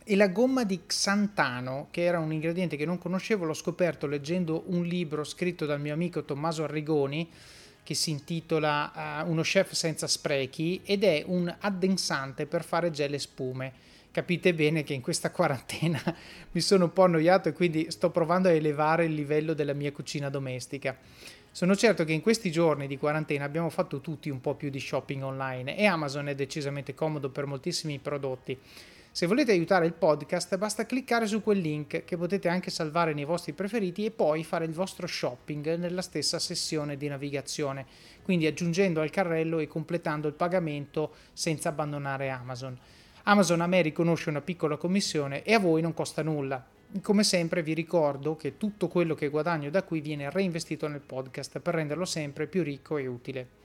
e 0.04 0.16
la 0.18 0.28
gomma 0.28 0.66
di 0.66 0.82
xantano, 0.86 1.88
che 1.92 2.04
era 2.04 2.20
un 2.20 2.34
ingrediente 2.34 2.76
che 2.76 2.86
non 2.86 2.98
conoscevo, 2.98 3.46
l'ho 3.46 3.54
scoperto 3.54 4.06
leggendo 4.06 4.64
un 4.66 4.84
libro 4.84 5.24
scritto 5.24 5.66
dal 5.66 5.80
mio 5.80 5.94
amico 5.94 6.26
Tommaso 6.26 6.64
Arrigoni 6.64 7.30
che 7.90 7.96
si 7.96 8.12
intitola 8.12 9.24
uh, 9.24 9.32
Uno 9.32 9.42
chef 9.42 9.72
senza 9.72 10.06
sprechi 10.06 10.80
ed 10.84 11.04
è 11.04 11.24
un 11.26 11.52
addensante 11.62 12.46
per 12.46 12.64
fare 12.64 12.92
gel 12.92 13.16
e 13.16 13.18
spume. 13.18 13.74
Capite 14.12 14.54
bene 14.54 14.84
che 14.84 14.94
in 14.94 15.02
questa 15.02 15.32
quarantena 15.34 16.00
mi 16.52 16.62
sono 16.62 16.84
un 16.84 16.94
po' 16.94 17.06
annoiato 17.06 17.50
e 17.50 17.54
quindi 17.54 17.90
sto 17.90 18.12
provando 18.12 18.48
a 18.48 18.52
elevare 18.52 19.06
il 19.06 19.16
livello 19.16 19.56
della 19.56 19.74
mia 19.74 19.92
cucina 19.92 20.30
domestica. 20.30 20.96
Sono 21.50 21.76
certo 21.76 22.04
che 22.04 22.14
in 22.14 22.22
questi 22.22 22.52
giorni 22.52 22.86
di 22.86 23.00
quarantena 23.00 23.44
abbiamo 23.44 23.72
fatto 23.72 24.02
tutti 24.02 24.30
un 24.30 24.40
po' 24.40 24.54
più 24.54 24.70
di 24.70 24.80
shopping 24.80 25.24
online 25.24 25.76
e 25.76 25.88
Amazon 25.88 26.28
è 26.28 26.36
decisamente 26.36 26.94
comodo 26.94 27.30
per 27.30 27.48
moltissimi 27.48 27.98
prodotti. 27.98 28.56
Se 29.12 29.26
volete 29.26 29.52
aiutare 29.52 29.88
il 29.88 29.94
podcast 29.94 30.56
basta 30.58 30.86
cliccare 30.86 31.26
su 31.26 31.42
quel 31.42 31.58
link 31.58 32.06
che 32.06 32.16
potete 32.16 32.48
anche 32.48 32.70
salvare 32.70 33.14
nei 33.14 33.26
vostri 33.26 33.54
preferiti 33.54 34.06
e 34.06 34.12
poi 34.12 34.44
fare 34.44 34.66
il 34.66 34.72
vostro 34.72 35.08
shopping 35.08 35.76
nella 35.76 36.04
stessa 36.04 36.38
sessione 36.38 36.96
di 36.96 37.08
navigazione, 37.08 37.88
quindi 38.22 38.46
aggiungendo 38.46 39.02
al 39.02 39.10
carrello 39.10 39.58
e 39.58 39.68
completando 39.68 40.28
il 40.28 40.36
pagamento 40.36 41.16
senza 41.34 41.70
abbandonare 41.70 42.30
Amazon. 42.30 42.78
Amazon 43.24 43.62
a 43.62 43.68
me 43.68 43.82
riconosce 43.82 44.30
una 44.30 44.42
piccola 44.42 44.78
commissione 44.78 45.42
e 45.44 45.56
a 45.56 45.60
voi 45.60 45.82
non 45.82 45.96
costa 45.96 46.22
nulla. 46.22 46.64
Come 47.02 47.24
sempre 47.24 47.64
vi 47.64 47.74
ricordo 47.74 48.36
che 48.36 48.58
tutto 48.58 48.88
quello 48.88 49.16
che 49.16 49.30
guadagno 49.30 49.72
da 49.72 49.84
qui 49.84 50.02
viene 50.02 50.30
reinvestito 50.30 50.88
nel 50.88 51.02
podcast 51.02 51.60
per 51.60 51.74
renderlo 51.74 52.06
sempre 52.06 52.46
più 52.46 52.62
ricco 52.62 52.98
e 52.98 53.08
utile. 53.08 53.59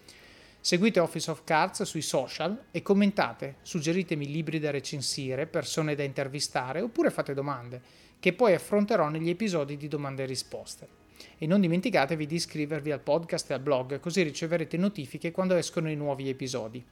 Seguite 0.66 0.98
Office 0.98 1.30
of 1.30 1.42
Cards 1.44 1.82
sui 1.82 2.00
social 2.00 2.68
e 2.70 2.80
commentate, 2.80 3.56
suggeritemi 3.60 4.26
libri 4.26 4.58
da 4.58 4.70
recensire, 4.70 5.44
persone 5.44 5.94
da 5.94 6.04
intervistare 6.04 6.80
oppure 6.80 7.10
fate 7.10 7.34
domande, 7.34 7.82
che 8.18 8.32
poi 8.32 8.54
affronterò 8.54 9.10
negli 9.10 9.28
episodi 9.28 9.76
di 9.76 9.88
domande 9.88 10.22
e 10.22 10.26
risposte. 10.26 10.88
E 11.36 11.46
non 11.46 11.60
dimenticatevi 11.60 12.24
di 12.24 12.36
iscrivervi 12.36 12.92
al 12.92 13.00
podcast 13.00 13.50
e 13.50 13.52
al 13.52 13.60
blog, 13.60 14.00
così 14.00 14.22
riceverete 14.22 14.78
notifiche 14.78 15.32
quando 15.32 15.54
escono 15.54 15.90
i 15.90 15.96
nuovi 15.96 16.30
episodi. 16.30 16.82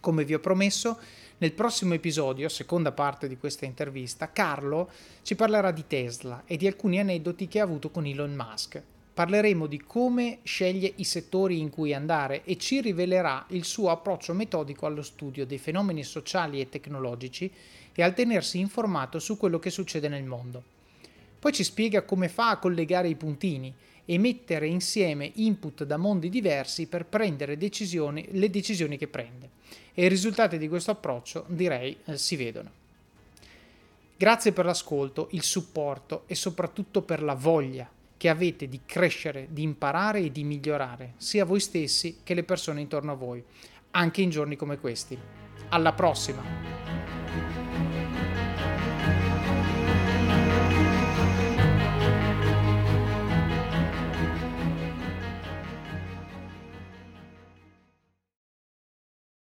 Come 0.00 0.24
vi 0.24 0.34
ho 0.34 0.40
promesso, 0.40 0.98
nel 1.38 1.52
prossimo 1.52 1.94
episodio, 1.94 2.48
seconda 2.48 2.90
parte 2.90 3.28
di 3.28 3.36
questa 3.36 3.66
intervista, 3.66 4.32
Carlo 4.32 4.90
ci 5.22 5.36
parlerà 5.36 5.70
di 5.70 5.84
Tesla 5.86 6.42
e 6.44 6.56
di 6.56 6.66
alcuni 6.66 6.98
aneddoti 6.98 7.46
che 7.46 7.60
ha 7.60 7.62
avuto 7.62 7.90
con 7.90 8.04
Elon 8.04 8.34
Musk 8.34 8.82
parleremo 9.12 9.66
di 9.66 9.78
come 9.80 10.38
sceglie 10.42 10.92
i 10.96 11.04
settori 11.04 11.58
in 11.58 11.68
cui 11.68 11.92
andare 11.92 12.44
e 12.44 12.56
ci 12.56 12.80
rivelerà 12.80 13.44
il 13.50 13.64
suo 13.64 13.90
approccio 13.90 14.32
metodico 14.32 14.86
allo 14.86 15.02
studio 15.02 15.44
dei 15.44 15.58
fenomeni 15.58 16.02
sociali 16.02 16.60
e 16.60 16.68
tecnologici 16.68 17.50
e 17.94 18.02
al 18.02 18.14
tenersi 18.14 18.58
informato 18.58 19.18
su 19.18 19.36
quello 19.36 19.58
che 19.58 19.70
succede 19.70 20.08
nel 20.08 20.24
mondo. 20.24 20.62
Poi 21.38 21.52
ci 21.52 21.64
spiega 21.64 22.02
come 22.02 22.28
fa 22.28 22.50
a 22.50 22.58
collegare 22.58 23.08
i 23.08 23.16
puntini 23.16 23.72
e 24.04 24.18
mettere 24.18 24.66
insieme 24.66 25.30
input 25.34 25.84
da 25.84 25.96
mondi 25.98 26.30
diversi 26.30 26.86
per 26.86 27.04
prendere 27.04 27.58
decisioni, 27.58 28.26
le 28.30 28.48
decisioni 28.48 28.96
che 28.96 29.08
prende. 29.08 29.50
E 29.92 30.06
i 30.06 30.08
risultati 30.08 30.56
di 30.56 30.68
questo 30.68 30.90
approccio, 30.90 31.44
direi, 31.48 31.96
eh, 32.06 32.16
si 32.16 32.36
vedono. 32.36 32.70
Grazie 34.16 34.52
per 34.52 34.64
l'ascolto, 34.64 35.28
il 35.32 35.42
supporto 35.42 36.22
e 36.26 36.34
soprattutto 36.34 37.02
per 37.02 37.22
la 37.22 37.34
voglia 37.34 37.90
che 38.22 38.28
avete 38.28 38.68
di 38.68 38.82
crescere, 38.86 39.48
di 39.50 39.62
imparare 39.62 40.20
e 40.20 40.30
di 40.30 40.44
migliorare, 40.44 41.14
sia 41.16 41.44
voi 41.44 41.58
stessi 41.58 42.20
che 42.22 42.34
le 42.34 42.44
persone 42.44 42.80
intorno 42.80 43.10
a 43.10 43.16
voi, 43.16 43.42
anche 43.90 44.22
in 44.22 44.30
giorni 44.30 44.54
come 44.54 44.78
questi. 44.78 45.18
Alla 45.70 45.92
prossima! 45.92 47.21